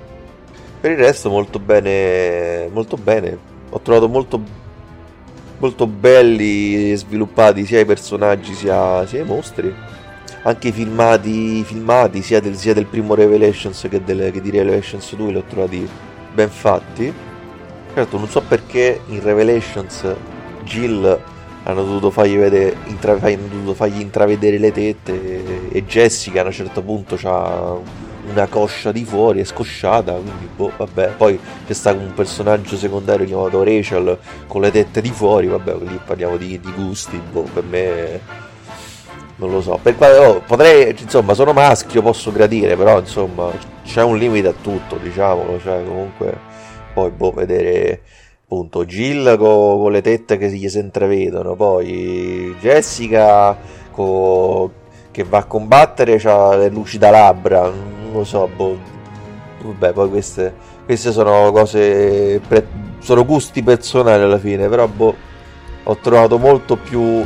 per 0.80 0.92
il 0.92 0.98
resto 0.98 1.30
molto 1.30 1.60
bene, 1.60 2.68
molto 2.72 2.98
bene. 2.98 3.38
Ho 3.70 3.80
trovato 3.82 4.08
molto, 4.08 4.42
molto 5.60 5.88
belli 5.88 6.92
e 6.92 6.96
sviluppati 6.98 7.66
sia 7.66 7.80
i 7.80 7.86
personaggi 7.86 8.54
sia, 8.54 9.06
sia 9.06 9.22
i 9.22 9.26
mostri. 9.26 9.74
Anche 10.44 10.70
i 10.70 10.72
filmati, 10.72 11.64
filmati 11.64 12.22
sia, 12.22 12.40
del, 12.40 12.56
sia 12.56 12.74
del 12.74 12.86
primo 12.86 13.14
Revelations 13.14 13.88
che, 13.90 14.04
del, 14.04 14.32
che 14.32 14.42
di 14.42 14.50
Revelations 14.52 15.16
2 15.16 15.32
li 15.32 15.38
ho 15.38 15.44
trovati 15.44 15.88
ben 16.34 16.50
fatti. 16.50 17.14
Certo, 17.94 18.18
non 18.18 18.30
so 18.30 18.42
perché 18.42 19.02
in 19.08 19.22
Revelations 19.22 20.16
Jill 20.64 21.22
hanno 21.64 21.84
dovuto 21.84 22.10
fargli, 22.10 22.38
vedere, 22.38 22.76
intra- 22.86 23.18
hanno 23.20 23.48
dovuto 23.50 23.74
fargli 23.74 24.00
intravedere 24.00 24.58
le 24.58 24.72
tette 24.72 25.70
e 25.70 25.86
Jessica 25.86 26.42
a 26.42 26.46
un 26.46 26.52
certo 26.52 26.82
punto 26.82 27.18
ha 27.24 27.78
una 28.30 28.48
coscia 28.48 28.92
di 28.92 29.04
fuori, 29.04 29.40
è 29.40 29.44
scosciata, 29.44 30.14
quindi 30.14 30.48
boh, 30.56 30.72
vabbè, 30.78 31.14
poi 31.18 31.40
c'è 31.66 31.74
stato 31.74 31.98
un 31.98 32.14
personaggio 32.14 32.78
secondario 32.78 33.26
chiamato 33.26 33.64
Rachel 33.64 34.18
con 34.48 34.62
le 34.62 34.72
tette 34.72 35.02
di 35.02 35.10
fuori, 35.10 35.48
vabbè, 35.48 35.76
lì 35.82 36.00
parliamo 36.04 36.38
di, 36.38 36.60
di 36.60 36.72
gusti, 36.74 37.20
boh, 37.32 37.48
per 37.54 37.64
me 37.64 38.22
non 39.38 39.52
lo 39.52 39.62
so, 39.62 39.80
per 39.82 39.96
quale, 39.96 40.18
oh, 40.18 40.42
potrei, 40.42 40.96
insomma, 41.00 41.34
sono 41.34 41.54
maschio, 41.54 42.02
posso 42.02 42.32
gradire, 42.32 42.76
però 42.76 43.00
insomma, 43.00 43.52
c'è 43.84 44.04
un 44.04 44.18
limite 44.18 44.50
a 44.50 44.54
tutto, 44.54 44.98
diciamolo, 44.98 45.60
cioè 45.60 45.84
comunque 45.84 46.38
poi 46.94 47.10
boh, 47.12 47.32
vedere 47.32 48.02
appunto 48.52 48.84
Jill 48.84 49.38
con, 49.38 49.78
con 49.78 49.92
le 49.92 50.02
tette 50.02 50.38
che 50.38 50.50
gli 50.50 50.68
si 50.68 50.80
intravedono, 50.80 51.54
poi 51.54 52.56
Jessica 52.60 53.56
co, 53.92 54.72
che 55.12 55.24
va 55.24 55.38
a 55.38 55.44
combattere 55.44 56.20
ha 56.24 56.56
le 56.56 56.70
luci 56.70 56.98
da 56.98 57.12
labbra, 57.12 57.62
non 57.70 58.12
lo 58.12 58.24
so, 58.24 58.50
boh. 58.54 58.76
vabbè, 59.62 59.94
poi 59.94 60.10
queste, 60.10 60.52
queste 60.84 61.12
sono 61.12 61.52
cose, 61.52 62.42
pre, 62.48 62.66
sono 62.98 63.24
gusti 63.24 63.62
personali 63.62 64.24
alla 64.24 64.40
fine, 64.40 64.68
però 64.68 64.88
boh, 64.88 65.16
ho 65.84 65.98
trovato 65.98 66.40
molto 66.40 66.76
più 66.76 67.24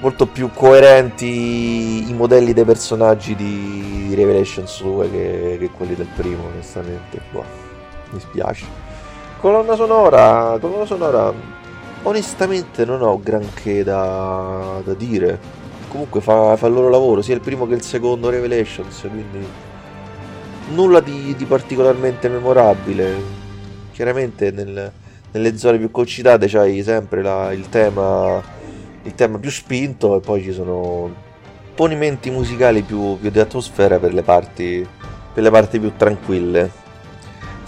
molto 0.00 0.26
più 0.26 0.50
coerenti 0.52 2.08
i 2.08 2.12
modelli 2.14 2.52
dei 2.52 2.64
personaggi 2.64 3.34
di, 3.34 4.06
di 4.08 4.14
Revelations 4.14 4.80
2 4.82 5.10
che, 5.10 5.56
che, 5.58 5.70
quelli 5.70 5.96
del 5.96 6.06
primo, 6.14 6.44
onestamente. 6.52 7.20
Boh, 7.32 7.44
mi 8.10 8.20
spiace. 8.20 8.87
Colonna 9.40 9.76
sonora, 9.76 10.58
colonna 10.60 10.84
sonora, 10.84 11.32
onestamente 12.02 12.84
non 12.84 13.02
ho 13.02 13.20
granché 13.22 13.84
da, 13.84 14.80
da 14.82 14.94
dire. 14.94 15.38
Comunque 15.86 16.20
fa, 16.20 16.56
fa, 16.56 16.66
il 16.66 16.72
loro 16.72 16.88
lavoro, 16.88 17.22
sia 17.22 17.36
il 17.36 17.40
primo 17.40 17.64
che 17.68 17.74
il 17.74 17.82
secondo 17.82 18.30
Revelations, 18.30 19.00
quindi 19.02 19.46
nulla 20.70 20.98
di, 20.98 21.36
di 21.36 21.44
particolarmente 21.44 22.28
memorabile. 22.28 23.14
Chiaramente 23.92 24.50
nel, 24.50 24.90
nelle 25.30 25.56
zone 25.56 25.78
più 25.78 25.92
concitate 25.92 26.48
c'hai 26.48 26.82
sempre 26.82 27.22
la, 27.22 27.52
il, 27.52 27.68
tema, 27.68 28.42
il 29.04 29.14
tema 29.14 29.38
più 29.38 29.50
spinto 29.50 30.16
e 30.16 30.20
poi 30.20 30.42
ci 30.42 30.52
sono 30.52 31.14
ponimenti 31.76 32.30
musicali 32.30 32.82
più, 32.82 33.16
più 33.20 33.30
di 33.30 33.38
atmosfera 33.38 34.00
per 34.00 34.12
le 34.12 34.22
parti, 34.22 34.84
per 35.32 35.44
le 35.44 35.50
parti 35.50 35.78
più 35.78 35.92
tranquille 35.96 36.86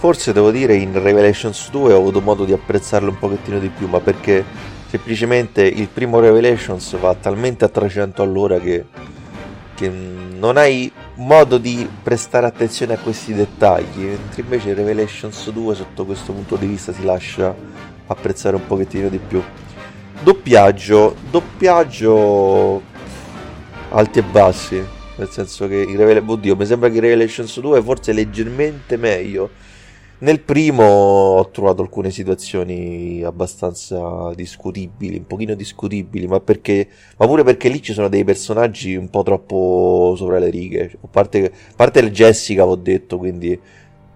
Forse 0.01 0.33
devo 0.33 0.49
dire 0.49 0.73
in 0.73 0.99
Revelations 0.99 1.69
2 1.69 1.93
ho 1.93 1.97
avuto 1.97 2.21
modo 2.21 2.43
di 2.43 2.53
apprezzarlo 2.53 3.11
un 3.11 3.19
pochettino 3.19 3.59
di 3.59 3.69
più, 3.69 3.87
ma 3.87 3.99
perché 3.99 4.43
semplicemente 4.87 5.61
il 5.61 5.89
primo 5.89 6.19
Revelations 6.19 6.97
va 6.97 7.13
talmente 7.13 7.65
a 7.65 7.69
300 7.69 8.23
all'ora 8.23 8.59
che, 8.59 8.83
che 9.75 9.89
non 9.89 10.57
hai 10.57 10.91
modo 11.17 11.59
di 11.59 11.87
prestare 12.01 12.47
attenzione 12.47 12.95
a 12.95 12.97
questi 12.97 13.35
dettagli, 13.35 14.05
mentre 14.05 14.41
invece 14.41 14.73
Revelations 14.73 15.51
2 15.51 15.75
sotto 15.75 16.03
questo 16.03 16.33
punto 16.33 16.55
di 16.55 16.65
vista 16.65 16.91
si 16.91 17.03
lascia 17.03 17.55
apprezzare 18.07 18.55
un 18.55 18.65
pochettino 18.65 19.07
di 19.07 19.19
più. 19.19 19.39
Doppiaggio, 20.23 21.15
doppiaggio 21.29 22.81
alti 23.89 24.17
e 24.17 24.23
bassi, 24.23 24.83
nel 25.17 25.29
senso 25.29 25.67
che 25.67 25.75
in 25.75 25.95
Revelation, 25.95 26.29
oddio, 26.31 26.55
mi 26.55 26.65
sembra 26.65 26.89
che 26.89 26.99
Revelations 26.99 27.59
2 27.59 27.83
forse 27.83 28.13
leggermente 28.13 28.97
meglio. 28.97 29.69
Nel 30.21 30.39
primo 30.41 30.83
ho 30.83 31.49
trovato 31.49 31.81
alcune 31.81 32.11
situazioni 32.11 33.23
abbastanza 33.23 34.31
discutibili, 34.35 35.17
un 35.17 35.25
pochino 35.25 35.55
discutibili, 35.55 36.27
ma, 36.27 36.39
perché, 36.39 36.87
ma 37.17 37.25
pure 37.25 37.43
perché 37.43 37.69
lì 37.69 37.81
ci 37.81 37.91
sono 37.91 38.07
dei 38.07 38.23
personaggi 38.23 38.95
un 38.95 39.09
po' 39.09 39.23
troppo 39.23 40.13
sopra 40.15 40.37
le 40.37 40.51
righe. 40.51 40.91
A 41.01 41.07
parte, 41.09 41.45
a 41.45 41.73
parte 41.75 42.01
il 42.01 42.11
Jessica, 42.11 42.67
ho 42.67 42.75
detto, 42.75 43.17
quindi 43.17 43.59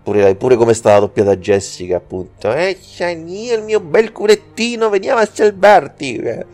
pure, 0.03 0.35
pure 0.35 0.55
come 0.55 0.71
è 0.71 0.75
stata 0.75 0.99
doppiata 0.99 1.37
Jessica, 1.37 1.97
appunto. 1.97 2.53
Eh, 2.53 2.77
io 2.99 3.57
il 3.57 3.63
mio 3.63 3.79
bel 3.79 4.11
curettino, 4.11 4.89
veniamo 4.89 5.21
a 5.21 5.25
salvarti. 5.25 6.17
Eh, 6.17 6.45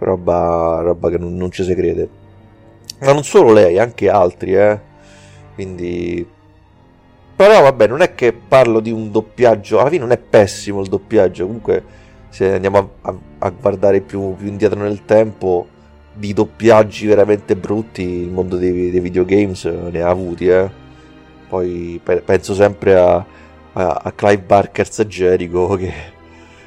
roba, 0.00 0.80
roba 0.82 1.08
che 1.08 1.16
non, 1.16 1.34
non 1.34 1.50
ci 1.50 1.64
si 1.64 1.74
crede. 1.74 2.08
Ma 3.00 3.14
non 3.14 3.24
solo 3.24 3.54
lei, 3.54 3.78
anche 3.78 4.10
altri, 4.10 4.54
eh. 4.54 4.78
Quindi... 5.54 6.34
Però 7.36 7.60
vabbè, 7.60 7.86
non 7.86 8.00
è 8.00 8.14
che 8.14 8.32
parlo 8.32 8.80
di 8.80 8.90
un 8.90 9.10
doppiaggio, 9.10 9.78
alla 9.78 9.90
fine 9.90 10.00
non 10.00 10.12
è 10.12 10.16
pessimo 10.16 10.80
il 10.80 10.88
doppiaggio, 10.88 11.44
comunque 11.44 11.84
se 12.30 12.54
andiamo 12.54 12.78
a, 12.78 13.10
a, 13.10 13.18
a 13.40 13.50
guardare 13.50 14.00
più, 14.00 14.34
più, 14.36 14.46
indietro 14.46 14.80
nel 14.80 15.04
tempo, 15.04 15.66
di 16.14 16.32
doppiaggi 16.32 17.06
veramente 17.06 17.54
brutti 17.54 18.02
il 18.02 18.30
mondo 18.30 18.56
dei, 18.56 18.90
dei 18.90 19.00
videogames 19.00 19.64
ne 19.64 20.00
ha 20.00 20.08
avuti, 20.08 20.48
eh. 20.48 20.68
Poi 21.48 22.00
pe- 22.02 22.22
penso 22.22 22.54
sempre 22.54 22.96
a, 22.96 23.24
a, 23.72 24.12
Clive 24.14 24.42
Barker's 24.42 25.02
Jericho, 25.02 25.74
che, 25.76 25.92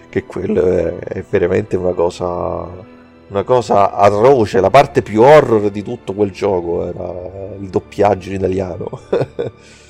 che 0.07 0.25
quello 0.25 0.65
è, 0.67 0.97
è 0.97 1.25
veramente 1.27 1.77
una 1.77 1.93
cosa 1.93 2.97
una 3.29 3.43
cosa 3.43 3.91
atroce, 3.93 4.59
la 4.59 4.69
parte 4.69 5.01
più 5.01 5.21
horror 5.21 5.69
di 5.69 5.83
tutto 5.83 6.13
quel 6.13 6.31
gioco 6.31 6.87
era 6.87 7.55
il 7.59 7.69
doppiaggio 7.69 8.29
in 8.29 8.35
italiano. 8.35 8.89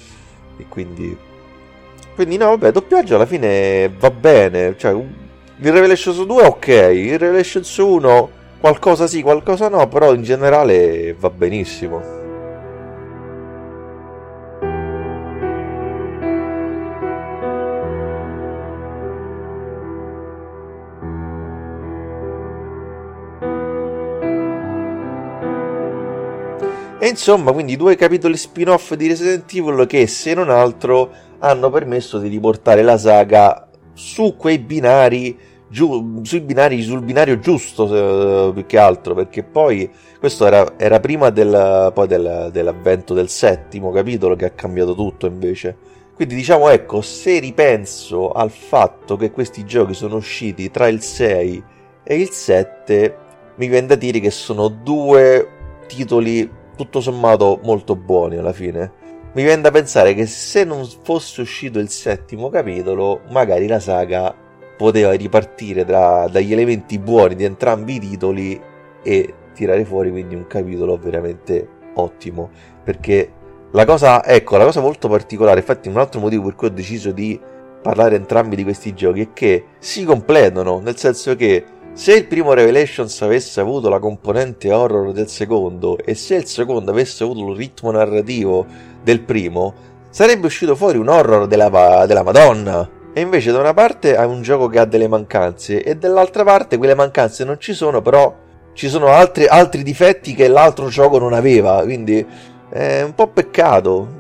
e 0.60 0.66
quindi... 0.68 1.18
Quindi 2.14 2.38
no, 2.38 2.50
vabbè, 2.50 2.72
doppiaggio 2.72 3.16
alla 3.16 3.26
fine 3.26 3.90
va 3.98 4.12
bene, 4.12 4.76
cioè 4.78 4.92
il 4.92 5.72
Revelations 5.72 6.22
2 6.26 6.44
ok, 6.44 6.68
il 6.68 7.18
Revelations 7.18 7.78
1 7.78 8.30
qualcosa 8.60 9.08
sì, 9.08 9.22
qualcosa 9.22 9.70
no, 9.70 9.88
però 9.88 10.14
in 10.14 10.24
generale 10.24 11.16
va 11.18 11.30
benissimo. 11.30 12.19
Insomma, 27.10 27.52
quindi 27.52 27.76
due 27.76 27.96
capitoli 27.96 28.38
spin-off 28.38 28.94
di 28.94 29.08
Resident 29.08 29.52
Evil 29.54 29.86
che, 29.86 30.08
se 30.08 30.34
non 30.34 30.50
altro, 30.50 31.12
hanno 31.40 31.70
permesso 31.70 32.20
di 32.20 32.28
riportare 32.28 32.82
la 32.82 32.98
saga 32.98 33.68
su 33.94 34.36
quei 34.38 34.60
binari, 34.60 35.38
giu- 35.68 36.26
sui 36.26 36.42
binari 36.42 36.82
sul 36.82 37.02
binario 37.02 37.40
giusto, 37.40 38.50
eh, 38.50 38.54
più 38.54 38.66
che 38.66 38.78
altro, 38.78 39.14
perché 39.14 39.44
poi 39.44 39.90
questo 40.20 40.46
era, 40.46 40.74
era 40.78 41.00
prima 41.00 41.30
del, 41.30 41.94
del, 42.08 42.50
dell'avvento 42.52 43.14
del 43.14 43.30
settimo 43.30 43.92
capitolo 43.92 44.36
che 44.36 44.46
ha 44.46 44.52
cambiato 44.52 44.96
tutto 44.96 45.26
invece. 45.26 45.76
Quindi 46.16 46.36
diciamo 46.36 46.70
ecco, 46.70 47.02
se 47.02 47.40
ripenso 47.40 48.32
al 48.32 48.52
fatto 48.52 49.16
che 49.16 49.32
questi 49.32 49.64
giochi 49.64 49.94
sono 49.94 50.18
usciti 50.18 50.70
tra 50.70 50.88
il 50.88 51.02
6 51.02 51.64
e 52.04 52.20
il 52.20 52.30
7, 52.30 53.18
mi 53.56 53.68
viene 53.68 53.88
da 53.88 53.96
dire 53.96 54.20
che 54.20 54.32
sono 54.32 54.68
due 54.68 55.48
titoli 55.88 56.50
tutto 56.80 57.02
sommato 57.02 57.60
molto 57.64 57.98
buoni 57.98 58.38
alla 58.38 58.54
fine. 58.54 59.08
Mi 59.34 59.44
viene 59.44 59.62
da 59.62 59.70
pensare 59.70 60.14
che 60.14 60.26
se 60.26 60.64
non 60.64 60.88
fosse 61.04 61.42
uscito 61.42 61.78
il 61.78 61.90
settimo 61.90 62.50
capitolo, 62.50 63.22
magari 63.32 63.68
la 63.68 63.82
saga 63.82 64.34
poteva 64.78 65.12
ripartire 65.12 65.84
tra, 65.84 66.30
dagli 66.30 66.54
elementi 66.54 66.98
buoni 66.98 67.36
di 67.36 67.44
entrambi 67.44 67.96
i 67.96 68.00
titoli 68.00 68.60
e 69.04 69.34
tirare 69.54 69.84
fuori 69.84 70.10
quindi 70.10 70.36
un 70.36 70.48
capitolo 70.48 70.98
veramente 70.98 71.68
ottimo. 71.96 72.50
Perché 72.82 73.34
la 73.72 73.84
cosa, 73.84 74.26
ecco, 74.26 74.56
la 74.56 74.64
cosa 74.64 74.80
molto 74.80 75.10
particolare, 75.10 75.60
infatti 75.60 75.90
un 75.90 75.98
altro 75.98 76.22
motivo 76.22 76.46
per 76.46 76.56
cui 76.56 76.68
ho 76.68 76.72
deciso 76.72 77.12
di 77.12 77.38
parlare 77.82 78.16
entrambi 78.16 78.56
di 78.56 78.64
questi 78.64 78.94
giochi 78.94 79.22
è 79.22 79.34
che 79.34 79.66
si 79.80 80.06
completano, 80.06 80.80
nel 80.80 80.96
senso 80.96 81.36
che 81.36 81.64
se 81.94 82.14
il 82.14 82.28
primo 82.28 82.54
Revelations 82.54 83.22
avesse 83.22 83.60
avuto 83.60 83.90
la 83.90 84.00
componente 84.00 84.72
horror 84.72 85.12
del 85.12 85.28
secondo 85.28 85.98
e 85.98 86.16
se 86.16 86.36
il 86.36 86.46
secondo 86.46 86.92
avesse 86.92 87.24
avuto 87.24 87.50
il 87.50 87.58
ritmo 87.58 87.92
narrativo 87.92 88.66
del 89.04 89.22
primo, 89.22 89.74
sarebbe 90.10 90.48
uscito 90.48 90.76
fuori 90.76 90.98
un 90.98 91.10
horror 91.10 91.48
della, 91.48 92.06
della 92.06 92.24
Madonna. 92.24 92.90
E 93.12 93.22
invece 93.22 93.52
da 93.52 93.60
una 93.60 93.74
parte 93.74 94.16
hai 94.16 94.28
un 94.28 94.42
gioco 94.42 94.68
che 94.68 94.80
ha 94.80 94.86
delle 94.86 95.08
mancanze 95.08 95.84
e 95.84 95.96
dall'altra 95.96 96.44
parte 96.44 96.78
quelle 96.78 96.96
mancanze 96.96 97.44
non 97.44 97.60
ci 97.60 97.74
sono, 97.74 98.02
però 98.02 98.34
ci 98.74 98.88
sono 98.88 99.08
altri, 99.08 99.46
altri 99.46 99.84
difetti 99.84 100.34
che 100.34 100.48
l'altro 100.48 100.88
gioco 100.88 101.18
non 101.18 101.34
aveva, 101.34 101.82
quindi 101.84 102.26
è 102.70 103.02
un 103.02 103.14
po' 103.14 103.28
peccato. 103.28 104.18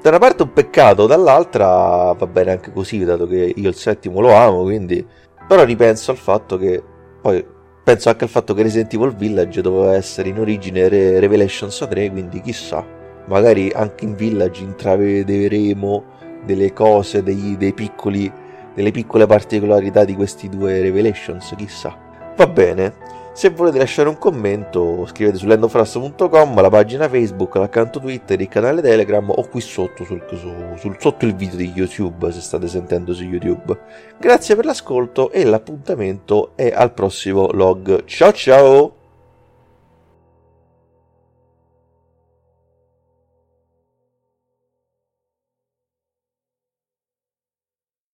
Da 0.00 0.10
una 0.10 0.18
parte 0.18 0.42
un 0.44 0.52
peccato, 0.52 1.06
dall'altra 1.06 2.12
va 2.12 2.26
bene 2.26 2.52
anche 2.52 2.72
così, 2.72 3.04
dato 3.04 3.26
che 3.26 3.52
io 3.56 3.68
il 3.68 3.74
settimo 3.74 4.20
lo 4.20 4.32
amo, 4.32 4.62
quindi 4.62 5.04
però 5.48 5.64
ripenso 5.64 6.10
al 6.10 6.18
fatto 6.18 6.58
che 6.58 6.82
poi 7.20 7.44
penso 7.82 8.10
anche 8.10 8.24
al 8.24 8.30
fatto 8.30 8.52
che 8.52 8.62
Resident 8.62 8.92
Evil 8.92 9.16
Village 9.16 9.62
doveva 9.62 9.94
essere 9.94 10.28
in 10.28 10.38
origine 10.38 10.88
Re- 10.88 11.18
Revelations 11.20 11.86
3, 11.88 12.10
quindi 12.10 12.42
chissà, 12.42 12.84
magari 13.26 13.72
anche 13.74 14.04
in 14.04 14.14
Village 14.14 14.62
intravederemo 14.62 16.04
delle 16.44 16.74
cose, 16.74 17.22
dei, 17.22 17.56
dei 17.56 17.72
piccoli, 17.72 18.30
delle 18.74 18.90
piccole 18.90 19.24
particolarità 19.24 20.04
di 20.04 20.14
questi 20.14 20.50
due 20.50 20.82
Revelations, 20.82 21.54
chissà. 21.56 21.96
Va 22.36 22.46
bene, 22.46 22.94
se 23.38 23.50
volete 23.50 23.78
lasciare 23.78 24.08
un 24.08 24.18
commento, 24.18 25.06
scrivete 25.06 25.36
su 25.36 25.46
lendofrust.com, 25.46 26.60
la 26.60 26.68
pagina 26.70 27.08
Facebook, 27.08 27.54
l'account 27.54 28.00
Twitter, 28.00 28.40
il 28.40 28.48
canale 28.48 28.82
Telegram 28.82 29.30
o 29.30 29.48
qui 29.48 29.60
sotto, 29.60 30.02
sul, 30.02 30.24
su, 30.28 30.52
sul, 30.76 30.96
sotto 30.98 31.24
il 31.24 31.36
video 31.36 31.56
di 31.56 31.70
YouTube, 31.72 32.32
se 32.32 32.40
state 32.40 32.66
sentendo 32.66 33.14
su 33.14 33.22
YouTube. 33.22 33.78
Grazie 34.18 34.56
per 34.56 34.64
l'ascolto 34.64 35.30
e 35.30 35.44
l'appuntamento 35.44 36.56
è 36.56 36.72
al 36.74 36.92
prossimo 36.92 37.48
log. 37.52 38.04
Ciao 38.06 38.32
ciao! 38.32 38.97